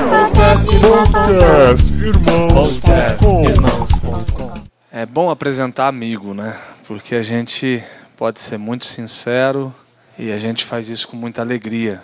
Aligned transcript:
Podcast 0.00 1.84
Irmãos.com 2.02 3.44
É 4.90 5.04
bom 5.04 5.28
apresentar 5.28 5.88
amigo, 5.88 6.32
né? 6.32 6.56
Porque 6.86 7.14
a 7.14 7.22
gente 7.22 7.84
pode 8.16 8.40
ser 8.40 8.56
muito 8.58 8.86
sincero 8.86 9.74
e 10.18 10.32
a 10.32 10.38
gente 10.38 10.64
faz 10.64 10.88
isso 10.88 11.06
com 11.06 11.16
muita 11.16 11.42
alegria. 11.42 12.02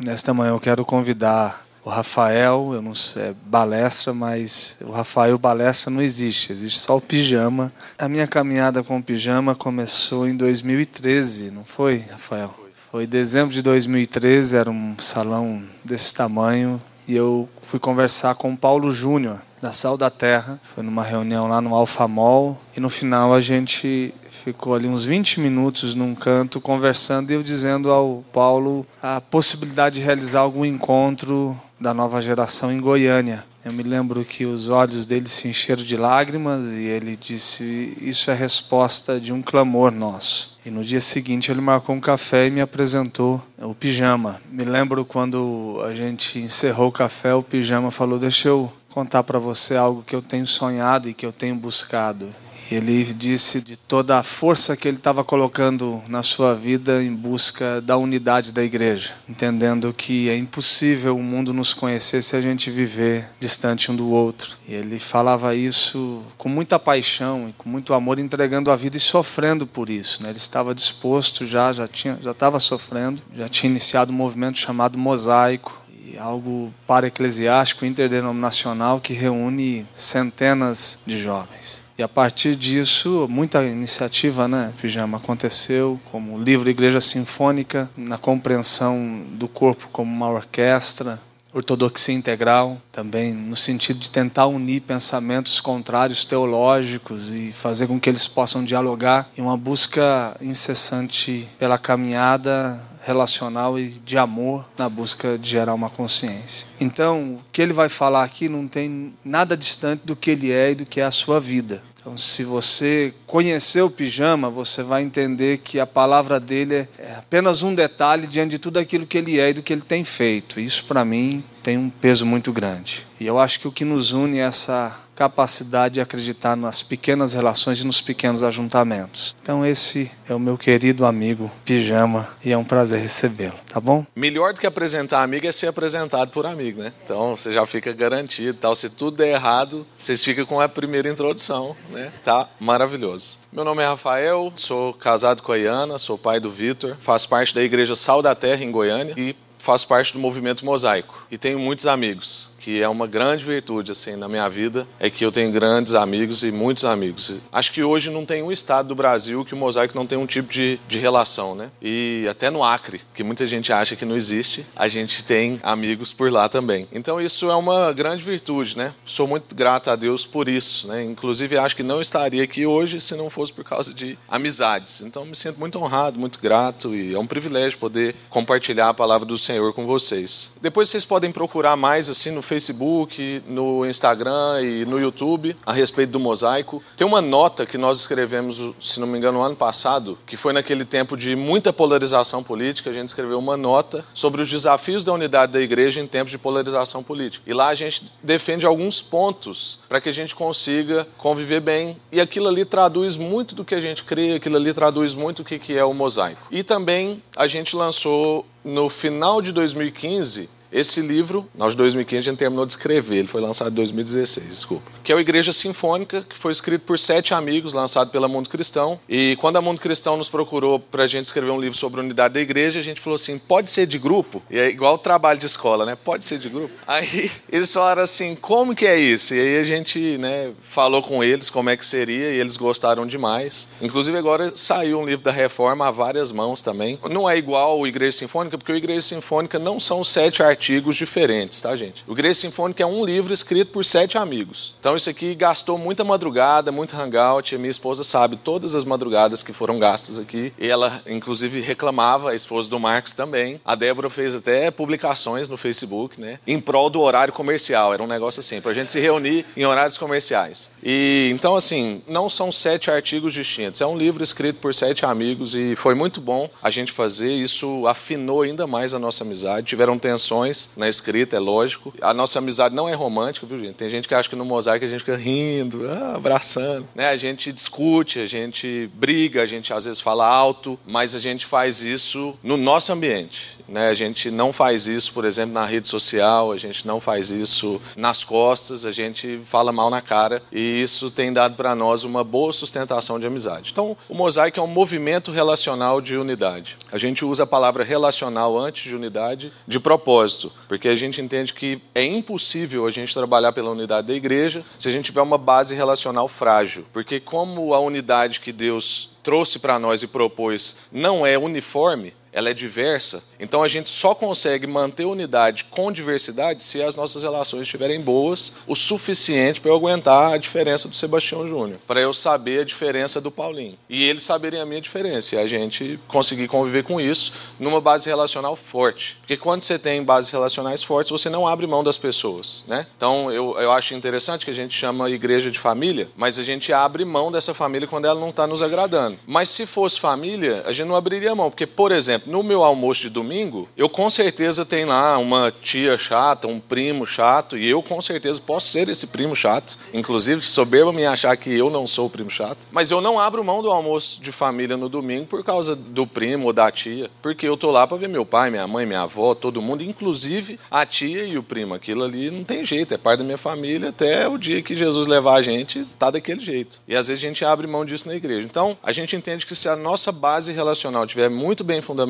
Nesta 0.00 0.34
manhã 0.34 0.50
eu 0.50 0.60
quero 0.60 0.84
convidar 0.84 1.64
o 1.84 1.90
Rafael, 1.90 2.72
eu 2.74 2.82
não 2.82 2.94
sei, 2.94 3.22
é 3.22 3.34
balestra, 3.46 4.12
mas 4.12 4.78
o 4.80 4.90
Rafael 4.90 5.38
balestra 5.38 5.90
não 5.90 6.02
existe, 6.02 6.52
existe 6.52 6.80
só 6.80 6.96
o 6.96 7.00
pijama. 7.00 7.72
A 7.96 8.08
minha 8.08 8.26
caminhada 8.26 8.82
com 8.82 8.98
o 8.98 9.02
pijama 9.02 9.54
começou 9.54 10.28
em 10.28 10.36
2013, 10.36 11.52
não 11.52 11.64
foi, 11.64 12.04
Rafael? 12.10 12.52
Foi 12.90 13.06
dezembro 13.06 13.54
de 13.54 13.62
2013, 13.62 14.56
era 14.56 14.70
um 14.70 14.94
salão 14.98 15.62
desse 15.84 16.14
tamanho, 16.14 16.80
e 17.08 17.16
eu 17.16 17.48
fui 17.62 17.80
conversar 17.80 18.34
com 18.34 18.52
o 18.52 18.56
Paulo 18.56 18.92
Júnior, 18.92 19.40
da 19.60 19.72
Sal 19.72 19.96
da 19.96 20.10
Terra. 20.10 20.60
Foi 20.74 20.84
numa 20.84 21.02
reunião 21.02 21.48
lá 21.48 21.60
no 21.60 21.74
Alfamol, 21.74 22.60
e 22.76 22.80
no 22.80 22.90
final 22.90 23.32
a 23.32 23.40
gente 23.40 24.14
ficou 24.28 24.74
ali 24.74 24.86
uns 24.86 25.04
20 25.04 25.40
minutos 25.40 25.94
num 25.94 26.14
canto 26.14 26.60
conversando 26.60 27.30
e 27.30 27.34
eu 27.34 27.42
dizendo 27.42 27.90
ao 27.90 28.22
Paulo 28.32 28.86
a 29.02 29.20
possibilidade 29.20 29.96
de 29.96 30.00
realizar 30.00 30.40
algum 30.40 30.64
encontro 30.64 31.58
da 31.80 31.92
nova 31.92 32.20
geração 32.22 32.70
em 32.70 32.80
Goiânia. 32.80 33.44
Eu 33.64 33.72
me 33.72 33.82
lembro 33.82 34.24
que 34.24 34.46
os 34.46 34.68
olhos 34.68 35.04
dele 35.04 35.28
se 35.28 35.48
encheram 35.48 35.82
de 35.82 35.96
lágrimas 35.96 36.64
e 36.66 36.84
ele 36.84 37.16
disse: 37.16 37.96
Isso 38.00 38.30
é 38.30 38.34
resposta 38.34 39.18
de 39.18 39.32
um 39.32 39.42
clamor 39.42 39.90
nosso. 39.90 40.57
E 40.68 40.70
no 40.70 40.84
dia 40.84 41.00
seguinte 41.00 41.50
ele 41.50 41.62
marcou 41.62 41.96
um 41.96 42.00
café 42.00 42.46
e 42.46 42.50
me 42.50 42.60
apresentou 42.60 43.42
o 43.58 43.74
pijama. 43.74 44.38
Me 44.52 44.66
lembro 44.66 45.02
quando 45.02 45.80
a 45.82 45.94
gente 45.94 46.38
encerrou 46.38 46.88
o 46.88 46.92
café, 46.92 47.32
o 47.32 47.42
pijama 47.42 47.90
falou: 47.90 48.18
Deixa 48.18 48.48
eu 48.48 48.70
contar 48.98 49.22
para 49.22 49.38
você 49.38 49.76
algo 49.76 50.02
que 50.02 50.16
eu 50.16 50.20
tenho 50.20 50.44
sonhado 50.44 51.08
e 51.08 51.14
que 51.14 51.24
eu 51.24 51.30
tenho 51.30 51.54
buscado. 51.54 52.26
Ele 52.68 53.04
disse 53.04 53.60
de 53.60 53.76
toda 53.76 54.18
a 54.18 54.24
força 54.24 54.76
que 54.76 54.88
ele 54.88 54.96
estava 54.96 55.22
colocando 55.22 56.02
na 56.08 56.20
sua 56.24 56.52
vida 56.52 57.00
em 57.00 57.14
busca 57.14 57.80
da 57.80 57.96
unidade 57.96 58.50
da 58.50 58.64
igreja, 58.64 59.12
entendendo 59.28 59.94
que 59.96 60.28
é 60.28 60.36
impossível 60.36 61.16
o 61.16 61.22
mundo 61.22 61.54
nos 61.54 61.72
conhecer 61.72 62.22
se 62.22 62.34
a 62.34 62.40
gente 62.40 62.72
viver 62.72 63.28
distante 63.38 63.88
um 63.92 63.94
do 63.94 64.10
outro. 64.10 64.56
E 64.66 64.74
ele 64.74 64.98
falava 64.98 65.54
isso 65.54 66.24
com 66.36 66.48
muita 66.48 66.76
paixão 66.76 67.48
e 67.48 67.52
com 67.52 67.68
muito 67.68 67.94
amor, 67.94 68.18
entregando 68.18 68.68
a 68.68 68.74
vida 68.74 68.96
e 68.96 69.00
sofrendo 69.00 69.64
por 69.64 69.88
isso. 69.88 70.24
Né? 70.24 70.30
Ele 70.30 70.38
estava 70.38 70.74
disposto 70.74 71.46
já, 71.46 71.72
já 71.72 71.86
tinha, 71.86 72.18
já 72.20 72.32
estava 72.32 72.58
sofrendo, 72.58 73.22
já 73.32 73.48
tinha 73.48 73.70
iniciado 73.70 74.10
um 74.10 74.16
movimento 74.16 74.58
chamado 74.58 74.98
Mosaico 74.98 75.86
algo 76.16 76.72
para 76.86 77.08
eclesiástico 77.08 77.84
interdenominacional 77.84 79.00
que 79.00 79.12
reúne 79.12 79.86
centenas 79.94 81.02
de 81.06 81.20
jovens. 81.20 81.82
E 81.98 82.02
a 82.02 82.08
partir 82.08 82.54
disso, 82.54 83.26
muita 83.28 83.64
iniciativa, 83.64 84.46
né, 84.46 84.72
Pijama, 84.80 85.18
aconteceu, 85.18 85.98
como 86.12 86.36
o 86.36 86.40
livro 86.40 86.70
Igreja 86.70 87.00
Sinfônica, 87.00 87.90
na 87.96 88.16
compreensão 88.16 89.24
do 89.32 89.48
corpo 89.48 89.88
como 89.90 90.08
uma 90.08 90.30
orquestra, 90.30 91.20
ortodoxia 91.52 92.14
integral, 92.14 92.80
também 92.92 93.32
no 93.32 93.56
sentido 93.56 93.98
de 93.98 94.10
tentar 94.10 94.46
unir 94.46 94.82
pensamentos 94.82 95.60
contrários 95.60 96.24
teológicos 96.24 97.30
e 97.30 97.52
fazer 97.52 97.86
com 97.86 97.98
que 97.98 98.08
eles 98.08 98.28
possam 98.28 98.64
dialogar 98.64 99.28
em 99.36 99.42
uma 99.42 99.56
busca 99.56 100.36
incessante 100.40 101.48
pela 101.58 101.78
caminhada 101.78 102.80
relacional 103.08 103.78
e 103.78 103.88
de 103.88 104.18
amor 104.18 104.66
na 104.76 104.86
busca 104.86 105.38
de 105.38 105.48
gerar 105.48 105.72
uma 105.72 105.88
consciência. 105.88 106.66
Então, 106.78 107.36
o 107.36 107.40
que 107.50 107.62
ele 107.62 107.72
vai 107.72 107.88
falar 107.88 108.22
aqui 108.22 108.48
não 108.48 108.68
tem 108.68 109.14
nada 109.24 109.56
distante 109.56 110.02
do 110.04 110.14
que 110.14 110.30
ele 110.30 110.52
é 110.52 110.72
e 110.72 110.74
do 110.74 110.86
que 110.86 111.00
é 111.00 111.04
a 111.04 111.10
sua 111.10 111.40
vida. 111.40 111.82
Então, 111.98 112.16
se 112.16 112.44
você 112.44 113.12
conhecer 113.26 113.82
o 113.82 113.90
pijama, 113.90 114.48
você 114.48 114.82
vai 114.82 115.02
entender 115.02 115.58
que 115.58 115.80
a 115.80 115.86
palavra 115.86 116.38
dele 116.38 116.86
é 116.98 117.14
apenas 117.16 117.62
um 117.62 117.74
detalhe 117.74 118.26
diante 118.26 118.50
de 118.50 118.58
tudo 118.58 118.78
aquilo 118.78 119.06
que 119.06 119.18
ele 119.18 119.40
é 119.40 119.50
e 119.50 119.54
do 119.54 119.62
que 119.62 119.72
ele 119.72 119.82
tem 119.82 120.04
feito. 120.04 120.60
Isso, 120.60 120.84
para 120.84 121.04
mim, 121.04 121.42
tem 121.62 121.76
um 121.76 121.90
peso 121.90 122.24
muito 122.24 122.52
grande. 122.52 123.06
E 123.18 123.26
eu 123.26 123.38
acho 123.38 123.58
que 123.58 123.68
o 123.68 123.72
que 123.72 123.84
nos 123.84 124.12
une 124.12 124.38
é 124.38 124.42
essa 124.42 124.96
capacidade 125.18 125.94
de 125.94 126.00
acreditar 126.00 126.54
nas 126.54 126.80
pequenas 126.80 127.32
relações 127.32 127.80
e 127.80 127.84
nos 127.84 128.00
pequenos 128.00 128.44
ajuntamentos. 128.44 129.34
Então 129.42 129.66
esse 129.66 130.08
é 130.28 130.32
o 130.32 130.38
meu 130.38 130.56
querido 130.56 131.04
amigo 131.04 131.50
Pijama 131.64 132.28
e 132.44 132.52
é 132.52 132.56
um 132.56 132.62
prazer 132.62 133.00
recebê-lo, 133.00 133.56
tá 133.68 133.80
bom? 133.80 134.06
Melhor 134.14 134.54
do 134.54 134.60
que 134.60 134.66
apresentar 134.66 135.24
amigo 135.24 135.44
é 135.44 135.50
ser 135.50 135.66
apresentado 135.66 136.30
por 136.30 136.46
amigo, 136.46 136.82
né? 136.82 136.92
Então 137.02 137.36
você 137.36 137.52
já 137.52 137.66
fica 137.66 137.92
garantido, 137.92 138.58
tal. 138.60 138.76
Se 138.76 138.90
tudo 138.90 139.16
der 139.16 139.34
errado, 139.34 139.84
vocês 140.00 140.22
ficam 140.22 140.46
com 140.46 140.60
a 140.60 140.68
primeira 140.68 141.08
introdução, 141.08 141.76
né? 141.90 142.12
Tá 142.22 142.48
maravilhoso. 142.60 143.40
Meu 143.52 143.64
nome 143.64 143.82
é 143.82 143.86
Rafael, 143.86 144.52
sou 144.54 144.94
casado 144.94 145.42
com 145.42 145.50
a 145.50 145.58
Iana, 145.58 145.98
sou 145.98 146.16
pai 146.16 146.38
do 146.38 146.48
Vitor, 146.48 146.96
faço 147.00 147.28
parte 147.28 147.52
da 147.52 147.62
Igreja 147.62 147.96
Sal 147.96 148.22
da 148.22 148.36
Terra 148.36 148.62
em 148.62 148.70
Goiânia 148.70 149.14
e 149.16 149.34
faço 149.58 149.88
parte 149.88 150.12
do 150.12 150.20
movimento 150.20 150.64
Mosaico 150.64 151.26
e 151.28 151.36
tenho 151.36 151.58
muitos 151.58 151.86
amigos 151.86 152.50
que 152.68 152.82
é 152.82 152.88
uma 152.88 153.06
grande 153.06 153.46
virtude 153.46 153.92
assim 153.92 154.14
na 154.14 154.28
minha 154.28 154.46
vida, 154.46 154.86
é 155.00 155.08
que 155.08 155.24
eu 155.24 155.32
tenho 155.32 155.50
grandes 155.50 155.94
amigos 155.94 156.42
e 156.42 156.52
muitos 156.52 156.84
amigos. 156.84 157.32
Acho 157.50 157.72
que 157.72 157.82
hoje 157.82 158.10
não 158.10 158.26
tem 158.26 158.42
um 158.42 158.52
estado 158.52 158.88
do 158.88 158.94
Brasil 158.94 159.42
que 159.42 159.54
o 159.54 159.56
mosaico 159.56 159.96
não 159.96 160.06
tem 160.06 160.18
um 160.18 160.26
tipo 160.26 160.52
de, 160.52 160.78
de 160.86 160.98
relação, 160.98 161.54
né? 161.54 161.70
E 161.80 162.26
até 162.30 162.50
no 162.50 162.62
Acre, 162.62 163.00
que 163.14 163.22
muita 163.22 163.46
gente 163.46 163.72
acha 163.72 163.96
que 163.96 164.04
não 164.04 164.14
existe, 164.14 164.66
a 164.76 164.86
gente 164.86 165.24
tem 165.24 165.58
amigos 165.62 166.12
por 166.12 166.30
lá 166.30 166.46
também. 166.46 166.86
Então 166.92 167.18
isso 167.18 167.50
é 167.50 167.56
uma 167.56 167.90
grande 167.94 168.22
virtude, 168.22 168.76
né? 168.76 168.92
Sou 169.02 169.26
muito 169.26 169.54
grato 169.54 169.88
a 169.88 169.96
Deus 169.96 170.26
por 170.26 170.46
isso, 170.46 170.88
né? 170.88 171.02
Inclusive 171.02 171.56
acho 171.56 171.74
que 171.74 171.82
não 171.82 172.02
estaria 172.02 172.44
aqui 172.44 172.66
hoje 172.66 173.00
se 173.00 173.14
não 173.14 173.30
fosse 173.30 173.50
por 173.50 173.64
causa 173.64 173.94
de 173.94 174.18
amizades. 174.28 175.00
Então 175.00 175.24
me 175.24 175.34
sinto 175.34 175.58
muito 175.58 175.78
honrado, 175.78 176.20
muito 176.20 176.38
grato 176.38 176.94
e 176.94 177.14
é 177.14 177.18
um 177.18 177.26
privilégio 177.26 177.78
poder 177.78 178.14
compartilhar 178.28 178.90
a 178.90 178.94
palavra 178.94 179.24
do 179.24 179.38
Senhor 179.38 179.72
com 179.72 179.86
vocês. 179.86 180.52
Depois 180.60 180.90
vocês 180.90 181.06
podem 181.06 181.32
procurar 181.32 181.74
mais 181.74 182.10
assim 182.10 182.30
no 182.30 182.42
Facebook 182.42 182.57
Facebook, 182.58 183.40
no 183.46 183.86
Instagram 183.86 184.60
e 184.62 184.84
no 184.84 184.98
YouTube 184.98 185.56
a 185.64 185.72
respeito 185.72 186.10
do 186.10 186.18
mosaico. 186.18 186.82
Tem 186.96 187.06
uma 187.06 187.22
nota 187.22 187.64
que 187.64 187.78
nós 187.78 188.00
escrevemos, 188.00 188.74
se 188.80 188.98
não 188.98 189.06
me 189.06 189.16
engano, 189.16 189.38
no 189.38 189.44
ano 189.44 189.54
passado, 189.54 190.18
que 190.26 190.36
foi 190.36 190.52
naquele 190.52 190.84
tempo 190.84 191.16
de 191.16 191.36
muita 191.36 191.72
polarização 191.72 192.42
política. 192.42 192.90
A 192.90 192.92
gente 192.92 193.08
escreveu 193.10 193.38
uma 193.38 193.56
nota 193.56 194.04
sobre 194.12 194.42
os 194.42 194.48
desafios 194.48 195.04
da 195.04 195.12
unidade 195.12 195.52
da 195.52 195.60
igreja 195.60 196.00
em 196.00 196.06
tempos 196.06 196.32
de 196.32 196.38
polarização 196.38 197.02
política. 197.02 197.44
E 197.46 197.54
lá 197.54 197.68
a 197.68 197.74
gente 197.76 198.12
defende 198.20 198.66
alguns 198.66 199.00
pontos 199.00 199.78
para 199.88 200.00
que 200.00 200.08
a 200.08 200.12
gente 200.12 200.34
consiga 200.34 201.06
conviver 201.16 201.60
bem. 201.60 201.96
E 202.10 202.20
aquilo 202.20 202.48
ali 202.48 202.64
traduz 202.64 203.16
muito 203.16 203.54
do 203.54 203.64
que 203.64 203.74
a 203.74 203.80
gente 203.80 204.02
crê, 204.02 204.34
aquilo 204.34 204.56
ali 204.56 204.74
traduz 204.74 205.14
muito 205.14 205.42
o 205.42 205.44
que 205.44 205.76
é 205.76 205.84
o 205.84 205.94
mosaico. 205.94 206.42
E 206.50 206.64
também 206.64 207.22
a 207.36 207.46
gente 207.46 207.76
lançou 207.76 208.44
no 208.64 208.88
final 208.88 209.40
de 209.40 209.52
2015 209.52 210.57
esse 210.70 211.00
livro, 211.00 211.48
nós 211.54 211.72
de 211.72 211.78
2015 211.78 212.18
a 212.18 212.30
gente 212.30 212.38
terminou 212.38 212.66
de 212.66 212.72
escrever, 212.72 213.16
ele 213.16 213.28
foi 213.28 213.40
lançado 213.40 213.70
em 213.70 213.74
2016, 213.74 214.50
desculpa. 214.50 214.90
Que 215.02 215.12
é 215.12 215.14
o 215.14 215.20
Igreja 215.20 215.52
Sinfônica, 215.52 216.24
que 216.28 216.36
foi 216.36 216.52
escrito 216.52 216.82
por 216.82 216.98
sete 216.98 217.32
amigos, 217.32 217.72
lançado 217.72 218.10
pela 218.10 218.28
Mundo 218.28 218.50
Cristão. 218.50 219.00
E 219.08 219.36
quando 219.36 219.56
a 219.56 219.62
Mundo 219.62 219.80
Cristão 219.80 220.16
nos 220.16 220.28
procurou 220.28 220.78
para 220.78 221.04
a 221.04 221.06
gente 221.06 221.26
escrever 221.26 221.50
um 221.50 221.60
livro 221.60 221.76
sobre 221.76 222.00
a 222.00 222.02
unidade 222.02 222.34
da 222.34 222.40
igreja, 222.40 222.80
a 222.80 222.82
gente 222.82 223.00
falou 223.00 223.14
assim: 223.14 223.38
pode 223.38 223.70
ser 223.70 223.86
de 223.86 223.98
grupo? 223.98 224.42
E 224.50 224.58
é 224.58 224.68
igual 224.68 224.94
o 224.94 224.98
trabalho 224.98 225.38
de 225.38 225.46
escola, 225.46 225.86
né? 225.86 225.96
Pode 225.96 226.24
ser 226.24 226.38
de 226.38 226.48
grupo? 226.50 226.74
Aí 226.86 227.30
eles 227.50 227.72
falaram 227.72 228.02
assim: 228.02 228.34
como 228.34 228.74
que 228.74 228.86
é 228.86 228.98
isso? 228.98 229.34
E 229.34 229.40
aí 229.40 229.58
a 229.58 229.64
gente 229.64 230.18
né, 230.18 230.52
falou 230.60 231.02
com 231.02 231.24
eles 231.24 231.48
como 231.48 231.70
é 231.70 231.76
que 231.76 231.86
seria, 231.86 232.30
e 232.30 232.36
eles 232.38 232.58
gostaram 232.58 233.06
demais. 233.06 233.68
Inclusive 233.80 234.16
agora 234.18 234.52
saiu 234.54 235.00
um 235.00 235.06
livro 235.06 235.24
da 235.24 235.32
reforma 235.32 235.86
a 235.86 235.90
várias 235.90 236.30
mãos 236.30 236.60
também. 236.60 236.98
Não 237.10 237.28
é 237.28 237.38
igual 237.38 237.78
o 237.78 237.86
Igreja 237.86 238.18
Sinfônica, 238.18 238.58
porque 238.58 238.72
o 238.72 238.76
Igreja 238.76 239.02
Sinfônica 239.02 239.58
não 239.58 239.80
são 239.80 240.04
sete 240.04 240.42
artigos 240.42 240.57
artigos 240.58 240.96
diferentes, 240.96 241.62
tá, 241.62 241.76
gente? 241.76 242.02
O 242.06 242.12
Igreja 242.12 242.40
Sinfônica 242.40 242.82
é 242.82 242.86
um 242.86 243.04
livro 243.04 243.32
escrito 243.32 243.70
por 243.70 243.84
sete 243.84 244.18
amigos. 244.18 244.74
Então, 244.80 244.96
isso 244.96 245.08
aqui 245.08 245.32
gastou 245.36 245.78
muita 245.78 246.02
madrugada, 246.02 246.72
muito 246.72 246.96
hangout. 246.96 247.56
Minha 247.56 247.70
esposa 247.70 248.02
sabe 248.02 248.36
todas 248.36 248.74
as 248.74 248.84
madrugadas 248.84 249.40
que 249.40 249.52
foram 249.52 249.78
gastas 249.78 250.18
aqui. 250.18 250.52
E 250.58 250.66
ela, 250.66 251.00
inclusive, 251.06 251.60
reclamava, 251.60 252.32
a 252.32 252.34
esposa 252.34 252.68
do 252.68 252.80
Marcos 252.80 253.12
também. 253.12 253.60
A 253.64 253.76
Débora 253.76 254.10
fez 254.10 254.34
até 254.34 254.68
publicações 254.72 255.48
no 255.48 255.56
Facebook, 255.56 256.20
né? 256.20 256.40
Em 256.44 256.58
prol 256.58 256.90
do 256.90 257.00
horário 257.00 257.32
comercial. 257.32 257.94
Era 257.94 258.02
um 258.02 258.08
negócio 258.08 258.40
assim, 258.40 258.60
para 258.60 258.72
a 258.72 258.74
gente 258.74 258.90
se 258.90 258.98
reunir 258.98 259.46
em 259.56 259.64
horários 259.64 259.96
comerciais. 259.96 260.70
E 260.82 261.30
então, 261.32 261.54
assim, 261.54 262.02
não 262.08 262.28
são 262.28 262.50
sete 262.50 262.90
artigos 262.90 263.32
distintos. 263.32 263.80
É 263.80 263.86
um 263.86 263.96
livro 263.96 264.24
escrito 264.24 264.58
por 264.58 264.74
sete 264.74 265.06
amigos 265.06 265.54
e 265.54 265.76
foi 265.76 265.94
muito 265.94 266.20
bom 266.20 266.50
a 266.60 266.68
gente 266.68 266.90
fazer. 266.90 267.32
Isso 267.32 267.86
afinou 267.86 268.42
ainda 268.42 268.66
mais 268.66 268.92
a 268.92 268.98
nossa 268.98 269.22
amizade. 269.22 269.68
Tiveram 269.68 269.96
tensões 269.96 270.47
na 270.76 270.88
escrita, 270.88 271.36
é 271.36 271.38
lógico. 271.38 271.92
A 272.00 272.12
nossa 272.14 272.38
amizade 272.38 272.74
não 272.74 272.88
é 272.88 272.94
romântica, 272.94 273.46
viu, 273.46 273.58
gente? 273.58 273.74
Tem 273.74 273.90
gente 273.90 274.08
que 274.08 274.14
acha 274.14 274.28
que 274.28 274.36
no 274.36 274.44
mosaico 274.44 274.84
a 274.84 274.88
gente 274.88 275.00
fica 275.00 275.16
rindo, 275.16 275.88
ah, 275.88 276.14
abraçando. 276.16 276.86
Né? 276.94 277.08
A 277.08 277.16
gente 277.16 277.52
discute, 277.52 278.18
a 278.18 278.26
gente 278.26 278.90
briga, 278.94 279.42
a 279.42 279.46
gente 279.46 279.72
às 279.72 279.84
vezes 279.84 280.00
fala 280.00 280.26
alto, 280.26 280.78
mas 280.86 281.14
a 281.14 281.18
gente 281.18 281.46
faz 281.46 281.82
isso 281.82 282.36
no 282.42 282.56
nosso 282.56 282.92
ambiente. 282.92 283.57
Né? 283.68 283.88
A 283.88 283.94
gente 283.94 284.30
não 284.30 284.52
faz 284.52 284.86
isso, 284.86 285.12
por 285.12 285.24
exemplo, 285.24 285.52
na 285.52 285.64
rede 285.64 285.88
social, 285.88 286.52
a 286.52 286.56
gente 286.56 286.86
não 286.86 286.98
faz 287.00 287.30
isso 287.30 287.80
nas 287.96 288.24
costas, 288.24 288.84
a 288.84 288.92
gente 288.92 289.40
fala 289.44 289.70
mal 289.72 289.90
na 289.90 290.00
cara 290.00 290.42
e 290.50 290.82
isso 290.82 291.10
tem 291.10 291.32
dado 291.32 291.54
para 291.54 291.74
nós 291.74 292.04
uma 292.04 292.24
boa 292.24 292.52
sustentação 292.52 293.20
de 293.20 293.26
amizade. 293.26 293.70
Então, 293.72 293.96
o 294.08 294.14
mosaico 294.14 294.58
é 294.58 294.62
um 294.62 294.66
movimento 294.66 295.30
relacional 295.30 296.00
de 296.00 296.16
unidade. 296.16 296.76
A 296.90 296.98
gente 296.98 297.24
usa 297.24 297.42
a 297.42 297.46
palavra 297.46 297.84
relacional 297.84 298.58
antes 298.58 298.84
de 298.84 298.96
unidade 298.96 299.52
de 299.66 299.78
propósito, 299.78 300.52
porque 300.66 300.88
a 300.88 300.96
gente 300.96 301.20
entende 301.20 301.52
que 301.52 301.80
é 301.94 302.04
impossível 302.04 302.86
a 302.86 302.90
gente 302.90 303.12
trabalhar 303.12 303.52
pela 303.52 303.70
unidade 303.70 304.08
da 304.08 304.14
igreja 304.14 304.64
se 304.78 304.88
a 304.88 304.92
gente 304.92 305.06
tiver 305.06 305.22
uma 305.22 305.38
base 305.38 305.74
relacional 305.74 306.28
frágil, 306.28 306.86
porque 306.92 307.20
como 307.20 307.74
a 307.74 307.80
unidade 307.80 308.40
que 308.40 308.52
Deus 308.52 309.18
trouxe 309.22 309.58
para 309.58 309.78
nós 309.78 310.02
e 310.02 310.08
propôs 310.08 310.88
não 310.90 311.26
é 311.26 311.36
uniforme, 311.36 312.14
ela 312.32 312.50
é 312.50 312.54
diversa, 312.54 313.22
então 313.38 313.62
a 313.62 313.68
gente 313.68 313.90
só 313.90 314.14
consegue 314.14 314.66
manter 314.66 315.04
unidade 315.04 315.64
com 315.64 315.90
diversidade 315.90 316.62
se 316.62 316.82
as 316.82 316.94
nossas 316.94 317.22
relações 317.22 317.62
estiverem 317.62 318.00
boas 318.00 318.54
o 318.66 318.74
suficiente 318.74 319.60
para 319.60 319.70
eu 319.70 319.76
aguentar 319.76 320.32
a 320.32 320.38
diferença 320.38 320.88
do 320.88 320.96
Sebastião 320.96 321.48
Júnior, 321.48 321.78
para 321.86 322.00
eu 322.00 322.12
saber 322.12 322.60
a 322.60 322.64
diferença 322.64 323.20
do 323.20 323.30
Paulinho. 323.30 323.78
E 323.88 324.04
eles 324.04 324.22
saberem 324.22 324.60
a 324.60 324.66
minha 324.66 324.80
diferença 324.80 325.36
e 325.36 325.38
a 325.38 325.46
gente 325.46 325.98
conseguir 326.08 326.48
conviver 326.48 326.84
com 326.84 327.00
isso 327.00 327.32
numa 327.58 327.80
base 327.80 328.08
relacional 328.08 328.56
forte. 328.56 329.16
Porque 329.20 329.36
quando 329.36 329.62
você 329.62 329.78
tem 329.78 330.02
bases 330.02 330.30
relacionais 330.30 330.82
fortes, 330.82 331.10
você 331.10 331.28
não 331.28 331.46
abre 331.46 331.66
mão 331.66 331.84
das 331.84 331.98
pessoas, 331.98 332.64
né? 332.66 332.86
Então 332.96 333.30
eu, 333.30 333.58
eu 333.58 333.70
acho 333.72 333.94
interessante 333.94 334.44
que 334.44 334.50
a 334.50 334.54
gente 334.54 334.74
chama 334.74 335.08
igreja 335.10 335.50
de 335.50 335.58
família, 335.58 336.08
mas 336.16 336.38
a 336.38 336.42
gente 336.42 336.72
abre 336.72 337.04
mão 337.04 337.30
dessa 337.30 337.52
família 337.52 337.86
quando 337.86 338.06
ela 338.06 338.18
não 338.18 338.30
está 338.30 338.46
nos 338.46 338.62
agradando. 338.62 339.18
Mas 339.26 339.48
se 339.50 339.66
fosse 339.66 340.00
família, 340.00 340.62
a 340.66 340.72
gente 340.72 340.88
não 340.88 340.96
abriria 340.96 341.34
mão, 341.34 341.50
porque, 341.50 341.66
por 341.66 341.92
exemplo, 341.92 342.17
no 342.26 342.42
meu 342.42 342.64
almoço 342.64 343.02
de 343.02 343.10
domingo, 343.10 343.68
eu 343.76 343.88
com 343.88 344.08
certeza 344.08 344.64
tenho 344.64 344.88
lá 344.88 345.18
uma 345.18 345.50
tia 345.50 345.96
chata, 345.98 346.46
um 346.46 346.60
primo 346.60 347.06
chato, 347.06 347.56
e 347.56 347.68
eu 347.68 347.82
com 347.82 348.00
certeza 348.00 348.40
posso 348.40 348.68
ser 348.68 348.88
esse 348.88 349.08
primo 349.08 349.34
chato. 349.34 349.78
Inclusive, 349.92 350.40
soberba 350.40 350.92
me 350.92 351.04
achar 351.06 351.36
que 351.36 351.54
eu 351.54 351.70
não 351.70 351.86
sou 351.86 352.06
o 352.06 352.10
primo 352.10 352.30
chato. 352.30 352.58
Mas 352.70 352.90
eu 352.90 353.00
não 353.00 353.18
abro 353.18 353.44
mão 353.44 353.62
do 353.62 353.70
almoço 353.70 354.20
de 354.20 354.32
família 354.32 354.76
no 354.76 354.88
domingo 354.88 355.26
por 355.26 355.44
causa 355.44 355.74
do 355.74 356.06
primo 356.06 356.46
ou 356.46 356.52
da 356.52 356.70
tia, 356.70 357.10
porque 357.22 357.46
eu 357.46 357.56
tô 357.56 357.70
lá 357.70 357.86
para 357.86 357.96
ver 357.96 358.08
meu 358.08 358.24
pai, 358.24 358.50
minha 358.50 358.66
mãe, 358.66 358.86
minha 358.86 359.02
avó, 359.02 359.34
todo 359.34 359.62
mundo, 359.62 359.82
inclusive 359.82 360.58
a 360.70 360.84
tia 360.84 361.24
e 361.24 361.38
o 361.38 361.42
primo. 361.42 361.74
Aquilo 361.74 362.04
ali 362.04 362.30
não 362.30 362.44
tem 362.44 362.64
jeito, 362.64 362.94
é 362.94 362.98
parte 362.98 363.18
da 363.18 363.24
minha 363.24 363.38
família 363.38 363.90
até 363.90 364.28
o 364.28 364.38
dia 364.38 364.62
que 364.62 364.76
Jesus 364.76 365.06
levar 365.06 365.34
a 365.34 365.42
gente, 365.42 365.84
tá 365.98 366.10
daquele 366.10 366.40
jeito. 366.40 366.80
E 366.86 366.94
às 366.94 367.08
vezes 367.08 367.22
a 367.22 367.26
gente 367.26 367.44
abre 367.44 367.66
mão 367.66 367.84
disso 367.84 368.08
na 368.08 368.14
igreja. 368.14 368.46
Então, 368.46 368.76
a 368.82 368.92
gente 368.92 369.14
entende 369.16 369.46
que 369.46 369.54
se 369.54 369.68
a 369.68 369.76
nossa 369.76 370.12
base 370.12 370.52
relacional 370.52 371.04
estiver 371.04 371.28
muito 371.28 371.64
bem 371.64 371.80
fundamentada, 371.80 372.07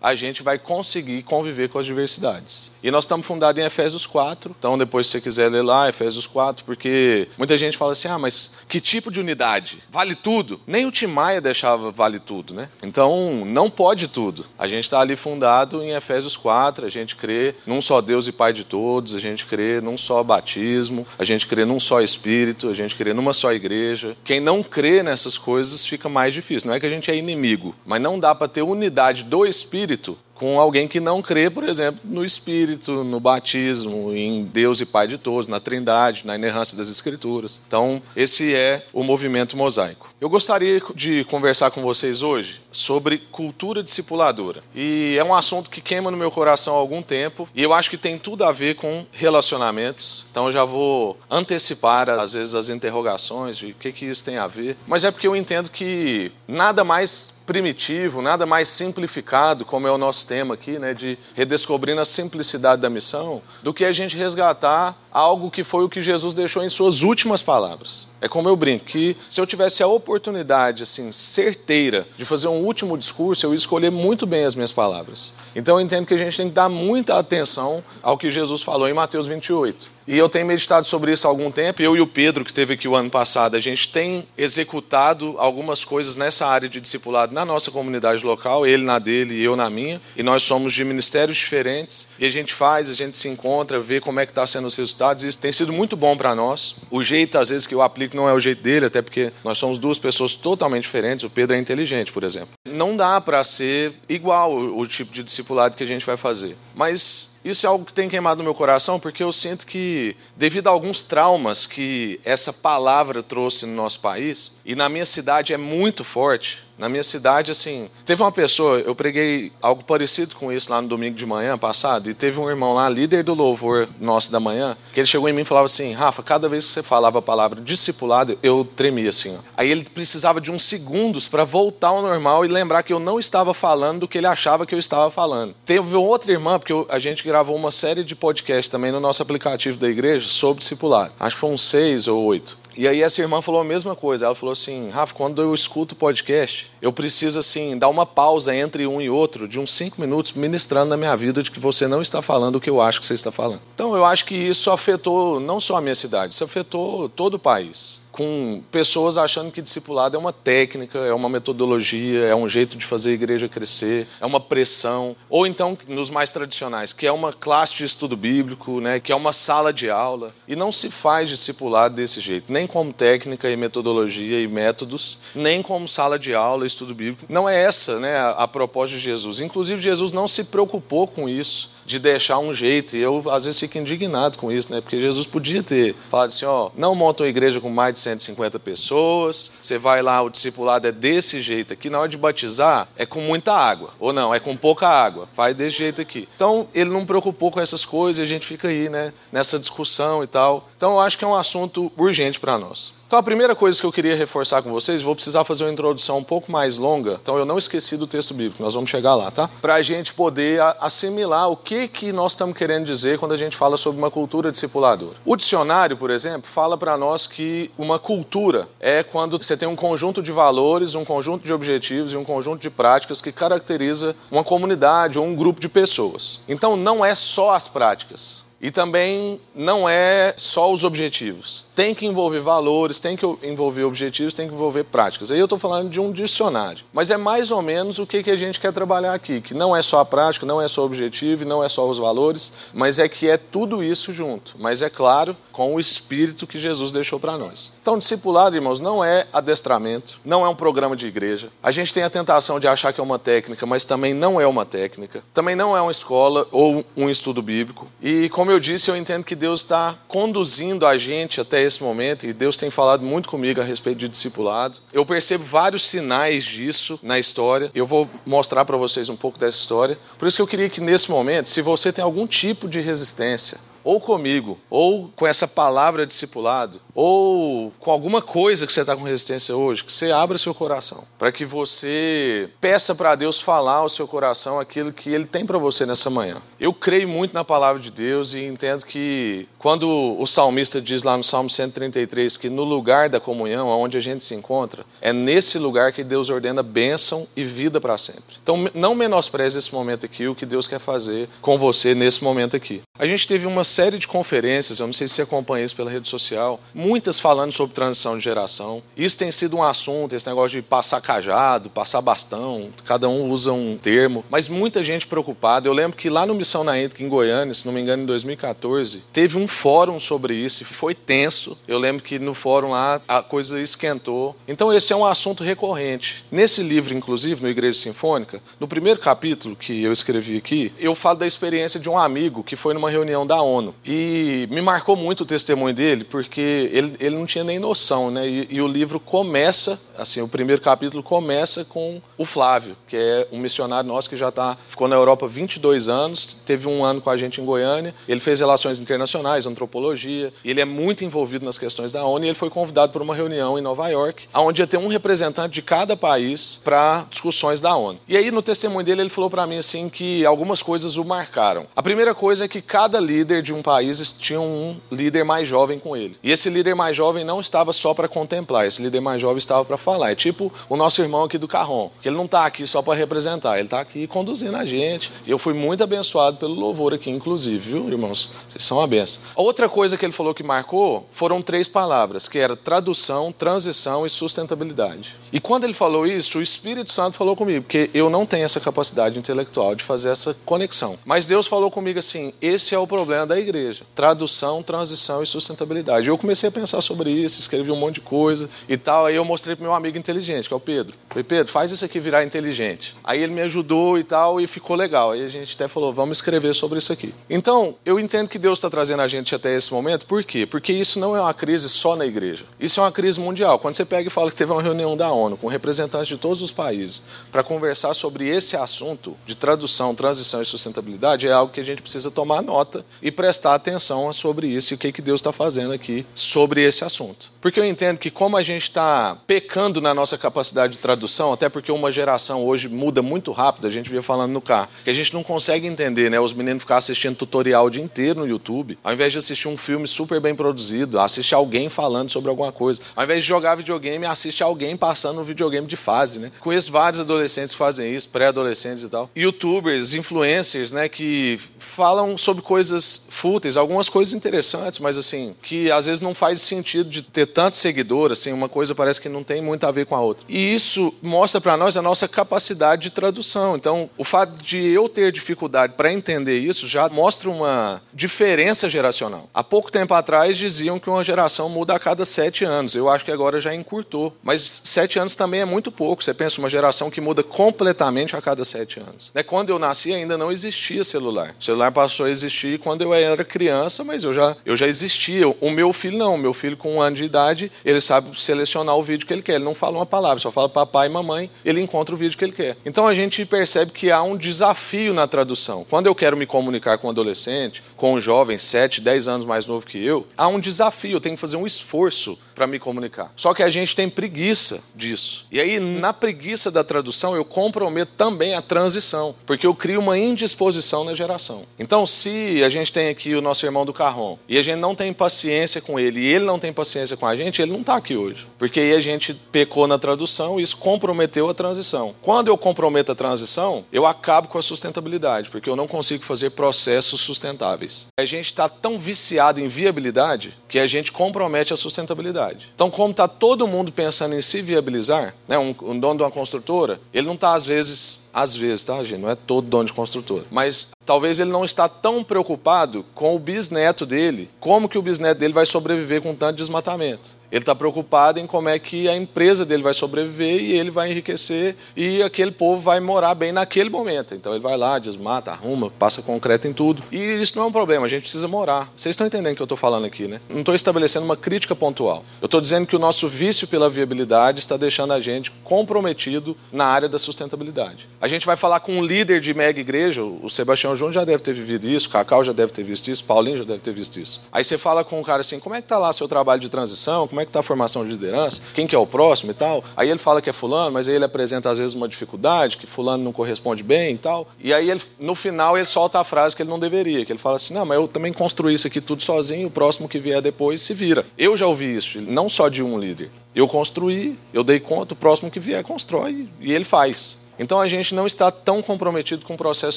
a 0.00 0.14
gente 0.14 0.42
vai 0.42 0.58
conseguir 0.58 1.22
conviver 1.22 1.68
com 1.68 1.78
as 1.78 1.86
diversidades. 1.86 2.70
E 2.82 2.90
nós 2.90 3.04
estamos 3.04 3.24
fundados 3.24 3.62
em 3.62 3.64
Efésios 3.64 4.06
4, 4.06 4.54
então 4.58 4.76
depois 4.76 5.06
se 5.06 5.12
você 5.12 5.20
quiser 5.20 5.48
ler 5.48 5.62
lá, 5.62 5.88
Efésios 5.88 6.26
4, 6.26 6.64
porque 6.64 7.28
muita 7.38 7.56
gente 7.56 7.76
fala 7.76 7.92
assim: 7.92 8.08
ah, 8.08 8.18
mas 8.18 8.54
que 8.68 8.80
tipo 8.80 9.10
de 9.10 9.20
unidade? 9.20 9.78
Vale 9.90 10.14
tudo? 10.14 10.60
Nem 10.66 10.86
o 10.86 10.90
Timaya 10.90 11.40
deixava 11.40 11.90
vale 11.90 12.18
tudo, 12.18 12.54
né? 12.54 12.68
Então 12.82 13.44
não 13.46 13.70
pode 13.70 14.08
tudo. 14.08 14.46
A 14.58 14.66
gente 14.66 14.84
está 14.84 15.00
ali 15.00 15.14
fundado 15.14 15.82
em 15.82 15.92
Efésios 15.92 16.36
4, 16.36 16.84
a 16.86 16.88
gente 16.88 17.14
crê 17.14 17.54
num 17.66 17.80
só 17.80 18.00
Deus 18.00 18.26
e 18.26 18.32
Pai 18.32 18.52
de 18.52 18.64
todos, 18.64 19.14
a 19.14 19.20
gente 19.20 19.46
crê 19.46 19.80
num 19.80 19.96
só 19.96 20.22
batismo, 20.22 21.06
a 21.18 21.24
gente 21.24 21.46
crê 21.46 21.64
num 21.64 21.78
só 21.78 22.00
Espírito, 22.00 22.68
a 22.68 22.74
gente 22.74 22.96
crê 22.96 23.12
numa 23.12 23.32
só 23.32 23.52
igreja. 23.52 24.16
Quem 24.24 24.40
não 24.40 24.62
crê 24.62 25.02
nessas 25.02 25.38
coisas 25.38 25.86
fica 25.86 26.08
mais 26.08 26.34
difícil. 26.34 26.68
Não 26.68 26.74
é 26.74 26.80
que 26.80 26.86
a 26.86 26.90
gente 26.90 27.10
é 27.10 27.16
inimigo, 27.16 27.74
mas 27.86 28.00
não 28.00 28.18
dá 28.18 28.34
para 28.34 28.48
ter 28.48 28.62
unidade 28.62 29.21
do 29.22 29.46
Espírito 29.46 30.18
com 30.34 30.58
alguém 30.58 30.88
que 30.88 30.98
não 30.98 31.22
crê, 31.22 31.48
por 31.48 31.62
exemplo, 31.62 32.00
no 32.02 32.24
Espírito, 32.24 33.04
no 33.04 33.20
batismo, 33.20 34.12
em 34.12 34.44
Deus 34.44 34.80
e 34.80 34.84
Pai 34.84 35.06
de 35.06 35.16
todos, 35.16 35.46
na 35.46 35.60
Trindade, 35.60 36.26
na 36.26 36.34
inerrância 36.34 36.76
das 36.76 36.88
Escrituras. 36.88 37.62
Então, 37.64 38.02
esse 38.16 38.52
é 38.52 38.84
o 38.92 39.04
movimento 39.04 39.56
mosaico. 39.56 40.11
Eu 40.22 40.28
gostaria 40.28 40.80
de 40.94 41.24
conversar 41.24 41.72
com 41.72 41.82
vocês 41.82 42.22
hoje 42.22 42.60
sobre 42.70 43.18
cultura 43.18 43.82
discipuladora. 43.82 44.62
E 44.72 45.16
é 45.18 45.24
um 45.24 45.34
assunto 45.34 45.68
que 45.68 45.80
queima 45.80 46.12
no 46.12 46.16
meu 46.16 46.30
coração 46.30 46.76
há 46.76 46.78
algum 46.78 47.02
tempo, 47.02 47.48
e 47.52 47.60
eu 47.60 47.72
acho 47.72 47.90
que 47.90 47.96
tem 47.96 48.16
tudo 48.16 48.44
a 48.44 48.52
ver 48.52 48.76
com 48.76 49.04
relacionamentos. 49.10 50.24
Então, 50.30 50.46
eu 50.46 50.52
já 50.52 50.64
vou 50.64 51.18
antecipar, 51.28 52.08
às 52.08 52.34
vezes, 52.34 52.54
as 52.54 52.68
interrogações 52.68 53.56
de 53.56 53.72
o 53.72 53.74
que, 53.74 53.90
que 53.90 54.06
isso 54.06 54.22
tem 54.22 54.38
a 54.38 54.46
ver. 54.46 54.76
Mas 54.86 55.02
é 55.02 55.10
porque 55.10 55.26
eu 55.26 55.34
entendo 55.34 55.72
que 55.72 56.30
nada 56.46 56.84
mais 56.84 57.40
primitivo, 57.44 58.22
nada 58.22 58.46
mais 58.46 58.68
simplificado, 58.68 59.64
como 59.64 59.88
é 59.88 59.90
o 59.90 59.98
nosso 59.98 60.24
tema 60.24 60.54
aqui, 60.54 60.78
né, 60.78 60.94
de 60.94 61.18
redescobrindo 61.34 62.00
a 62.00 62.04
simplicidade 62.04 62.80
da 62.80 62.88
missão, 62.88 63.42
do 63.60 63.74
que 63.74 63.84
a 63.84 63.90
gente 63.90 64.16
resgatar 64.16 64.96
algo 65.12 65.50
que 65.50 65.62
foi 65.62 65.84
o 65.84 65.88
que 65.88 66.00
Jesus 66.00 66.34
deixou 66.34 66.64
em 66.64 66.68
suas 66.68 67.02
últimas 67.02 67.42
palavras. 67.42 68.06
É 68.20 68.28
como 68.28 68.48
eu 68.48 68.56
brinco, 68.56 68.84
que 68.84 69.16
se 69.28 69.40
eu 69.40 69.46
tivesse 69.46 69.82
a 69.82 69.86
oportunidade, 69.86 70.82
assim, 70.82 71.12
certeira, 71.12 72.06
de 72.16 72.24
fazer 72.24 72.48
um 72.48 72.64
último 72.64 72.96
discurso, 72.96 73.44
eu 73.44 73.50
ia 73.50 73.56
escolher 73.56 73.90
muito 73.90 74.26
bem 74.26 74.44
as 74.44 74.54
minhas 74.54 74.72
palavras. 74.72 75.32
Então 75.54 75.78
eu 75.78 75.84
entendo 75.84 76.06
que 76.06 76.14
a 76.14 76.18
gente 76.18 76.36
tem 76.36 76.48
que 76.48 76.54
dar 76.54 76.68
muita 76.68 77.18
atenção 77.18 77.82
ao 78.02 78.16
que 78.16 78.30
Jesus 78.30 78.62
falou 78.62 78.88
em 78.88 78.94
Mateus 78.94 79.26
28. 79.26 79.90
E 80.06 80.16
eu 80.16 80.28
tenho 80.28 80.46
meditado 80.46 80.86
sobre 80.86 81.12
isso 81.12 81.26
há 81.26 81.30
algum 81.30 81.50
tempo. 81.50 81.82
Eu 81.82 81.96
e 81.96 82.00
o 82.00 82.06
Pedro, 82.06 82.44
que 82.44 82.50
esteve 82.50 82.74
aqui 82.74 82.88
o 82.88 82.96
ano 82.96 83.10
passado, 83.10 83.56
a 83.56 83.60
gente 83.60 83.88
tem 83.88 84.26
executado 84.36 85.36
algumas 85.38 85.84
coisas 85.84 86.16
nessa 86.16 86.46
área 86.46 86.68
de 86.68 86.80
discipulado 86.80 87.32
na 87.32 87.44
nossa 87.44 87.70
comunidade 87.70 88.24
local, 88.24 88.66
ele 88.66 88.82
na 88.82 88.98
dele 88.98 89.34
e 89.34 89.42
eu 89.42 89.56
na 89.56 89.70
minha. 89.70 90.00
E 90.16 90.22
nós 90.22 90.42
somos 90.42 90.72
de 90.72 90.84
ministérios 90.84 91.36
diferentes. 91.36 92.08
E 92.18 92.26
a 92.26 92.30
gente 92.30 92.52
faz, 92.52 92.90
a 92.90 92.94
gente 92.94 93.16
se 93.16 93.28
encontra, 93.28 93.80
vê 93.80 94.00
como 94.00 94.20
é 94.20 94.26
que 94.26 94.32
está 94.32 94.46
sendo 94.46 94.66
os 94.66 94.74
resultados. 94.74 95.24
E 95.24 95.28
isso 95.28 95.38
tem 95.38 95.52
sido 95.52 95.72
muito 95.72 95.96
bom 95.96 96.16
para 96.16 96.34
nós. 96.34 96.76
O 96.90 97.02
jeito, 97.02 97.38
às 97.38 97.48
vezes, 97.48 97.66
que 97.66 97.74
eu 97.74 97.82
aplico 97.82 98.16
não 98.16 98.28
é 98.28 98.32
o 98.32 98.40
jeito 98.40 98.62
dele, 98.62 98.86
até 98.86 99.00
porque 99.00 99.32
nós 99.44 99.58
somos 99.58 99.78
duas 99.78 99.98
pessoas 99.98 100.34
totalmente 100.34 100.84
diferentes. 100.84 101.24
O 101.24 101.30
Pedro 101.30 101.56
é 101.56 101.58
inteligente, 101.58 102.12
por 102.12 102.24
exemplo. 102.24 102.50
Não 102.66 102.96
dá 102.96 103.20
para 103.20 103.42
ser 103.44 103.94
igual 104.08 104.52
o, 104.52 104.78
o 104.80 104.86
tipo 104.86 105.12
de 105.12 105.22
discipulado 105.22 105.76
que 105.76 105.84
a 105.84 105.86
gente 105.86 106.04
vai 106.04 106.16
fazer. 106.16 106.56
Mas 106.74 107.31
isso 107.44 107.66
é 107.66 107.68
algo 107.68 107.84
que 107.84 107.92
tem 107.92 108.08
queimado 108.08 108.38
no 108.38 108.44
meu 108.44 108.54
coração, 108.54 109.00
porque 109.00 109.22
eu 109.22 109.32
sinto 109.32 109.66
que, 109.66 110.16
devido 110.36 110.68
a 110.68 110.70
alguns 110.70 111.02
traumas 111.02 111.66
que 111.66 112.20
essa 112.24 112.52
palavra 112.52 113.22
trouxe 113.22 113.66
no 113.66 113.74
nosso 113.74 114.00
país, 114.00 114.60
e 114.64 114.74
na 114.74 114.88
minha 114.88 115.06
cidade 115.06 115.52
é 115.52 115.56
muito 115.56 116.04
forte, 116.04 116.62
na 116.82 116.88
minha 116.88 117.04
cidade, 117.04 117.52
assim, 117.52 117.88
teve 118.04 118.20
uma 118.20 118.32
pessoa, 118.32 118.80
eu 118.80 118.92
preguei 118.92 119.52
algo 119.62 119.84
parecido 119.84 120.34
com 120.34 120.52
isso 120.52 120.68
lá 120.68 120.82
no 120.82 120.88
domingo 120.88 121.14
de 121.14 121.24
manhã 121.24 121.56
passado, 121.56 122.10
e 122.10 122.14
teve 122.14 122.40
um 122.40 122.50
irmão 122.50 122.74
lá, 122.74 122.88
líder 122.88 123.22
do 123.22 123.34
louvor 123.34 123.88
nosso 124.00 124.32
da 124.32 124.40
manhã, 124.40 124.76
que 124.92 124.98
ele 124.98 125.06
chegou 125.06 125.28
em 125.28 125.32
mim 125.32 125.42
e 125.42 125.44
falava 125.44 125.66
assim: 125.66 125.92
Rafa, 125.92 126.24
cada 126.24 126.48
vez 126.48 126.66
que 126.66 126.72
você 126.72 126.82
falava 126.82 127.20
a 127.20 127.22
palavra 127.22 127.60
discipulado, 127.60 128.36
eu 128.42 128.64
tremia 128.64 129.10
assim. 129.10 129.38
Aí 129.56 129.70
ele 129.70 129.84
precisava 129.84 130.40
de 130.40 130.50
uns 130.50 130.64
segundos 130.64 131.28
para 131.28 131.44
voltar 131.44 131.88
ao 131.88 132.02
normal 132.02 132.44
e 132.44 132.48
lembrar 132.48 132.82
que 132.82 132.92
eu 132.92 132.98
não 132.98 133.20
estava 133.20 133.54
falando 133.54 134.00
do 134.00 134.08
que 134.08 134.18
ele 134.18 134.26
achava 134.26 134.66
que 134.66 134.74
eu 134.74 134.78
estava 134.80 135.08
falando. 135.08 135.54
Teve 135.64 135.94
outra 135.94 136.32
irmã, 136.32 136.58
porque 136.58 136.74
a 136.88 136.98
gente 136.98 137.22
gravou 137.22 137.54
uma 137.54 137.70
série 137.70 138.02
de 138.02 138.16
podcasts 138.16 138.68
também 138.68 138.90
no 138.90 138.98
nosso 138.98 139.22
aplicativo 139.22 139.78
da 139.78 139.88
igreja 139.88 140.26
sobre 140.26 140.62
discipulado. 140.62 141.12
Acho 141.20 141.36
que 141.36 141.40
foram 141.40 141.56
seis 141.56 142.08
ou 142.08 142.24
oito. 142.24 142.60
E 142.76 142.88
aí 142.88 143.02
essa 143.02 143.20
irmã 143.20 143.42
falou 143.42 143.60
a 143.60 143.64
mesma 143.64 143.94
coisa. 143.94 144.26
Ela 144.26 144.34
falou 144.34 144.52
assim, 144.52 144.90
Rafa, 144.90 145.14
quando 145.14 145.42
eu 145.42 145.54
escuto 145.54 145.94
podcast, 145.94 146.70
eu 146.80 146.92
preciso 146.92 147.38
assim 147.38 147.78
dar 147.78 147.88
uma 147.88 148.06
pausa 148.06 148.54
entre 148.54 148.86
um 148.86 149.00
e 149.00 149.10
outro 149.10 149.46
de 149.46 149.58
uns 149.58 149.72
cinco 149.72 150.00
minutos 150.00 150.32
ministrando 150.32 150.90
na 150.90 150.96
minha 150.96 151.16
vida 151.16 151.42
de 151.42 151.50
que 151.50 151.60
você 151.60 151.86
não 151.86 152.02
está 152.02 152.22
falando 152.22 152.56
o 152.56 152.60
que 152.60 152.70
eu 152.70 152.80
acho 152.80 153.00
que 153.00 153.06
você 153.06 153.14
está 153.14 153.30
falando. 153.30 153.60
Então 153.74 153.94
eu 153.94 154.04
acho 154.04 154.24
que 154.24 154.34
isso 154.34 154.70
afetou 154.70 155.38
não 155.38 155.60
só 155.60 155.76
a 155.76 155.80
minha 155.80 155.94
cidade, 155.94 156.32
isso 156.32 156.44
afetou 156.44 157.08
todo 157.08 157.34
o 157.34 157.38
país 157.38 158.01
com 158.12 158.62
pessoas 158.70 159.16
achando 159.16 159.50
que 159.50 159.62
discipulado 159.62 160.16
é 160.16 160.18
uma 160.18 160.32
técnica, 160.32 160.98
é 160.98 161.14
uma 161.14 161.28
metodologia, 161.28 162.26
é 162.26 162.36
um 162.36 162.48
jeito 162.48 162.76
de 162.76 162.84
fazer 162.84 163.10
a 163.10 163.14
igreja 163.14 163.48
crescer, 163.48 164.06
é 164.20 164.26
uma 164.26 164.38
pressão, 164.38 165.16
ou 165.28 165.46
então 165.46 165.76
nos 165.88 166.10
mais 166.10 166.30
tradicionais, 166.30 166.92
que 166.92 167.06
é 167.06 167.12
uma 167.12 167.32
classe 167.32 167.74
de 167.74 167.84
estudo 167.84 168.16
bíblico, 168.16 168.80
né, 168.80 169.00
que 169.00 169.10
é 169.10 169.16
uma 169.16 169.32
sala 169.32 169.72
de 169.72 169.90
aula, 169.90 170.32
e 170.46 170.54
não 170.54 170.70
se 170.70 170.90
faz 170.90 171.30
discipulado 171.30 171.96
desse 171.96 172.20
jeito, 172.20 172.52
nem 172.52 172.66
como 172.66 172.92
técnica 172.92 173.50
e 173.50 173.56
metodologia 173.56 174.40
e 174.40 174.46
métodos, 174.46 175.18
nem 175.34 175.62
como 175.62 175.88
sala 175.88 176.18
de 176.18 176.34
aula 176.34 176.64
e 176.64 176.66
estudo 176.66 176.94
bíblico. 176.94 177.24
Não 177.28 177.48
é 177.48 177.62
essa, 177.62 177.98
né, 177.98 178.14
a, 178.16 178.30
a 178.30 178.48
proposta 178.48 178.94
de 178.96 179.02
Jesus. 179.02 179.40
Inclusive 179.40 179.80
Jesus 179.80 180.12
não 180.12 180.28
se 180.28 180.44
preocupou 180.44 181.08
com 181.08 181.28
isso 181.28 181.71
de 181.84 181.98
deixar 181.98 182.38
um 182.38 182.54
jeito. 182.54 182.96
E 182.96 183.00
eu, 183.00 183.22
às 183.30 183.44
vezes, 183.44 183.60
fico 183.60 183.78
indignado 183.78 184.38
com 184.38 184.50
isso, 184.50 184.72
né? 184.72 184.80
Porque 184.80 185.00
Jesus 185.00 185.26
podia 185.26 185.62
ter 185.62 185.94
falado 186.10 186.28
assim: 186.28 186.44
ó, 186.44 186.70
não 186.76 186.94
monta 186.94 187.22
uma 187.22 187.28
igreja 187.28 187.60
com 187.60 187.70
mais 187.70 187.94
de 187.94 188.00
150 188.00 188.58
pessoas, 188.58 189.52
você 189.60 189.78
vai 189.78 190.02
lá, 190.02 190.22
o 190.22 190.30
discipulado 190.30 190.86
é 190.86 190.92
desse 190.92 191.40
jeito 191.40 191.72
aqui. 191.72 191.90
Na 191.90 192.00
hora 192.00 192.08
de 192.08 192.16
batizar, 192.16 192.88
é 192.96 193.06
com 193.06 193.20
muita 193.20 193.52
água. 193.52 193.90
Ou 193.98 194.12
não, 194.12 194.34
é 194.34 194.40
com 194.40 194.56
pouca 194.56 194.88
água. 194.88 195.28
Faz 195.34 195.54
desse 195.56 195.78
jeito 195.78 196.00
aqui. 196.00 196.28
Então, 196.34 196.66
ele 196.74 196.90
não 196.90 197.04
preocupou 197.04 197.50
com 197.50 197.60
essas 197.60 197.84
coisas 197.84 198.18
e 198.18 198.22
a 198.22 198.26
gente 198.26 198.46
fica 198.46 198.68
aí, 198.68 198.88
né? 198.88 199.12
Nessa 199.30 199.58
discussão 199.58 200.22
e 200.22 200.26
tal. 200.26 200.68
Então, 200.76 200.92
eu 200.92 201.00
acho 201.00 201.18
que 201.18 201.24
é 201.24 201.28
um 201.28 201.34
assunto 201.34 201.92
urgente 201.96 202.38
para 202.38 202.58
nós. 202.58 202.94
Então 203.12 203.20
a 203.20 203.22
primeira 203.22 203.54
coisa 203.54 203.78
que 203.78 203.84
eu 203.84 203.92
queria 203.92 204.16
reforçar 204.16 204.62
com 204.62 204.70
vocês, 204.70 205.02
vou 205.02 205.14
precisar 205.14 205.44
fazer 205.44 205.64
uma 205.64 205.70
introdução 205.70 206.16
um 206.16 206.24
pouco 206.24 206.50
mais 206.50 206.78
longa, 206.78 207.18
então 207.20 207.36
eu 207.36 207.44
não 207.44 207.58
esqueci 207.58 207.94
do 207.94 208.06
texto 208.06 208.32
bíblico, 208.32 208.62
nós 208.62 208.72
vamos 208.72 208.88
chegar 208.88 209.14
lá, 209.14 209.30
tá? 209.30 209.50
Para 209.60 209.74
a 209.74 209.82
gente 209.82 210.14
poder 210.14 210.62
assimilar 210.80 211.50
o 211.50 211.54
que, 211.54 211.88
que 211.88 212.10
nós 212.10 212.32
estamos 212.32 212.56
querendo 212.56 212.86
dizer 212.86 213.18
quando 213.18 213.32
a 213.32 213.36
gente 213.36 213.54
fala 213.54 213.76
sobre 213.76 213.98
uma 213.98 214.10
cultura 214.10 214.50
discipuladora. 214.50 215.12
O 215.26 215.36
dicionário, 215.36 215.94
por 215.94 216.10
exemplo, 216.10 216.48
fala 216.50 216.78
para 216.78 216.96
nós 216.96 217.26
que 217.26 217.70
uma 217.76 217.98
cultura 217.98 218.66
é 218.80 219.02
quando 219.02 219.36
você 219.36 219.58
tem 219.58 219.68
um 219.68 219.76
conjunto 219.76 220.22
de 220.22 220.32
valores, 220.32 220.94
um 220.94 221.04
conjunto 221.04 221.44
de 221.44 221.52
objetivos 221.52 222.14
e 222.14 222.16
um 222.16 222.24
conjunto 222.24 222.62
de 222.62 222.70
práticas 222.70 223.20
que 223.20 223.30
caracteriza 223.30 224.16
uma 224.30 224.42
comunidade 224.42 225.18
ou 225.18 225.26
um 225.26 225.36
grupo 225.36 225.60
de 225.60 225.68
pessoas. 225.68 226.40
Então 226.48 226.78
não 226.78 227.04
é 227.04 227.14
só 227.14 227.54
as 227.54 227.68
práticas. 227.68 228.50
E 228.58 228.70
também 228.70 229.40
não 229.52 229.88
é 229.88 230.32
só 230.36 230.72
os 230.72 230.84
objetivos 230.84 231.64
tem 231.74 231.94
que 231.94 232.06
envolver 232.06 232.40
valores, 232.40 233.00
tem 233.00 233.16
que 233.16 233.26
envolver 233.42 233.84
objetivos, 233.84 234.34
tem 234.34 234.48
que 234.48 234.54
envolver 234.54 234.84
práticas. 234.84 235.30
Aí 235.30 235.38
eu 235.38 235.44
estou 235.44 235.58
falando 235.58 235.90
de 235.90 236.00
um 236.00 236.12
dicionário. 236.12 236.84
Mas 236.92 237.10
é 237.10 237.16
mais 237.16 237.50
ou 237.50 237.62
menos 237.62 237.98
o 237.98 238.06
que, 238.06 238.22
que 238.22 238.30
a 238.30 238.36
gente 238.36 238.60
quer 238.60 238.72
trabalhar 238.72 239.14
aqui, 239.14 239.40
que 239.40 239.54
não 239.54 239.74
é 239.74 239.82
só 239.82 240.00
a 240.00 240.04
prática, 240.04 240.46
não 240.46 240.60
é 240.60 240.68
só 240.68 240.82
o 240.82 240.86
objetivo, 240.86 241.44
não 241.44 241.62
é 241.62 241.68
só 241.68 241.88
os 241.88 241.98
valores, 241.98 242.52
mas 242.72 242.98
é 242.98 243.08
que 243.08 243.28
é 243.28 243.36
tudo 243.36 243.82
isso 243.82 244.12
junto. 244.12 244.54
Mas 244.58 244.82
é 244.82 244.90
claro, 244.90 245.36
com 245.52 245.74
o 245.74 245.80
espírito 245.80 246.46
que 246.46 246.58
Jesus 246.58 246.90
deixou 246.90 247.20
para 247.20 247.36
nós. 247.36 247.72
Então, 247.80 247.98
discipulado, 247.98 248.56
irmãos, 248.56 248.80
não 248.80 249.04
é 249.04 249.26
adestramento, 249.32 250.18
não 250.24 250.44
é 250.44 250.48
um 250.48 250.54
programa 250.54 250.96
de 250.96 251.06
igreja. 251.06 251.50
A 251.62 251.70
gente 251.70 251.92
tem 251.92 252.02
a 252.02 252.10
tentação 252.10 252.58
de 252.58 252.66
achar 252.66 252.92
que 252.92 253.00
é 253.00 253.04
uma 253.04 253.18
técnica, 253.18 253.66
mas 253.66 253.84
também 253.84 254.14
não 254.14 254.40
é 254.40 254.46
uma 254.46 254.64
técnica. 254.64 255.22
Também 255.34 255.54
não 255.54 255.76
é 255.76 255.80
uma 255.80 255.92
escola 255.92 256.46
ou 256.50 256.84
um 256.96 257.08
estudo 257.08 257.42
bíblico. 257.42 257.88
E, 258.00 258.28
como 258.30 258.50
eu 258.50 258.58
disse, 258.58 258.90
eu 258.90 258.96
entendo 258.96 259.24
que 259.24 259.34
Deus 259.34 259.60
está 259.60 259.94
conduzindo 260.08 260.86
a 260.86 260.96
gente 260.96 261.40
até 261.40 261.61
esse 261.62 261.82
momento, 261.82 262.26
e 262.26 262.32
Deus 262.32 262.56
tem 262.56 262.70
falado 262.70 263.04
muito 263.04 263.28
comigo 263.28 263.60
a 263.60 263.64
respeito 263.64 263.98
de 263.98 264.08
discipulado. 264.08 264.78
Eu 264.92 265.04
percebo 265.04 265.44
vários 265.44 265.86
sinais 265.86 266.44
disso 266.44 266.98
na 267.02 267.18
história. 267.18 267.70
Eu 267.74 267.86
vou 267.86 268.08
mostrar 268.26 268.64
para 268.64 268.76
vocês 268.76 269.08
um 269.08 269.16
pouco 269.16 269.38
dessa 269.38 269.56
história. 269.56 269.98
Por 270.18 270.26
isso 270.26 270.36
que 270.36 270.42
eu 270.42 270.46
queria 270.46 270.68
que 270.68 270.80
nesse 270.80 271.10
momento, 271.10 271.48
se 271.48 271.62
você 271.62 271.92
tem 271.92 272.04
algum 272.04 272.26
tipo 272.26 272.68
de 272.68 272.80
resistência, 272.80 273.58
ou 273.84 274.00
comigo, 274.00 274.58
ou 274.70 275.10
com 275.14 275.26
essa 275.26 275.46
palavra 275.48 276.06
discipulado, 276.06 276.80
ou 276.94 277.72
com 277.80 277.90
alguma 277.90 278.22
coisa 278.22 278.66
que 278.66 278.72
você 278.72 278.82
está 278.82 278.96
com 278.96 279.02
resistência 279.02 279.56
hoje, 279.56 279.84
que 279.84 279.92
você 279.92 280.10
abra 280.10 280.38
seu 280.38 280.54
coração, 280.54 281.04
para 281.18 281.32
que 281.32 281.44
você 281.44 282.48
peça 282.60 282.94
para 282.94 283.14
Deus 283.14 283.40
falar 283.40 283.76
ao 283.76 283.88
seu 283.88 284.06
coração 284.06 284.60
aquilo 284.60 284.92
que 284.92 285.10
Ele 285.10 285.24
tem 285.24 285.44
para 285.44 285.58
você 285.58 285.84
nessa 285.86 286.10
manhã. 286.10 286.36
Eu 286.60 286.72
creio 286.72 287.08
muito 287.08 287.34
na 287.34 287.44
palavra 287.44 287.80
de 287.80 287.90
Deus 287.90 288.34
e 288.34 288.44
entendo 288.44 288.84
que 288.84 289.48
quando 289.62 290.16
o 290.18 290.26
salmista 290.26 290.80
diz 290.80 291.04
lá 291.04 291.16
no 291.16 291.22
Salmo 291.22 291.48
133 291.48 292.36
que 292.36 292.50
no 292.50 292.64
lugar 292.64 293.08
da 293.08 293.20
comunhão, 293.20 293.68
onde 293.68 293.96
a 293.96 294.00
gente 294.00 294.24
se 294.24 294.34
encontra, 294.34 294.84
é 295.00 295.12
nesse 295.12 295.56
lugar 295.56 295.92
que 295.92 296.02
Deus 296.02 296.28
ordena 296.28 296.64
bênção 296.64 297.26
e 297.36 297.44
vida 297.44 297.80
para 297.80 297.96
sempre. 297.96 298.36
Então 298.42 298.68
não 298.74 298.94
menospreze 298.94 299.56
esse 299.56 299.72
momento 299.72 300.04
aqui, 300.04 300.26
o 300.26 300.34
que 300.34 300.44
Deus 300.44 300.66
quer 300.66 300.80
fazer 300.80 301.28
com 301.40 301.56
você 301.56 301.94
nesse 301.94 302.24
momento 302.24 302.56
aqui. 302.56 302.82
A 302.98 303.06
gente 303.06 303.26
teve 303.26 303.46
uma 303.46 303.62
série 303.62 303.98
de 303.98 304.08
conferências, 304.08 304.80
eu 304.80 304.86
não 304.86 304.92
sei 304.92 305.06
se 305.06 305.14
você 305.14 305.22
acompanha 305.22 305.64
isso 305.64 305.76
pela 305.76 305.90
rede 305.90 306.08
social, 306.08 306.60
muitas 306.74 307.20
falando 307.20 307.52
sobre 307.52 307.74
transição 307.74 308.18
de 308.18 308.24
geração. 308.24 308.82
Isso 308.96 309.16
tem 309.16 309.30
sido 309.30 309.56
um 309.56 309.62
assunto, 309.62 310.16
esse 310.16 310.26
negócio 310.26 310.60
de 310.60 310.62
passar 310.66 311.00
cajado, 311.00 311.70
passar 311.70 312.00
bastão, 312.00 312.70
cada 312.84 313.08
um 313.08 313.30
usa 313.30 313.52
um 313.52 313.78
termo, 313.80 314.24
mas 314.28 314.48
muita 314.48 314.82
gente 314.82 315.06
preocupada. 315.06 315.68
Eu 315.68 315.72
lembro 315.72 315.96
que 315.96 316.10
lá 316.10 316.26
no 316.26 316.34
Missão 316.34 316.64
na 316.64 316.78
Índica, 316.78 317.02
em 317.02 317.08
Goiânia, 317.08 317.54
se 317.54 317.64
não 317.64 317.72
me 317.72 317.80
engano, 317.80 318.02
em 318.02 318.06
2014, 318.06 319.04
teve 319.12 319.38
um 319.38 319.46
fórum 319.52 320.00
sobre 320.00 320.34
isso, 320.34 320.64
foi 320.64 320.94
tenso. 320.94 321.56
Eu 321.68 321.78
lembro 321.78 322.02
que 322.02 322.18
no 322.18 322.34
fórum 322.34 322.70
lá 322.70 323.00
a 323.06 323.22
coisa 323.22 323.60
esquentou. 323.60 324.34
Então 324.48 324.72
esse 324.72 324.92
é 324.92 324.96
um 324.96 325.04
assunto 325.04 325.44
recorrente. 325.44 326.24
Nesse 326.32 326.62
livro, 326.62 326.94
inclusive, 326.94 327.42
no 327.42 327.48
Igreja 327.48 327.78
Sinfônica, 327.78 328.42
no 328.58 328.66
primeiro 328.66 328.98
capítulo 328.98 329.54
que 329.54 329.82
eu 329.82 329.92
escrevi 329.92 330.36
aqui, 330.36 330.72
eu 330.78 330.94
falo 330.94 331.20
da 331.20 331.26
experiência 331.26 331.78
de 331.78 331.88
um 331.88 331.98
amigo 331.98 332.42
que 332.42 332.56
foi 332.56 332.74
numa 332.74 332.90
reunião 332.90 333.26
da 333.26 333.40
ONU. 333.40 333.74
E 333.84 334.48
me 334.50 334.62
marcou 334.62 334.96
muito 334.96 335.22
o 335.22 335.26
testemunho 335.26 335.74
dele, 335.74 336.04
porque 336.04 336.70
ele, 336.72 336.96
ele 336.98 337.16
não 337.16 337.26
tinha 337.26 337.44
nem 337.44 337.58
noção, 337.58 338.10
né? 338.10 338.26
E, 338.26 338.48
e, 338.50 338.62
o 338.62 338.66
livro 338.66 338.98
começa, 338.98 339.78
assim, 339.96 340.20
o 340.20 340.28
primeiro 340.28 340.62
capítulo 340.62 341.02
começa 341.02 341.64
com 341.64 342.00
o 342.16 342.24
Flávio, 342.24 342.76
que 342.88 342.96
é 342.96 343.28
um 343.30 343.38
missionário 343.38 343.88
nosso 343.88 344.08
que 344.08 344.16
já 344.16 344.30
tá, 344.30 344.56
ficou 344.68 344.88
na 344.88 344.96
Europa 344.96 345.28
22 345.28 345.88
anos, 345.88 346.42
teve 346.46 346.68
um 346.68 346.84
ano 346.84 347.00
com 347.00 347.10
a 347.10 347.16
gente 347.16 347.40
em 347.40 347.44
Goiânia, 347.44 347.94
ele 348.08 348.20
fez 348.20 348.40
relações 348.40 348.80
internacionais, 348.80 349.41
antropologia, 349.46 350.32
ele 350.44 350.60
é 350.60 350.64
muito 350.64 351.04
envolvido 351.04 351.44
nas 351.44 351.58
questões 351.58 351.92
da 351.92 352.04
ONU 352.04 352.24
e 352.24 352.28
ele 352.28 352.34
foi 352.34 352.50
convidado 352.50 352.92
para 352.92 353.02
uma 353.02 353.14
reunião 353.14 353.58
em 353.58 353.62
Nova 353.62 353.88
York, 353.88 354.28
onde 354.34 354.62
ia 354.62 354.66
ter 354.66 354.76
um 354.76 354.88
representante 354.88 355.54
de 355.54 355.62
cada 355.62 355.96
país 355.96 356.60
para 356.62 357.06
discussões 357.10 357.60
da 357.60 357.74
ONU. 357.76 357.98
E 358.08 358.16
aí, 358.16 358.30
no 358.30 358.42
testemunho 358.42 358.84
dele, 358.84 359.02
ele 359.02 359.10
falou 359.10 359.30
para 359.30 359.46
mim, 359.46 359.58
assim, 359.58 359.88
que 359.88 360.24
algumas 360.24 360.62
coisas 360.62 360.96
o 360.96 361.04
marcaram. 361.04 361.66
A 361.74 361.82
primeira 361.82 362.14
coisa 362.14 362.44
é 362.44 362.48
que 362.48 362.60
cada 362.60 363.00
líder 363.00 363.42
de 363.42 363.52
um 363.52 363.62
país 363.62 364.14
tinha 364.18 364.40
um 364.40 364.76
líder 364.90 365.24
mais 365.24 365.46
jovem 365.46 365.78
com 365.78 365.96
ele. 365.96 366.16
E 366.22 366.30
esse 366.30 366.48
líder 366.48 366.74
mais 366.74 366.96
jovem 366.96 367.24
não 367.24 367.40
estava 367.40 367.72
só 367.72 367.94
para 367.94 368.08
contemplar, 368.08 368.66
esse 368.66 368.82
líder 368.82 369.00
mais 369.00 369.20
jovem 369.20 369.38
estava 369.38 369.64
para 369.64 369.76
falar. 369.76 370.12
É 370.12 370.14
tipo 370.14 370.52
o 370.68 370.76
nosso 370.76 371.02
irmão 371.02 371.24
aqui 371.24 371.38
do 371.38 371.48
Carrom, 371.48 371.90
que 372.00 372.08
ele 372.08 372.16
não 372.16 372.26
está 372.26 372.46
aqui 372.46 372.66
só 372.66 372.82
para 372.82 372.94
representar, 372.94 373.56
ele 373.56 373.66
está 373.66 373.80
aqui 373.80 374.06
conduzindo 374.06 374.56
a 374.56 374.64
gente. 374.64 375.10
Eu 375.26 375.38
fui 375.38 375.54
muito 375.54 375.82
abençoado 375.82 376.36
pelo 376.36 376.54
louvor 376.54 376.94
aqui, 376.94 377.10
inclusive, 377.10 377.58
viu, 377.58 377.88
irmãos? 377.88 378.30
Vocês 378.48 378.64
são 378.64 378.78
uma 378.78 378.86
benção. 378.86 379.22
Outra 379.34 379.68
coisa 379.68 379.96
que 379.96 380.04
ele 380.04 380.12
falou 380.12 380.34
que 380.34 380.42
marcou 380.42 381.06
foram 381.10 381.40
três 381.42 381.68
palavras, 381.68 382.28
que 382.28 382.38
era 382.38 382.56
tradução, 382.56 383.32
transição 383.32 384.06
e 384.06 384.10
sustentabilidade. 384.10 385.16
E 385.32 385.40
quando 385.40 385.64
ele 385.64 385.72
falou 385.72 386.06
isso, 386.06 386.38
o 386.38 386.42
Espírito 386.42 386.92
Santo 386.92 387.16
falou 387.16 387.34
comigo, 387.34 387.62
porque 387.62 387.90
eu 387.94 388.10
não 388.10 388.26
tenho 388.26 388.44
essa 388.44 388.60
capacidade 388.60 389.18
intelectual 389.18 389.74
de 389.74 389.82
fazer 389.82 390.10
essa 390.10 390.36
conexão. 390.44 390.98
Mas 391.04 391.26
Deus 391.26 391.46
falou 391.46 391.70
comigo 391.70 391.98
assim: 391.98 392.32
esse 392.40 392.74
é 392.74 392.78
o 392.78 392.86
problema 392.86 393.26
da 393.26 393.38
igreja: 393.38 393.84
tradução, 393.94 394.62
transição 394.62 395.22
e 395.22 395.26
sustentabilidade. 395.26 396.08
Eu 396.08 396.18
comecei 396.18 396.48
a 396.48 396.52
pensar 396.52 396.80
sobre 396.80 397.10
isso, 397.10 397.40
escrevi 397.40 397.70
um 397.70 397.76
monte 397.76 397.96
de 397.96 398.00
coisa 398.02 398.48
e 398.68 398.76
tal. 398.76 399.06
Aí 399.06 399.16
eu 399.16 399.24
mostrei 399.24 399.56
para 399.56 399.64
meu 399.64 399.74
amigo 399.74 399.96
inteligente, 399.96 400.48
que 400.48 400.54
é 400.54 400.56
o 400.56 400.60
Pedro. 400.60 400.94
Falei, 401.08 401.24
Pedro, 401.24 401.52
faz 401.52 401.72
isso 401.72 401.84
aqui 401.84 401.98
virar 401.98 402.24
inteligente. 402.24 402.94
Aí 403.02 403.22
ele 403.22 403.32
me 403.32 403.42
ajudou 403.42 403.98
e 403.98 404.04
tal, 404.04 404.40
e 404.40 404.46
ficou 404.46 404.76
legal. 404.76 405.12
Aí 405.12 405.24
a 405.24 405.28
gente 405.28 405.54
até 405.54 405.68
falou: 405.68 405.92
vamos 405.92 406.18
escrever 406.18 406.54
sobre 406.54 406.78
isso 406.78 406.92
aqui. 406.92 407.14
Então, 407.30 407.74
eu 407.84 407.98
entendo 407.98 408.28
que 408.28 408.38
Deus 408.38 408.58
está 408.58 408.68
trazendo 408.68 409.00
a 409.00 409.08
gente 409.08 409.21
até 409.34 409.56
esse 409.56 409.72
momento, 409.72 410.06
por 410.06 410.22
quê? 410.22 410.46
Porque 410.46 410.72
isso 410.72 411.00
não 411.00 411.16
é 411.16 411.20
uma 411.20 411.34
crise 411.34 411.68
só 411.68 411.96
na 411.96 412.06
igreja. 412.06 412.44
Isso 412.60 412.80
é 412.80 412.82
uma 412.82 412.92
crise 412.92 413.18
mundial. 413.18 413.58
Quando 413.58 413.74
você 413.74 413.84
pega 413.84 414.08
e 414.08 414.10
fala 414.10 414.30
que 414.30 414.36
teve 414.36 414.52
uma 414.52 414.62
reunião 414.62 414.96
da 414.96 415.10
ONU, 415.10 415.32
ONU, 415.32 415.36
com 415.36 415.46
representantes 415.46 416.08
de 416.08 416.16
todos 416.16 416.42
os 416.42 416.52
países, 416.52 417.04
para 417.30 417.42
conversar 417.42 417.94
sobre 417.94 418.28
esse 418.28 418.56
assunto 418.56 419.16
de 419.26 419.34
tradução, 419.34 419.94
transição 419.94 420.42
e 420.42 420.46
sustentabilidade, 420.46 421.26
é 421.26 421.32
algo 421.32 421.52
que 421.52 421.60
a 421.60 421.64
gente 421.64 421.82
precisa 421.82 422.10
tomar 422.10 422.42
nota 422.42 422.84
e 423.00 423.10
prestar 423.10 423.54
atenção 423.54 424.12
sobre 424.12 424.46
isso 424.46 424.72
e 424.72 424.76
o 424.76 424.78
que, 424.78 424.92
que 424.92 425.02
Deus 425.02 425.20
está 425.20 425.32
fazendo 425.32 425.72
aqui 425.72 426.04
sobre 426.14 426.62
esse 426.62 426.84
assunto. 426.84 427.30
Porque 427.40 427.58
eu 427.58 427.64
entendo 427.64 427.98
que, 427.98 428.10
como 428.10 428.36
a 428.36 428.42
gente 428.42 428.62
está 428.62 429.16
pecando 429.26 429.80
na 429.80 429.92
nossa 429.92 430.16
capacidade 430.16 430.74
de 430.74 430.78
tradução, 430.78 431.32
até 431.32 431.48
porque 431.48 431.72
uma 431.72 431.90
geração 431.90 432.44
hoje 432.44 432.68
muda 432.68 433.02
muito 433.02 433.32
rápido, 433.32 433.66
a 433.66 433.70
gente 433.70 433.90
via 433.90 434.02
falando 434.02 434.32
no 434.32 434.40
carro, 434.40 434.68
que 434.84 434.90
a 434.90 434.94
gente 434.94 435.12
não 435.12 435.24
consegue 435.24 435.66
entender, 435.66 436.10
né? 436.10 436.20
Os 436.20 436.32
meninos 436.32 436.62
ficar 436.62 436.76
assistindo 436.76 437.16
tutorial 437.16 437.66
o 437.66 437.70
dia 437.70 437.82
inteiro 437.82 438.20
no 438.20 438.28
YouTube, 438.28 438.78
ao 438.82 438.92
invés 438.92 439.01
de 439.10 439.18
assistir 439.18 439.48
um 439.48 439.56
filme 439.56 439.88
super 439.88 440.20
bem 440.20 440.34
produzido, 440.34 441.00
assistir 441.00 441.34
alguém 441.34 441.68
falando 441.68 442.10
sobre 442.10 442.30
alguma 442.30 442.52
coisa. 442.52 442.80
Ao 442.94 443.04
invés 443.04 443.22
de 443.22 443.28
jogar 443.28 443.56
videogame, 443.56 444.06
assiste 444.06 444.42
alguém 444.42 444.76
passando 444.76 445.16
no 445.16 445.24
videogame 445.24 445.66
de 445.66 445.76
fase, 445.76 446.18
né? 446.18 446.30
Conheço 446.40 446.70
vários 446.70 447.00
adolescentes 447.00 447.52
que 447.52 447.58
fazem 447.58 447.94
isso, 447.94 448.08
pré-adolescentes 448.08 448.84
e 448.84 448.88
tal. 448.88 449.10
Youtubers, 449.16 449.94
influencers, 449.94 450.70
né? 450.70 450.88
Que 450.88 451.40
falam 451.58 452.16
sobre 452.18 452.42
coisas 452.42 453.06
fúteis, 453.10 453.56
algumas 453.56 453.88
coisas 453.88 454.14
interessantes, 454.14 454.78
mas 454.78 454.98
assim, 454.98 455.34
que 455.42 455.70
às 455.70 455.86
vezes 455.86 456.00
não 456.00 456.14
faz 456.14 456.40
sentido 456.40 456.90
de 456.90 457.02
ter 457.02 457.26
tanto 457.26 457.56
seguidor, 457.56 458.12
assim, 458.12 458.32
uma 458.32 458.48
coisa 458.48 458.74
parece 458.74 459.00
que 459.00 459.08
não 459.08 459.24
tem 459.24 459.40
muito 459.40 459.64
a 459.64 459.70
ver 459.70 459.86
com 459.86 459.96
a 459.96 460.00
outra. 460.00 460.24
E 460.28 460.54
isso 460.54 460.94
mostra 461.02 461.40
para 461.40 461.56
nós 461.56 461.76
a 461.76 461.82
nossa 461.82 462.06
capacidade 462.06 462.82
de 462.82 462.90
tradução. 462.90 463.56
Então, 463.56 463.88
o 463.96 464.04
fato 464.04 464.42
de 464.42 464.58
eu 464.58 464.88
ter 464.88 465.10
dificuldade 465.10 465.74
para 465.74 465.92
entender 465.92 466.38
isso 466.38 466.68
já 466.68 466.88
mostra 466.88 467.30
uma 467.30 467.80
diferença 467.92 468.68
geracional. 468.68 468.91
Há 469.32 469.42
pouco 469.42 469.70
tempo 469.70 469.94
atrás 469.94 470.36
diziam 470.36 470.78
que 470.78 470.90
uma 470.90 471.02
geração 471.02 471.48
muda 471.48 471.74
a 471.74 471.78
cada 471.78 472.04
sete 472.04 472.44
anos. 472.44 472.74
Eu 472.74 472.88
acho 472.88 473.04
que 473.04 473.10
agora 473.10 473.40
já 473.40 473.54
encurtou. 473.54 474.14
Mas 474.22 474.42
sete 474.64 474.98
anos 474.98 475.14
também 475.14 475.40
é 475.40 475.44
muito 475.44 475.72
pouco. 475.72 476.02
Você 476.02 476.14
pensa 476.14 476.38
uma 476.38 476.50
geração 476.50 476.90
que 476.90 477.00
muda 477.00 477.22
completamente 477.22 478.14
a 478.16 478.20
cada 478.20 478.44
sete 478.44 478.80
anos. 478.80 479.10
Né? 479.14 479.22
Quando 479.22 479.50
eu 479.50 479.58
nasci 479.58 479.92
ainda 479.92 480.18
não 480.18 480.30
existia 480.30 480.84
celular. 480.84 481.34
O 481.40 481.44
celular 481.44 481.72
passou 481.72 482.06
a 482.06 482.10
existir 482.10 482.58
quando 482.58 482.82
eu 482.82 482.92
era 482.92 483.24
criança, 483.24 483.82
mas 483.84 484.04
eu 484.04 484.12
já, 484.12 484.36
eu 484.44 484.56
já 484.56 484.66
existia. 484.66 485.28
O 485.28 485.50
meu 485.50 485.72
filho 485.72 485.98
não. 485.98 486.14
O 486.14 486.18
meu 486.18 486.34
filho, 486.34 486.56
com 486.56 486.76
um 486.76 486.82
ano 486.82 486.96
de 486.96 487.04
idade, 487.04 487.50
ele 487.64 487.80
sabe 487.80 488.18
selecionar 488.20 488.76
o 488.76 488.82
vídeo 488.82 489.06
que 489.06 489.12
ele 489.12 489.22
quer. 489.22 489.34
Ele 489.34 489.44
não 489.44 489.54
fala 489.54 489.78
uma 489.78 489.86
palavra, 489.86 490.18
só 490.18 490.30
fala 490.30 490.48
papai 490.48 490.86
e 490.88 490.90
mamãe, 490.90 491.30
ele 491.44 491.60
encontra 491.60 491.94
o 491.94 491.98
vídeo 491.98 492.18
que 492.18 492.24
ele 492.24 492.32
quer. 492.32 492.56
Então 492.64 492.86
a 492.86 492.94
gente 492.94 493.24
percebe 493.24 493.72
que 493.72 493.90
há 493.90 494.02
um 494.02 494.16
desafio 494.16 494.92
na 494.92 495.06
tradução. 495.06 495.64
Quando 495.68 495.86
eu 495.86 495.94
quero 495.94 496.16
me 496.16 496.26
comunicar 496.26 496.78
com 496.78 496.86
um 496.86 496.90
adolescente, 496.90 497.62
com 497.76 497.94
um 497.94 498.00
jovem, 498.00 498.36
7, 498.38 498.80
10 498.82 499.08
anos 499.08 499.26
mais 499.26 499.46
novo 499.46 499.66
que 499.66 499.78
eu, 499.78 500.06
há 500.16 500.28
um 500.28 500.40
desafio, 500.40 500.92
eu 500.92 501.00
tenho 501.00 501.16
que 501.16 501.20
fazer 501.20 501.36
um 501.36 501.46
esforço 501.46 502.18
para 502.34 502.46
me 502.46 502.58
comunicar. 502.58 503.12
Só 503.16 503.34
que 503.34 503.42
a 503.42 503.50
gente 503.50 503.76
tem 503.76 503.88
preguiça 503.88 504.62
disso. 504.74 505.26
E 505.30 505.38
aí, 505.40 505.60
na 505.60 505.92
preguiça 505.92 506.50
da 506.50 506.64
tradução, 506.64 507.14
eu 507.14 507.24
comprometo 507.24 507.92
também 507.96 508.34
a 508.34 508.42
transição, 508.42 509.14
porque 509.26 509.46
eu 509.46 509.54
crio 509.54 509.80
uma 509.80 509.98
indisposição 509.98 510.84
na 510.84 510.94
geração. 510.94 511.44
Então, 511.58 511.86
se 511.86 512.42
a 512.44 512.48
gente 512.48 512.72
tem 512.72 512.88
aqui 512.88 513.14
o 513.14 513.20
nosso 513.20 513.44
irmão 513.46 513.64
do 513.64 513.72
Carrom 513.72 514.18
e 514.28 514.38
a 514.38 514.42
gente 514.42 514.58
não 514.58 514.74
tem 514.74 514.92
paciência 514.92 515.60
com 515.60 515.78
ele 515.78 516.00
e 516.00 516.06
ele 516.06 516.24
não 516.24 516.38
tem 516.38 516.52
paciência 516.52 516.96
com 516.96 517.06
a 517.06 517.16
gente, 517.16 517.40
ele 517.40 517.52
não 517.52 517.60
está 517.60 517.76
aqui 517.76 517.96
hoje. 517.96 518.26
Porque 518.38 518.60
aí 518.60 518.74
a 518.74 518.80
gente 518.80 519.14
pecou 519.14 519.66
na 519.66 519.78
tradução 519.78 520.40
e 520.40 520.42
isso 520.42 520.56
comprometeu 520.56 521.28
a 521.28 521.34
transição. 521.34 521.94
Quando 522.02 522.28
eu 522.28 522.38
comprometo 522.38 522.92
a 522.92 522.94
transição, 522.94 523.64
eu 523.72 523.86
acabo 523.86 524.28
com 524.28 524.38
a 524.38 524.42
sustentabilidade, 524.42 525.30
porque 525.30 525.48
eu 525.48 525.56
não 525.56 525.68
consigo 525.68 526.04
fazer 526.04 526.30
processos 526.30 527.00
sustentáveis. 527.00 527.86
A 527.98 528.04
gente 528.04 528.26
está 528.26 528.48
tão 528.48 528.71
viciado 528.78 529.40
em 529.40 529.48
viabilidade 529.48 530.36
que 530.48 530.58
a 530.58 530.66
gente 530.66 530.92
compromete 530.92 531.52
a 531.52 531.56
sustentabilidade. 531.56 532.50
Então, 532.54 532.70
como 532.70 532.90
está 532.90 533.08
todo 533.08 533.46
mundo 533.46 533.72
pensando 533.72 534.14
em 534.14 534.22
se 534.22 534.42
viabilizar, 534.42 535.14
né, 535.26 535.38
um, 535.38 535.54
um 535.62 535.78
dono 535.78 535.98
de 535.98 536.02
uma 536.02 536.10
construtora, 536.10 536.80
ele 536.92 537.06
não 537.06 537.14
está, 537.14 537.34
às 537.34 537.46
vezes, 537.46 538.10
às 538.12 538.36
vezes, 538.36 538.64
tá, 538.64 538.82
gente? 538.84 539.00
Não 539.00 539.10
é 539.10 539.14
todo 539.14 539.48
dono 539.48 539.66
de 539.66 539.72
construtora. 539.72 540.24
Mas 540.30 540.70
talvez 540.84 541.18
ele 541.18 541.30
não 541.30 541.44
está 541.44 541.68
tão 541.68 542.04
preocupado 542.04 542.84
com 542.94 543.14
o 543.14 543.18
bisneto 543.18 543.86
dele, 543.86 544.28
como 544.38 544.68
que 544.68 544.78
o 544.78 544.82
bisneto 544.82 545.20
dele 545.20 545.32
vai 545.32 545.46
sobreviver 545.46 546.02
com 546.02 546.14
tanto 546.14 546.36
desmatamento. 546.36 547.21
Ele 547.32 547.40
está 547.40 547.54
preocupado 547.54 548.20
em 548.20 548.26
como 548.26 548.50
é 548.50 548.58
que 548.58 548.86
a 548.90 548.94
empresa 548.94 549.46
dele 549.46 549.62
vai 549.62 549.72
sobreviver 549.72 550.42
e 550.42 550.52
ele 550.52 550.70
vai 550.70 550.90
enriquecer 550.90 551.56
e 551.74 552.02
aquele 552.02 552.30
povo 552.30 552.60
vai 552.60 552.78
morar 552.78 553.14
bem 553.14 553.32
naquele 553.32 553.70
momento. 553.70 554.14
Então 554.14 554.32
ele 554.34 554.42
vai 554.42 554.54
lá, 554.58 554.78
desmata, 554.78 555.30
arruma, 555.30 555.70
passa 555.70 556.02
concreto 556.02 556.46
em 556.46 556.52
tudo. 556.52 556.82
E 556.92 556.98
isso 556.98 557.36
não 557.36 557.44
é 557.44 557.46
um 557.46 557.52
problema, 557.52 557.86
a 557.86 557.88
gente 557.88 558.02
precisa 558.02 558.28
morar. 558.28 558.70
Vocês 558.76 558.92
estão 558.92 559.06
entendendo 559.06 559.32
o 559.32 559.36
que 559.36 559.42
eu 559.42 559.46
estou 559.46 559.56
falando 559.56 559.86
aqui, 559.86 560.06
né? 560.06 560.20
Não 560.28 560.40
estou 560.40 560.54
estabelecendo 560.54 561.06
uma 561.06 561.16
crítica 561.16 561.56
pontual. 561.56 562.04
Eu 562.20 562.26
estou 562.26 562.40
dizendo 562.40 562.66
que 562.66 562.76
o 562.76 562.78
nosso 562.78 563.08
vício 563.08 563.48
pela 563.48 563.70
viabilidade 563.70 564.38
está 564.38 564.58
deixando 564.58 564.92
a 564.92 565.00
gente 565.00 565.30
comprometido 565.42 566.36
na 566.52 566.66
área 566.66 566.88
da 566.88 566.98
sustentabilidade. 566.98 567.88
A 567.98 568.08
gente 568.08 568.26
vai 568.26 568.36
falar 568.36 568.60
com 568.60 568.72
um 568.72 568.84
líder 568.84 569.22
de 569.22 569.32
mega 569.32 569.58
igreja, 569.58 570.02
o 570.02 570.28
Sebastião 570.28 570.76
Júnior 570.76 570.92
já 570.92 571.04
deve 571.04 571.22
ter 571.22 571.32
vivido 571.32 571.66
isso, 571.66 571.88
o 571.88 571.90
Cacau 571.90 572.22
já 572.22 572.32
deve 572.32 572.52
ter 572.52 572.62
visto 572.62 572.88
isso, 572.88 573.02
Paulinho 573.04 573.38
já 573.38 573.44
deve 573.44 573.60
ter 573.60 573.72
visto 573.72 573.98
isso. 573.98 574.20
Aí 574.30 574.44
você 574.44 574.58
fala 574.58 574.84
com 574.84 575.00
um 575.00 575.02
cara 575.02 575.22
assim, 575.22 575.40
como 575.40 575.54
é 575.54 575.62
que 575.62 575.64
está 575.64 575.78
lá 575.78 575.92
seu 575.94 576.06
trabalho 576.06 576.40
de 576.40 576.50
transição? 576.50 577.08
Como 577.08 577.20
é 577.20 577.21
que 577.24 577.30
está 577.30 577.40
a 577.40 577.42
formação 577.42 577.84
de 577.84 577.92
liderança? 577.92 578.42
Quem 578.54 578.66
que 578.66 578.74
é 578.74 578.78
o 578.78 578.86
próximo 578.86 579.30
e 579.30 579.34
tal? 579.34 579.64
Aí 579.76 579.88
ele 579.88 579.98
fala 579.98 580.20
que 580.20 580.30
é 580.30 580.32
fulano, 580.32 580.72
mas 580.72 580.88
aí 580.88 580.94
ele 580.94 581.04
apresenta 581.04 581.50
às 581.50 581.58
vezes 581.58 581.74
uma 581.74 581.88
dificuldade, 581.88 582.56
que 582.56 582.66
fulano 582.66 583.04
não 583.04 583.12
corresponde 583.12 583.62
bem 583.62 583.94
e 583.94 583.98
tal. 583.98 584.28
E 584.38 584.52
aí 584.52 584.70
ele, 584.70 584.80
no 584.98 585.14
final 585.14 585.56
ele 585.56 585.66
solta 585.66 586.00
a 586.00 586.04
frase 586.04 586.34
que 586.34 586.42
ele 586.42 586.50
não 586.50 586.58
deveria, 586.58 587.04
que 587.04 587.12
ele 587.12 587.18
fala 587.18 587.36
assim, 587.36 587.54
não, 587.54 587.64
mas 587.64 587.78
eu 587.78 587.88
também 587.88 588.12
construí 588.12 588.54
isso 588.54 588.66
aqui 588.66 588.80
tudo 588.80 589.02
sozinho, 589.02 589.48
o 589.48 589.50
próximo 589.50 589.88
que 589.88 589.98
vier 589.98 590.20
depois 590.20 590.60
se 590.60 590.74
vira. 590.74 591.04
Eu 591.16 591.36
já 591.36 591.46
ouvi 591.46 591.76
isso, 591.76 592.00
não 592.00 592.28
só 592.28 592.48
de 592.48 592.62
um 592.62 592.78
líder. 592.78 593.10
Eu 593.34 593.48
construí, 593.48 594.18
eu 594.32 594.44
dei 594.44 594.60
conta, 594.60 594.94
o 594.94 594.96
próximo 594.96 595.30
que 595.30 595.40
vier 595.40 595.62
constrói 595.64 596.28
e 596.40 596.52
ele 596.52 596.64
faz. 596.64 597.21
Então 597.38 597.60
a 597.60 597.68
gente 597.68 597.94
não 597.94 598.06
está 598.06 598.30
tão 598.30 598.62
comprometido 598.62 599.24
com 599.24 599.36
processos 599.36 599.76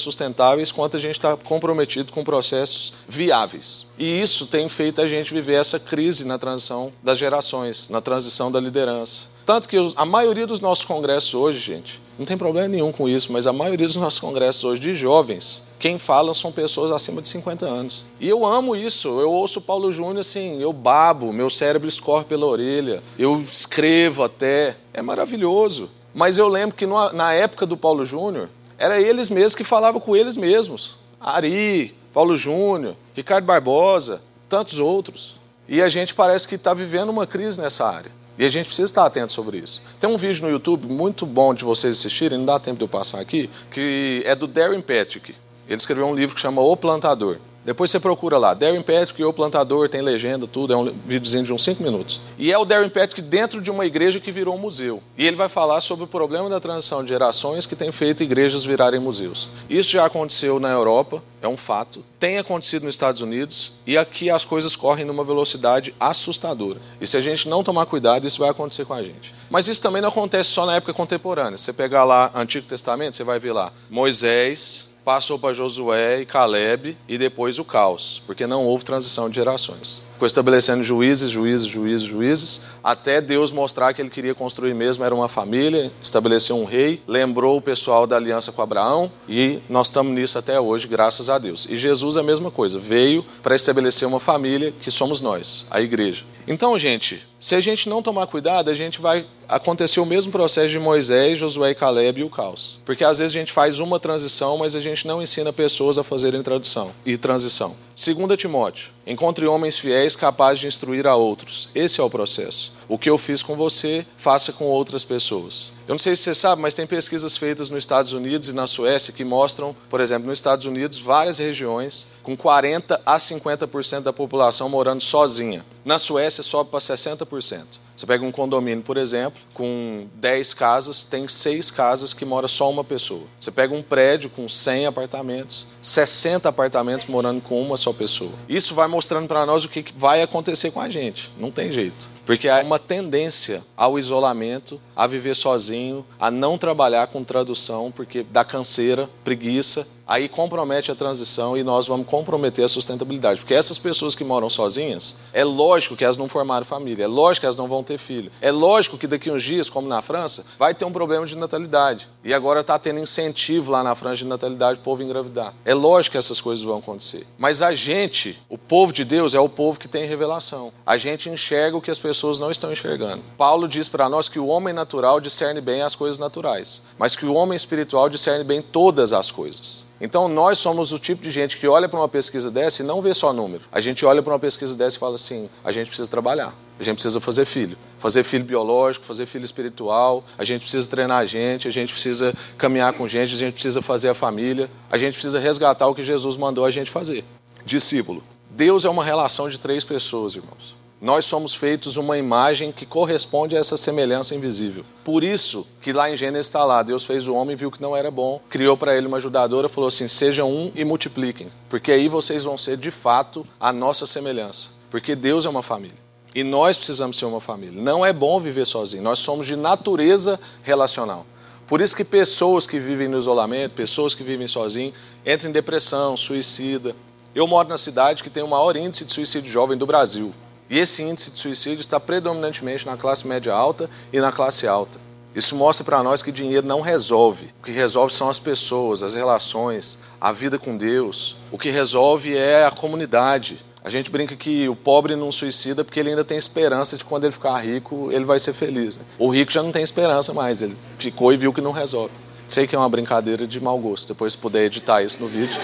sustentáveis 0.00 0.70
quanto 0.70 0.96
a 0.96 1.00
gente 1.00 1.16
está 1.16 1.36
comprometido 1.36 2.12
com 2.12 2.22
processos 2.22 2.92
viáveis. 3.08 3.86
E 3.98 4.20
isso 4.20 4.46
tem 4.46 4.68
feito 4.68 5.00
a 5.00 5.08
gente 5.08 5.32
viver 5.32 5.54
essa 5.54 5.78
crise 5.78 6.24
na 6.24 6.38
transição 6.38 6.92
das 7.02 7.18
gerações, 7.18 7.88
na 7.88 8.00
transição 8.00 8.50
da 8.50 8.60
liderança. 8.60 9.24
Tanto 9.44 9.68
que 9.68 9.76
a 9.94 10.04
maioria 10.04 10.46
dos 10.46 10.60
nossos 10.60 10.84
congressos 10.84 11.32
hoje, 11.34 11.60
gente, 11.60 12.00
não 12.18 12.24
tem 12.24 12.36
problema 12.36 12.66
nenhum 12.66 12.90
com 12.90 13.08
isso, 13.08 13.30
mas 13.32 13.46
a 13.46 13.52
maioria 13.52 13.86
dos 13.86 13.96
nossos 13.96 14.18
congressos 14.18 14.64
hoje 14.64 14.80
de 14.80 14.94
jovens, 14.94 15.62
quem 15.78 15.98
fala 15.98 16.32
são 16.32 16.50
pessoas 16.50 16.90
acima 16.90 17.20
de 17.20 17.28
50 17.28 17.66
anos. 17.66 18.02
E 18.18 18.28
eu 18.28 18.46
amo 18.46 18.74
isso. 18.74 19.20
Eu 19.20 19.30
ouço 19.30 19.58
o 19.58 19.62
Paulo 19.62 19.92
Júnior 19.92 20.20
assim, 20.20 20.60
eu 20.60 20.72
babo, 20.72 21.32
meu 21.32 21.50
cérebro 21.50 21.88
escorre 21.88 22.24
pela 22.24 22.46
orelha, 22.46 23.02
eu 23.18 23.40
escrevo 23.42 24.24
até. 24.24 24.76
É 24.94 25.02
maravilhoso. 25.02 25.90
Mas 26.16 26.38
eu 26.38 26.48
lembro 26.48 26.74
que 26.74 26.86
na 26.86 27.34
época 27.34 27.66
do 27.66 27.76
Paulo 27.76 28.02
Júnior, 28.02 28.48
era 28.78 28.98
eles 28.98 29.28
mesmos 29.28 29.54
que 29.54 29.62
falavam 29.62 30.00
com 30.00 30.16
eles 30.16 30.34
mesmos. 30.34 30.96
Ari, 31.20 31.94
Paulo 32.14 32.38
Júnior, 32.38 32.96
Ricardo 33.14 33.44
Barbosa, 33.44 34.22
tantos 34.48 34.78
outros. 34.78 35.36
E 35.68 35.82
a 35.82 35.90
gente 35.90 36.14
parece 36.14 36.48
que 36.48 36.54
está 36.54 36.72
vivendo 36.72 37.10
uma 37.10 37.26
crise 37.26 37.60
nessa 37.60 37.86
área. 37.86 38.10
E 38.38 38.46
a 38.46 38.48
gente 38.48 38.64
precisa 38.64 38.86
estar 38.86 39.04
atento 39.04 39.34
sobre 39.34 39.58
isso. 39.58 39.82
Tem 40.00 40.08
um 40.08 40.16
vídeo 40.16 40.42
no 40.42 40.50
YouTube 40.50 40.86
muito 40.86 41.26
bom 41.26 41.52
de 41.52 41.66
vocês 41.66 41.98
assistirem, 41.98 42.38
não 42.38 42.46
dá 42.46 42.58
tempo 42.58 42.78
de 42.78 42.84
eu 42.84 42.88
passar 42.88 43.20
aqui, 43.20 43.50
que 43.70 44.22
é 44.24 44.34
do 44.34 44.46
Darren 44.46 44.80
Patrick. 44.80 45.34
Ele 45.68 45.76
escreveu 45.76 46.06
um 46.06 46.14
livro 46.14 46.34
que 46.34 46.40
chama 46.40 46.62
O 46.62 46.74
Plantador. 46.78 47.36
Depois 47.66 47.90
você 47.90 47.98
procura 47.98 48.38
lá, 48.38 48.54
Darren 48.54 48.80
Patrick, 48.80 49.24
o 49.24 49.32
plantador, 49.32 49.88
tem 49.88 50.00
legenda, 50.00 50.46
tudo, 50.46 50.72
é 50.72 50.76
um 50.76 50.84
videozinho 50.84 51.42
de 51.42 51.52
uns 51.52 51.64
5 51.64 51.82
minutos. 51.82 52.20
E 52.38 52.52
é 52.52 52.56
o 52.56 52.64
Darren 52.64 52.88
Patrick 52.88 53.20
dentro 53.20 53.60
de 53.60 53.72
uma 53.72 53.84
igreja 53.84 54.20
que 54.20 54.30
virou 54.30 54.54
um 54.54 54.58
museu. 54.58 55.02
E 55.18 55.26
ele 55.26 55.34
vai 55.34 55.48
falar 55.48 55.80
sobre 55.80 56.04
o 56.04 56.06
problema 56.06 56.48
da 56.48 56.60
transição 56.60 57.02
de 57.02 57.08
gerações 57.08 57.66
que 57.66 57.74
tem 57.74 57.90
feito 57.90 58.22
igrejas 58.22 58.64
virarem 58.64 59.00
museus. 59.00 59.48
Isso 59.68 59.90
já 59.90 60.06
aconteceu 60.06 60.60
na 60.60 60.70
Europa, 60.70 61.20
é 61.42 61.48
um 61.48 61.56
fato. 61.56 62.04
Tem 62.20 62.38
acontecido 62.38 62.84
nos 62.84 62.94
Estados 62.94 63.20
Unidos 63.20 63.72
e 63.84 63.98
aqui 63.98 64.30
as 64.30 64.44
coisas 64.44 64.76
correm 64.76 65.04
numa 65.04 65.24
velocidade 65.24 65.92
assustadora. 65.98 66.80
E 67.00 67.06
se 67.06 67.16
a 67.16 67.20
gente 67.20 67.48
não 67.48 67.64
tomar 67.64 67.86
cuidado, 67.86 68.28
isso 68.28 68.38
vai 68.38 68.50
acontecer 68.50 68.84
com 68.84 68.94
a 68.94 69.02
gente. 69.02 69.34
Mas 69.50 69.66
isso 69.66 69.82
também 69.82 70.00
não 70.00 70.10
acontece 70.10 70.50
só 70.50 70.66
na 70.66 70.76
época 70.76 70.94
contemporânea. 70.94 71.58
Você 71.58 71.72
pegar 71.72 72.04
lá 72.04 72.30
Antigo 72.32 72.68
Testamento, 72.68 73.16
você 73.16 73.24
vai 73.24 73.40
ver 73.40 73.52
lá 73.52 73.72
Moisés, 73.90 74.85
passou 75.06 75.38
para 75.38 75.54
Josué 75.54 76.22
e 76.22 76.26
Caleb 76.26 76.98
e 77.06 77.16
depois 77.16 77.60
o 77.60 77.64
caos, 77.64 78.20
porque 78.26 78.44
não 78.44 78.64
houve 78.64 78.84
transição 78.84 79.30
de 79.30 79.36
gerações. 79.36 80.02
Ficou 80.14 80.26
estabelecendo 80.26 80.82
juízes, 80.82 81.30
juízes, 81.30 81.68
juízes, 81.68 82.02
juízes, 82.08 82.62
até 82.82 83.20
Deus 83.20 83.52
mostrar 83.52 83.94
que 83.94 84.02
ele 84.02 84.10
queria 84.10 84.34
construir 84.34 84.74
mesmo, 84.74 85.04
era 85.04 85.14
uma 85.14 85.28
família, 85.28 85.92
estabeleceu 86.02 86.56
um 86.56 86.64
rei, 86.64 87.00
lembrou 87.06 87.56
o 87.56 87.62
pessoal 87.62 88.04
da 88.04 88.16
aliança 88.16 88.50
com 88.50 88.60
Abraão 88.62 89.12
e 89.28 89.60
nós 89.68 89.86
estamos 89.86 90.12
nisso 90.12 90.38
até 90.40 90.58
hoje, 90.58 90.88
graças 90.88 91.30
a 91.30 91.38
Deus. 91.38 91.68
E 91.70 91.76
Jesus 91.78 92.16
é 92.16 92.20
a 92.20 92.24
mesma 92.24 92.50
coisa, 92.50 92.76
veio 92.76 93.24
para 93.44 93.54
estabelecer 93.54 94.08
uma 94.08 94.18
família 94.18 94.74
que 94.80 94.90
somos 94.90 95.20
nós, 95.20 95.66
a 95.70 95.80
igreja. 95.80 96.24
Então, 96.48 96.78
gente, 96.78 97.20
se 97.40 97.56
a 97.56 97.60
gente 97.60 97.88
não 97.88 98.00
tomar 98.00 98.28
cuidado, 98.28 98.70
a 98.70 98.74
gente 98.74 99.00
vai 99.00 99.26
acontecer 99.48 99.98
o 99.98 100.06
mesmo 100.06 100.30
processo 100.30 100.68
de 100.68 100.78
Moisés, 100.78 101.38
Josué 101.38 101.70
e 101.70 101.74
Caleb 101.74 102.20
e 102.20 102.24
o 102.24 102.30
caos. 102.30 102.80
Porque 102.84 103.04
às 103.04 103.18
vezes 103.18 103.34
a 103.34 103.38
gente 103.40 103.52
faz 103.52 103.80
uma 103.80 103.98
transição, 103.98 104.56
mas 104.56 104.76
a 104.76 104.80
gente 104.80 105.06
não 105.06 105.20
ensina 105.20 105.52
pessoas 105.52 105.98
a 105.98 106.04
fazerem 106.04 106.42
tradução 106.42 106.92
e 107.04 107.16
transição. 107.16 107.76
Segunda 107.96 108.36
Timóteo, 108.36 108.90
encontre 109.06 109.46
homens 109.46 109.76
fiéis 109.76 110.14
capazes 110.14 110.60
de 110.60 110.66
instruir 110.68 111.06
a 111.06 111.16
outros. 111.16 111.68
Esse 111.74 112.00
é 112.00 112.04
o 112.04 112.10
processo. 112.10 112.72
O 112.88 112.96
que 112.96 113.10
eu 113.10 113.18
fiz 113.18 113.42
com 113.42 113.56
você, 113.56 114.06
faça 114.16 114.52
com 114.52 114.66
outras 114.66 115.02
pessoas. 115.02 115.75
Eu 115.88 115.92
não 115.92 115.98
sei 116.00 116.16
se 116.16 116.24
você 116.24 116.34
sabe, 116.34 116.60
mas 116.60 116.74
tem 116.74 116.84
pesquisas 116.84 117.36
feitas 117.36 117.70
nos 117.70 117.78
Estados 117.78 118.12
Unidos 118.12 118.48
e 118.48 118.52
na 118.52 118.66
Suécia 118.66 119.12
que 119.12 119.24
mostram, 119.24 119.74
por 119.88 120.00
exemplo, 120.00 120.26
nos 120.26 120.38
Estados 120.38 120.66
Unidos, 120.66 120.98
várias 120.98 121.38
regiões 121.38 122.08
com 122.24 122.36
40 122.36 123.00
a 123.06 123.18
50% 123.18 124.00
da 124.00 124.12
população 124.12 124.68
morando 124.68 125.00
sozinha. 125.00 125.64
Na 125.84 125.96
Suécia 125.96 126.42
sobe 126.42 126.70
para 126.70 126.80
60%. 126.80 127.85
Você 127.96 128.06
pega 128.06 128.24
um 128.24 128.30
condomínio, 128.30 128.84
por 128.84 128.96
exemplo, 128.96 129.40
com 129.54 130.08
10 130.14 130.52
casas, 130.54 131.04
tem 131.04 131.26
6 131.26 131.70
casas 131.70 132.12
que 132.12 132.24
mora 132.24 132.46
só 132.46 132.70
uma 132.70 132.84
pessoa. 132.84 133.22
Você 133.40 133.50
pega 133.50 133.74
um 133.74 133.82
prédio 133.82 134.28
com 134.28 134.46
100 134.46 134.86
apartamentos, 134.86 135.66
60 135.80 136.48
apartamentos 136.48 137.06
morando 137.06 137.40
com 137.40 137.60
uma 137.62 137.76
só 137.76 137.92
pessoa. 137.92 138.32
Isso 138.48 138.74
vai 138.74 138.86
mostrando 138.86 139.26
para 139.26 139.46
nós 139.46 139.64
o 139.64 139.68
que 139.68 139.84
vai 139.94 140.20
acontecer 140.22 140.70
com 140.70 140.80
a 140.80 140.90
gente. 140.90 141.30
Não 141.38 141.50
tem 141.50 141.72
jeito. 141.72 142.10
Porque 142.26 142.48
há 142.48 142.60
uma 142.60 142.78
tendência 142.78 143.62
ao 143.76 143.98
isolamento, 143.98 144.80
a 144.94 145.06
viver 145.06 145.34
sozinho, 145.34 146.04
a 146.18 146.30
não 146.30 146.58
trabalhar 146.58 147.06
com 147.06 147.22
tradução, 147.24 147.90
porque 147.90 148.24
dá 148.24 148.44
canseira, 148.44 149.08
preguiça, 149.24 149.86
aí 150.06 150.28
compromete 150.28 150.92
a 150.92 150.94
transição 150.94 151.56
e 151.56 151.64
nós 151.64 151.86
vamos 151.86 152.06
comprometer 152.06 152.64
a 152.64 152.68
sustentabilidade. 152.68 153.40
Porque 153.40 153.54
essas 153.54 153.78
pessoas 153.78 154.14
que 154.14 154.24
moram 154.24 154.48
sozinhas, 154.48 155.16
é 155.32 155.42
lógico 155.44 155.96
que 155.96 156.04
elas 156.04 156.16
não 156.16 156.28
formaram 156.28 156.64
família, 156.64 157.04
é 157.04 157.08
lógico 157.08 157.40
que 157.40 157.46
elas 157.46 157.56
não 157.56 157.66
vão 157.66 157.82
ter 157.82 157.98
filho, 157.98 158.30
é 158.40 158.50
lógico 158.50 158.96
que 158.96 159.06
daqui 159.06 159.30
uns 159.30 159.42
dias, 159.42 159.68
como 159.68 159.88
na 159.88 160.00
França, 160.00 160.46
vai 160.58 160.74
ter 160.74 160.84
um 160.84 160.92
problema 160.92 161.26
de 161.26 161.34
natalidade. 161.34 162.08
E 162.26 162.34
agora 162.34 162.60
está 162.60 162.76
tendo 162.76 162.98
incentivo 162.98 163.70
lá 163.70 163.84
na 163.84 163.94
franja 163.94 164.24
de 164.24 164.28
natalidade 164.28 164.80
o 164.80 164.82
povo 164.82 165.00
engravidar. 165.00 165.54
É 165.64 165.72
lógico 165.72 166.10
que 166.10 166.18
essas 166.18 166.40
coisas 166.40 166.64
vão 166.64 166.78
acontecer. 166.78 167.24
Mas 167.38 167.62
a 167.62 167.72
gente, 167.72 168.36
o 168.48 168.58
povo 168.58 168.92
de 168.92 169.04
Deus, 169.04 169.32
é 169.32 169.38
o 169.38 169.48
povo 169.48 169.78
que 169.78 169.86
tem 169.86 170.04
revelação. 170.06 170.72
A 170.84 170.96
gente 170.96 171.30
enxerga 171.30 171.76
o 171.76 171.80
que 171.80 171.88
as 171.88 172.00
pessoas 172.00 172.40
não 172.40 172.50
estão 172.50 172.72
enxergando. 172.72 173.22
Paulo 173.38 173.68
diz 173.68 173.88
para 173.88 174.08
nós 174.08 174.28
que 174.28 174.40
o 174.40 174.48
homem 174.48 174.74
natural 174.74 175.20
discerne 175.20 175.60
bem 175.60 175.82
as 175.82 175.94
coisas 175.94 176.18
naturais, 176.18 176.82
mas 176.98 177.14
que 177.14 177.26
o 177.26 177.32
homem 177.32 177.54
espiritual 177.54 178.08
discerne 178.08 178.42
bem 178.42 178.60
todas 178.60 179.12
as 179.12 179.30
coisas. 179.30 179.86
Então 180.00 180.28
nós 180.28 180.58
somos 180.58 180.92
o 180.92 180.98
tipo 180.98 181.22
de 181.22 181.30
gente 181.30 181.56
que 181.56 181.66
olha 181.66 181.88
para 181.88 181.98
uma 181.98 182.08
pesquisa 182.08 182.50
dessa 182.50 182.82
e 182.82 182.86
não 182.86 183.00
vê 183.00 183.14
só 183.14 183.32
número. 183.32 183.64
A 183.72 183.80
gente 183.80 184.04
olha 184.04 184.22
para 184.22 184.32
uma 184.32 184.38
pesquisa 184.38 184.76
dessa 184.76 184.96
e 184.96 185.00
fala 185.00 185.14
assim: 185.14 185.48
a 185.64 185.72
gente 185.72 185.86
precisa 185.86 186.10
trabalhar, 186.10 186.54
a 186.78 186.82
gente 186.82 186.96
precisa 186.96 187.20
fazer 187.20 187.44
filho, 187.44 187.76
fazer 187.98 188.22
filho 188.22 188.44
biológico, 188.44 189.04
fazer 189.04 189.26
filho 189.26 189.44
espiritual, 189.44 190.24
a 190.36 190.44
gente 190.44 190.62
precisa 190.62 190.88
treinar 190.88 191.18
a 191.18 191.26
gente, 191.26 191.68
a 191.68 191.70
gente 191.70 191.92
precisa 191.92 192.34
caminhar 192.58 192.92
com 192.92 193.08
gente, 193.08 193.34
a 193.34 193.38
gente 193.38 193.54
precisa 193.54 193.80
fazer 193.80 194.08
a 194.08 194.14
família, 194.14 194.70
a 194.90 194.98
gente 194.98 195.14
precisa 195.14 195.38
resgatar 195.38 195.88
o 195.88 195.94
que 195.94 196.02
Jesus 196.02 196.36
mandou 196.36 196.64
a 196.64 196.70
gente 196.70 196.90
fazer. 196.90 197.24
Discípulo. 197.64 198.22
Deus 198.50 198.84
é 198.84 198.88
uma 198.88 199.04
relação 199.04 199.48
de 199.48 199.58
três 199.58 199.84
pessoas, 199.84 200.34
irmãos 200.34 200.76
nós 201.00 201.26
somos 201.26 201.54
feitos 201.54 201.96
uma 201.96 202.16
imagem 202.16 202.72
que 202.72 202.86
corresponde 202.86 203.56
a 203.56 203.58
essa 203.58 203.76
semelhança 203.76 204.34
invisível. 204.34 204.84
Por 205.04 205.22
isso 205.22 205.66
que 205.80 205.92
lá 205.92 206.10
em 206.10 206.16
Gênesis 206.16 206.46
está 206.46 206.64
lá, 206.64 206.82
Deus 206.82 207.04
fez 207.04 207.28
o 207.28 207.34
homem, 207.34 207.54
viu 207.54 207.70
que 207.70 207.82
não 207.82 207.94
era 207.94 208.10
bom, 208.10 208.40
criou 208.48 208.76
para 208.76 208.96
ele 208.96 209.06
uma 209.06 209.18
ajudadora, 209.18 209.68
falou 209.68 209.88
assim: 209.88 210.08
sejam 210.08 210.50
um 210.50 210.72
e 210.74 210.84
multipliquem, 210.84 211.48
porque 211.68 211.92
aí 211.92 212.08
vocês 212.08 212.44
vão 212.44 212.56
ser 212.56 212.76
de 212.76 212.90
fato 212.90 213.46
a 213.60 213.72
nossa 213.72 214.06
semelhança, 214.06 214.70
porque 214.90 215.14
Deus 215.14 215.44
é 215.44 215.48
uma 215.48 215.62
família. 215.62 216.05
E 216.36 216.44
nós 216.44 216.76
precisamos 216.76 217.16
ser 217.16 217.24
uma 217.24 217.40
família. 217.40 217.80
Não 217.80 218.04
é 218.04 218.12
bom 218.12 218.38
viver 218.38 218.66
sozinho. 218.66 219.02
Nós 219.02 219.20
somos 219.20 219.46
de 219.46 219.56
natureza 219.56 220.38
relacional. 220.62 221.24
Por 221.66 221.80
isso 221.80 221.96
que 221.96 222.04
pessoas 222.04 222.66
que 222.66 222.78
vivem 222.78 223.08
no 223.08 223.16
isolamento, 223.16 223.74
pessoas 223.74 224.12
que 224.12 224.22
vivem 224.22 224.46
sozinhos, 224.46 224.94
entram 225.24 225.48
em 225.48 225.52
depressão, 225.52 226.14
suicida. 226.14 226.94
Eu 227.34 227.46
moro 227.46 227.70
na 227.70 227.78
cidade 227.78 228.22
que 228.22 228.28
tem 228.28 228.42
o 228.42 228.48
maior 228.48 228.76
índice 228.76 229.06
de 229.06 229.14
suicídio 229.14 229.50
jovem 229.50 229.78
do 229.78 229.86
Brasil. 229.86 230.30
E 230.68 230.78
esse 230.78 231.02
índice 231.02 231.30
de 231.30 231.38
suicídio 231.38 231.80
está 231.80 231.98
predominantemente 231.98 232.84
na 232.84 232.98
classe 232.98 233.26
média 233.26 233.54
alta 233.54 233.88
e 234.12 234.20
na 234.20 234.30
classe 234.30 234.68
alta. 234.68 235.00
Isso 235.34 235.56
mostra 235.56 235.86
para 235.86 236.02
nós 236.02 236.20
que 236.20 236.30
dinheiro 236.30 236.66
não 236.66 236.82
resolve. 236.82 237.46
O 237.62 237.64
que 237.64 237.72
resolve 237.72 238.12
são 238.12 238.28
as 238.28 238.38
pessoas, 238.38 239.02
as 239.02 239.14
relações, 239.14 240.00
a 240.20 240.32
vida 240.32 240.58
com 240.58 240.76
Deus. 240.76 241.36
O 241.50 241.56
que 241.56 241.70
resolve 241.70 242.36
é 242.36 242.66
a 242.66 242.70
comunidade. 242.70 243.58
A 243.86 243.88
gente 243.88 244.10
brinca 244.10 244.34
que 244.34 244.68
o 244.68 244.74
pobre 244.74 245.14
não 245.14 245.30
suicida 245.30 245.84
porque 245.84 246.00
ele 246.00 246.10
ainda 246.10 246.24
tem 246.24 246.36
esperança 246.36 246.96
de 246.96 247.04
quando 247.04 247.22
ele 247.22 247.32
ficar 247.32 247.56
rico, 247.58 248.08
ele 248.10 248.24
vai 248.24 248.40
ser 248.40 248.52
feliz. 248.52 248.98
Né? 248.98 249.04
O 249.16 249.28
rico 249.28 249.52
já 249.52 249.62
não 249.62 249.70
tem 249.70 249.80
esperança 249.80 250.34
mais, 250.34 250.60
ele 250.60 250.76
ficou 250.98 251.32
e 251.32 251.36
viu 251.36 251.52
que 251.52 251.60
não 251.60 251.70
resolve. 251.70 252.12
Sei 252.48 252.66
que 252.66 252.74
é 252.74 252.78
uma 252.80 252.88
brincadeira 252.88 253.46
de 253.46 253.60
mau 253.60 253.78
gosto, 253.78 254.08
depois 254.08 254.32
se 254.32 254.38
puder 254.40 254.64
editar 254.64 255.04
isso 255.04 255.18
no 255.20 255.28
vídeo. 255.28 255.60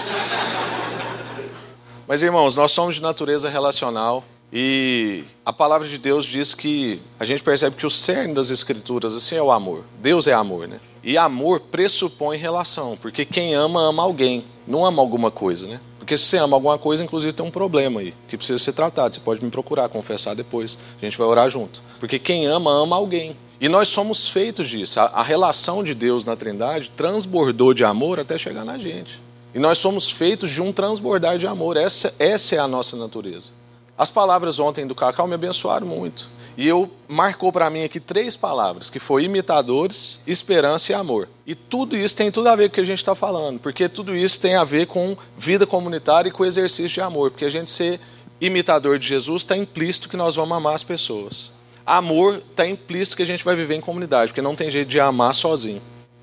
Mas 2.07 2.21
irmãos, 2.21 2.55
nós 2.55 2.71
somos 2.71 2.95
de 2.95 3.01
natureza 3.01 3.49
relacional. 3.49 4.23
E 4.53 5.25
a 5.45 5.51
palavra 5.51 5.85
de 5.85 5.97
Deus 5.97 6.23
diz 6.23 6.53
que 6.53 7.01
a 7.19 7.25
gente 7.25 7.43
percebe 7.43 7.75
que 7.75 7.85
o 7.85 7.89
cerne 7.89 8.33
das 8.33 8.51
escrituras 8.51 9.13
assim 9.13 9.35
é 9.35 9.43
o 9.43 9.51
amor. 9.51 9.83
Deus 10.01 10.27
é 10.27 10.33
amor, 10.33 10.65
né? 10.65 10.79
E 11.03 11.17
amor 11.17 11.59
pressupõe 11.59 12.37
relação, 12.37 12.97
porque 13.01 13.25
quem 13.25 13.53
ama 13.53 13.81
ama 13.81 14.01
alguém, 14.01 14.45
não 14.65 14.85
ama 14.85 15.01
alguma 15.01 15.29
coisa, 15.29 15.67
né? 15.67 15.81
Porque 16.03 16.17
se 16.17 16.25
você 16.25 16.37
ama 16.37 16.57
alguma 16.57 16.77
coisa, 16.77 17.01
inclusive 17.01 17.31
tem 17.31 17.45
um 17.45 17.49
problema 17.49 18.01
aí, 18.01 18.13
que 18.27 18.35
precisa 18.35 18.59
ser 18.59 18.73
tratado. 18.73 19.15
Você 19.15 19.21
pode 19.21 19.41
me 19.41 19.49
procurar, 19.49 19.87
confessar 19.87 20.35
depois. 20.35 20.77
A 21.01 21.05
gente 21.05 21.17
vai 21.17 21.25
orar 21.25 21.49
junto. 21.49 21.81
Porque 21.97 22.19
quem 22.19 22.45
ama, 22.45 22.69
ama 22.71 22.97
alguém. 22.97 23.37
E 23.57 23.69
nós 23.69 23.87
somos 23.87 24.27
feitos 24.27 24.67
disso. 24.67 24.99
A, 24.99 25.23
relação 25.23 25.81
de 25.81 25.95
Deus 25.95 26.25
na 26.25 26.35
Trindade 26.35 26.91
transbordou 26.93 27.73
de 27.73 27.85
amor 27.85 28.19
até 28.19 28.37
chegar 28.37 28.65
na 28.65 28.77
gente. 28.77 29.21
E 29.55 29.59
nós 29.59 29.77
somos 29.77 30.11
feitos 30.11 30.49
de 30.49 30.61
um 30.61 30.73
transbordar 30.73 31.37
de 31.37 31.47
amor. 31.47 31.77
Essa, 31.77 32.13
essa 32.19 32.55
é 32.57 32.59
a 32.59 32.67
nossa 32.67 32.97
natureza. 32.97 33.51
As 33.97 34.09
palavras 34.11 34.59
ontem 34.59 34.85
do 34.85 34.93
Cacau 34.93 35.25
me 35.25 35.35
abençoaram 35.35 35.87
muito. 35.87 36.29
E 36.55 36.67
eu 36.67 36.91
marcou 37.07 37.51
para 37.51 37.69
mim 37.69 37.83
aqui 37.83 37.99
três 37.99 38.37
palavras, 38.37 38.89
que 38.89 38.99
foi 38.99 39.23
imitadores, 39.23 40.19
esperança 40.27 40.91
e 40.91 40.95
amor. 40.95 41.27
E 41.47 41.55
tudo 41.55 41.97
isso 41.97 42.15
tem 42.15 42.31
tudo 42.31 42.47
a 42.49 42.55
ver 42.55 42.69
com 42.69 42.73
o 42.73 42.75
que 42.75 42.81
a 42.81 42.85
gente 42.85 42.99
está 42.99 43.15
falando, 43.15 43.59
porque 43.59 43.89
tudo 43.89 44.15
isso 44.15 44.39
tem 44.39 44.55
a 44.55 44.63
ver 44.63 44.85
com 44.85 45.17
vida 45.35 45.65
comunitária 45.65 46.29
e 46.29 46.31
com 46.31 46.45
exercício 46.45 46.89
de 46.89 47.01
amor, 47.01 47.31
porque 47.31 47.45
a 47.45 47.49
gente 47.49 47.69
ser 47.69 47.99
imitador 48.39 48.99
de 48.99 49.07
Jesus 49.07 49.41
está 49.41 49.57
implícito 49.57 50.09
que 50.09 50.17
nós 50.17 50.35
vamos 50.35 50.55
amar 50.55 50.75
as 50.75 50.83
pessoas. 50.83 51.51
Amor 51.85 52.41
está 52.49 52.67
implícito 52.67 53.17
que 53.17 53.23
a 53.23 53.27
gente 53.27 53.43
vai 53.43 53.55
viver 53.55 53.75
em 53.75 53.81
comunidade, 53.81 54.31
porque 54.31 54.41
não 54.41 54.55
tem 54.55 54.69
jeito 54.69 54.87
de 54.87 54.99
amar 54.99 55.33
sozinho. 55.33 55.81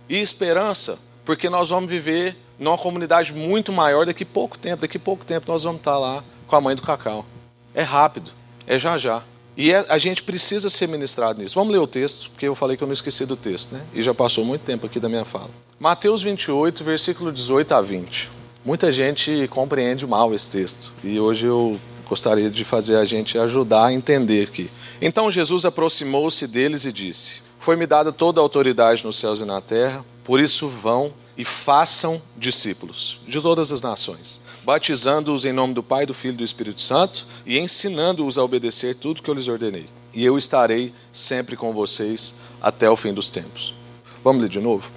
E 0.08 0.16
esperança, 0.16 0.98
porque 1.24 1.50
nós 1.50 1.70
vamos 1.70 1.90
viver 1.90 2.36
numa 2.58 2.78
comunidade 2.78 3.32
muito 3.32 3.72
maior 3.72 4.06
daqui 4.06 4.24
pouco 4.24 4.58
tempo. 4.58 4.82
Daqui 4.82 4.98
pouco 4.98 5.24
tempo 5.24 5.50
nós 5.50 5.64
vamos 5.64 5.80
estar 5.80 5.98
lá 5.98 6.22
com 6.46 6.56
a 6.56 6.60
mãe 6.60 6.76
do 6.76 6.82
Cacau. 6.82 7.26
É 7.74 7.82
rápido, 7.82 8.30
é 8.66 8.78
já 8.78 8.96
já. 8.96 9.22
E 9.56 9.72
é, 9.72 9.84
a 9.88 9.98
gente 9.98 10.22
precisa 10.22 10.70
ser 10.70 10.88
ministrado 10.88 11.40
nisso. 11.40 11.54
Vamos 11.54 11.72
ler 11.72 11.78
o 11.78 11.86
texto, 11.86 12.30
porque 12.30 12.46
eu 12.46 12.54
falei 12.54 12.76
que 12.76 12.82
eu 12.82 12.86
não 12.86 12.92
esqueci 12.92 13.26
do 13.26 13.36
texto, 13.36 13.72
né? 13.72 13.82
E 13.94 14.02
já 14.02 14.14
passou 14.14 14.44
muito 14.44 14.62
tempo 14.62 14.86
aqui 14.86 15.00
da 15.00 15.08
minha 15.08 15.24
fala. 15.24 15.50
Mateus 15.78 16.22
28, 16.22 16.84
versículo 16.84 17.32
18 17.32 17.72
a 17.74 17.80
20. 17.80 18.30
Muita 18.64 18.92
gente 18.92 19.48
compreende 19.48 20.06
mal 20.06 20.34
esse 20.34 20.50
texto. 20.50 20.92
E 21.02 21.18
hoje 21.18 21.46
eu 21.46 21.80
gostaria 22.08 22.50
de 22.50 22.64
fazer 22.64 22.96
a 22.96 23.04
gente 23.04 23.38
ajudar 23.38 23.86
a 23.86 23.92
entender 23.92 24.44
aqui. 24.44 24.70
Então 25.00 25.30
Jesus 25.30 25.64
aproximou-se 25.64 26.46
deles 26.46 26.84
e 26.84 26.92
disse: 26.92 27.42
Foi-me 27.58 27.86
dada 27.86 28.12
toda 28.12 28.40
a 28.40 28.42
autoridade 28.42 29.04
nos 29.04 29.16
céus 29.16 29.40
e 29.40 29.44
na 29.44 29.60
terra, 29.60 30.04
por 30.24 30.40
isso 30.40 30.68
vão 30.68 31.12
e 31.36 31.44
façam 31.44 32.20
discípulos 32.36 33.20
de 33.26 33.40
todas 33.40 33.72
as 33.72 33.80
nações 33.80 34.40
batizando-os 34.64 35.44
em 35.44 35.52
nome 35.52 35.74
do 35.74 35.82
Pai, 35.82 36.06
do 36.06 36.14
Filho 36.14 36.34
e 36.34 36.38
do 36.38 36.44
Espírito 36.44 36.80
Santo 36.80 37.26
e 37.46 37.58
ensinando-os 37.58 38.38
a 38.38 38.44
obedecer 38.44 38.94
tudo 38.94 39.22
que 39.22 39.30
eu 39.30 39.34
lhes 39.34 39.48
ordenei. 39.48 39.88
E 40.12 40.24
eu 40.24 40.36
estarei 40.36 40.92
sempre 41.12 41.56
com 41.56 41.72
vocês 41.72 42.36
até 42.60 42.90
o 42.90 42.96
fim 42.96 43.12
dos 43.12 43.30
tempos. 43.30 43.74
Vamos 44.22 44.42
ler 44.42 44.48
de 44.48 44.60
novo? 44.60 44.90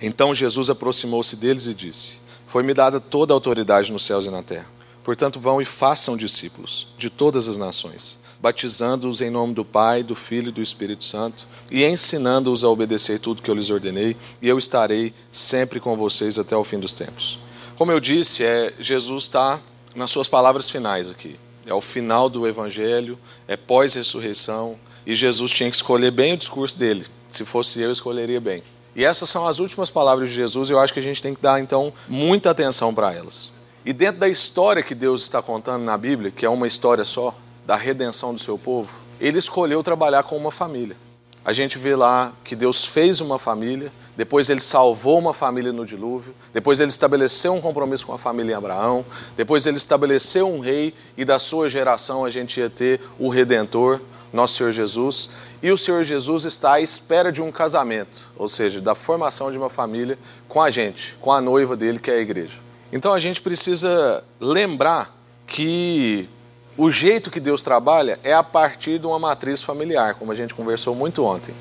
Então 0.00 0.34
Jesus 0.34 0.70
aproximou-se 0.70 1.36
deles 1.36 1.66
e 1.66 1.74
disse: 1.74 2.18
Foi-me 2.46 2.72
dada 2.72 3.00
toda 3.00 3.32
a 3.32 3.36
autoridade 3.36 3.92
nos 3.92 4.04
céus 4.04 4.26
e 4.26 4.30
na 4.30 4.42
terra. 4.42 4.66
Portanto, 5.02 5.40
vão 5.40 5.60
e 5.60 5.64
façam 5.64 6.16
discípulos 6.16 6.88
de 6.98 7.08
todas 7.08 7.48
as 7.48 7.56
nações, 7.56 8.18
batizando-os 8.40 9.20
em 9.20 9.30
nome 9.30 9.54
do 9.54 9.64
Pai, 9.64 10.02
do 10.02 10.14
Filho 10.14 10.48
e 10.48 10.52
do 10.52 10.62
Espírito 10.62 11.04
Santo, 11.04 11.48
e 11.70 11.84
ensinando-os 11.84 12.64
a 12.64 12.68
obedecer 12.68 13.18
tudo 13.18 13.42
que 13.42 13.50
eu 13.50 13.54
lhes 13.54 13.70
ordenei, 13.70 14.16
e 14.42 14.48
eu 14.48 14.58
estarei 14.58 15.14
sempre 15.32 15.80
com 15.80 15.96
vocês 15.96 16.38
até 16.38 16.56
o 16.56 16.64
fim 16.64 16.78
dos 16.78 16.92
tempos. 16.92 17.38
Como 17.80 17.90
eu 17.90 17.98
disse, 17.98 18.44
é, 18.44 18.74
Jesus 18.78 19.22
está 19.22 19.58
nas 19.96 20.10
suas 20.10 20.28
palavras 20.28 20.68
finais 20.68 21.10
aqui. 21.10 21.40
É 21.64 21.72
o 21.72 21.80
final 21.80 22.28
do 22.28 22.46
evangelho, 22.46 23.18
é 23.48 23.56
pós-ressurreição, 23.56 24.78
e 25.06 25.14
Jesus 25.14 25.50
tinha 25.50 25.70
que 25.70 25.76
escolher 25.76 26.10
bem 26.10 26.34
o 26.34 26.36
discurso 26.36 26.78
dele. 26.78 27.06
Se 27.26 27.42
fosse 27.42 27.80
eu, 27.80 27.90
escolheria 27.90 28.38
bem. 28.38 28.62
E 28.94 29.02
essas 29.02 29.30
são 29.30 29.46
as 29.46 29.60
últimas 29.60 29.88
palavras 29.88 30.28
de 30.28 30.34
Jesus, 30.34 30.68
e 30.68 30.74
eu 30.74 30.78
acho 30.78 30.92
que 30.92 31.00
a 31.00 31.02
gente 31.02 31.22
tem 31.22 31.34
que 31.34 31.40
dar 31.40 31.58
então 31.58 31.90
muita 32.06 32.50
atenção 32.50 32.94
para 32.94 33.14
elas. 33.14 33.50
E 33.82 33.94
dentro 33.94 34.20
da 34.20 34.28
história 34.28 34.82
que 34.82 34.94
Deus 34.94 35.22
está 35.22 35.40
contando 35.40 35.82
na 35.82 35.96
Bíblia, 35.96 36.30
que 36.30 36.44
é 36.44 36.50
uma 36.50 36.66
história 36.66 37.06
só, 37.06 37.34
da 37.64 37.76
redenção 37.76 38.34
do 38.34 38.40
seu 38.40 38.58
povo, 38.58 38.94
ele 39.18 39.38
escolheu 39.38 39.82
trabalhar 39.82 40.24
com 40.24 40.36
uma 40.36 40.52
família. 40.52 40.98
A 41.44 41.52
gente 41.52 41.78
vê 41.78 41.96
lá 41.96 42.32
que 42.44 42.54
Deus 42.54 42.84
fez 42.84 43.20
uma 43.20 43.38
família, 43.38 43.90
depois 44.16 44.50
ele 44.50 44.60
salvou 44.60 45.18
uma 45.18 45.32
família 45.32 45.72
no 45.72 45.86
dilúvio, 45.86 46.34
depois 46.52 46.80
ele 46.80 46.90
estabeleceu 46.90 47.54
um 47.54 47.60
compromisso 47.60 48.06
com 48.06 48.12
a 48.12 48.18
família 48.18 48.52
em 48.52 48.54
Abraão, 48.54 49.04
depois 49.36 49.66
ele 49.66 49.78
estabeleceu 49.78 50.46
um 50.48 50.60
rei 50.60 50.92
e 51.16 51.24
da 51.24 51.38
sua 51.38 51.70
geração 51.70 52.24
a 52.24 52.30
gente 52.30 52.60
ia 52.60 52.68
ter 52.68 53.00
o 53.18 53.30
redentor, 53.30 54.00
nosso 54.32 54.54
Senhor 54.54 54.72
Jesus, 54.72 55.30
e 55.62 55.70
o 55.70 55.78
Senhor 55.78 56.04
Jesus 56.04 56.44
está 56.44 56.74
à 56.74 56.80
espera 56.80 57.32
de 57.32 57.40
um 57.40 57.50
casamento, 57.50 58.30
ou 58.36 58.48
seja, 58.48 58.80
da 58.80 58.94
formação 58.94 59.50
de 59.50 59.56
uma 59.56 59.70
família 59.70 60.18
com 60.46 60.60
a 60.60 60.70
gente, 60.70 61.16
com 61.20 61.32
a 61.32 61.40
noiva 61.40 61.76
dele 61.76 61.98
que 61.98 62.10
é 62.10 62.14
a 62.14 62.20
igreja. 62.20 62.58
Então 62.92 63.12
a 63.12 63.20
gente 63.20 63.40
precisa 63.40 64.22
lembrar 64.38 65.16
que 65.46 66.28
o 66.76 66.90
jeito 66.90 67.30
que 67.30 67.40
Deus 67.40 67.62
trabalha 67.62 68.18
é 68.22 68.32
a 68.32 68.42
partir 68.42 68.98
de 68.98 69.06
uma 69.06 69.18
matriz 69.18 69.62
familiar, 69.62 70.14
como 70.14 70.32
a 70.32 70.34
gente 70.34 70.54
conversou 70.54 70.94
muito 70.94 71.24
ontem. 71.24 71.54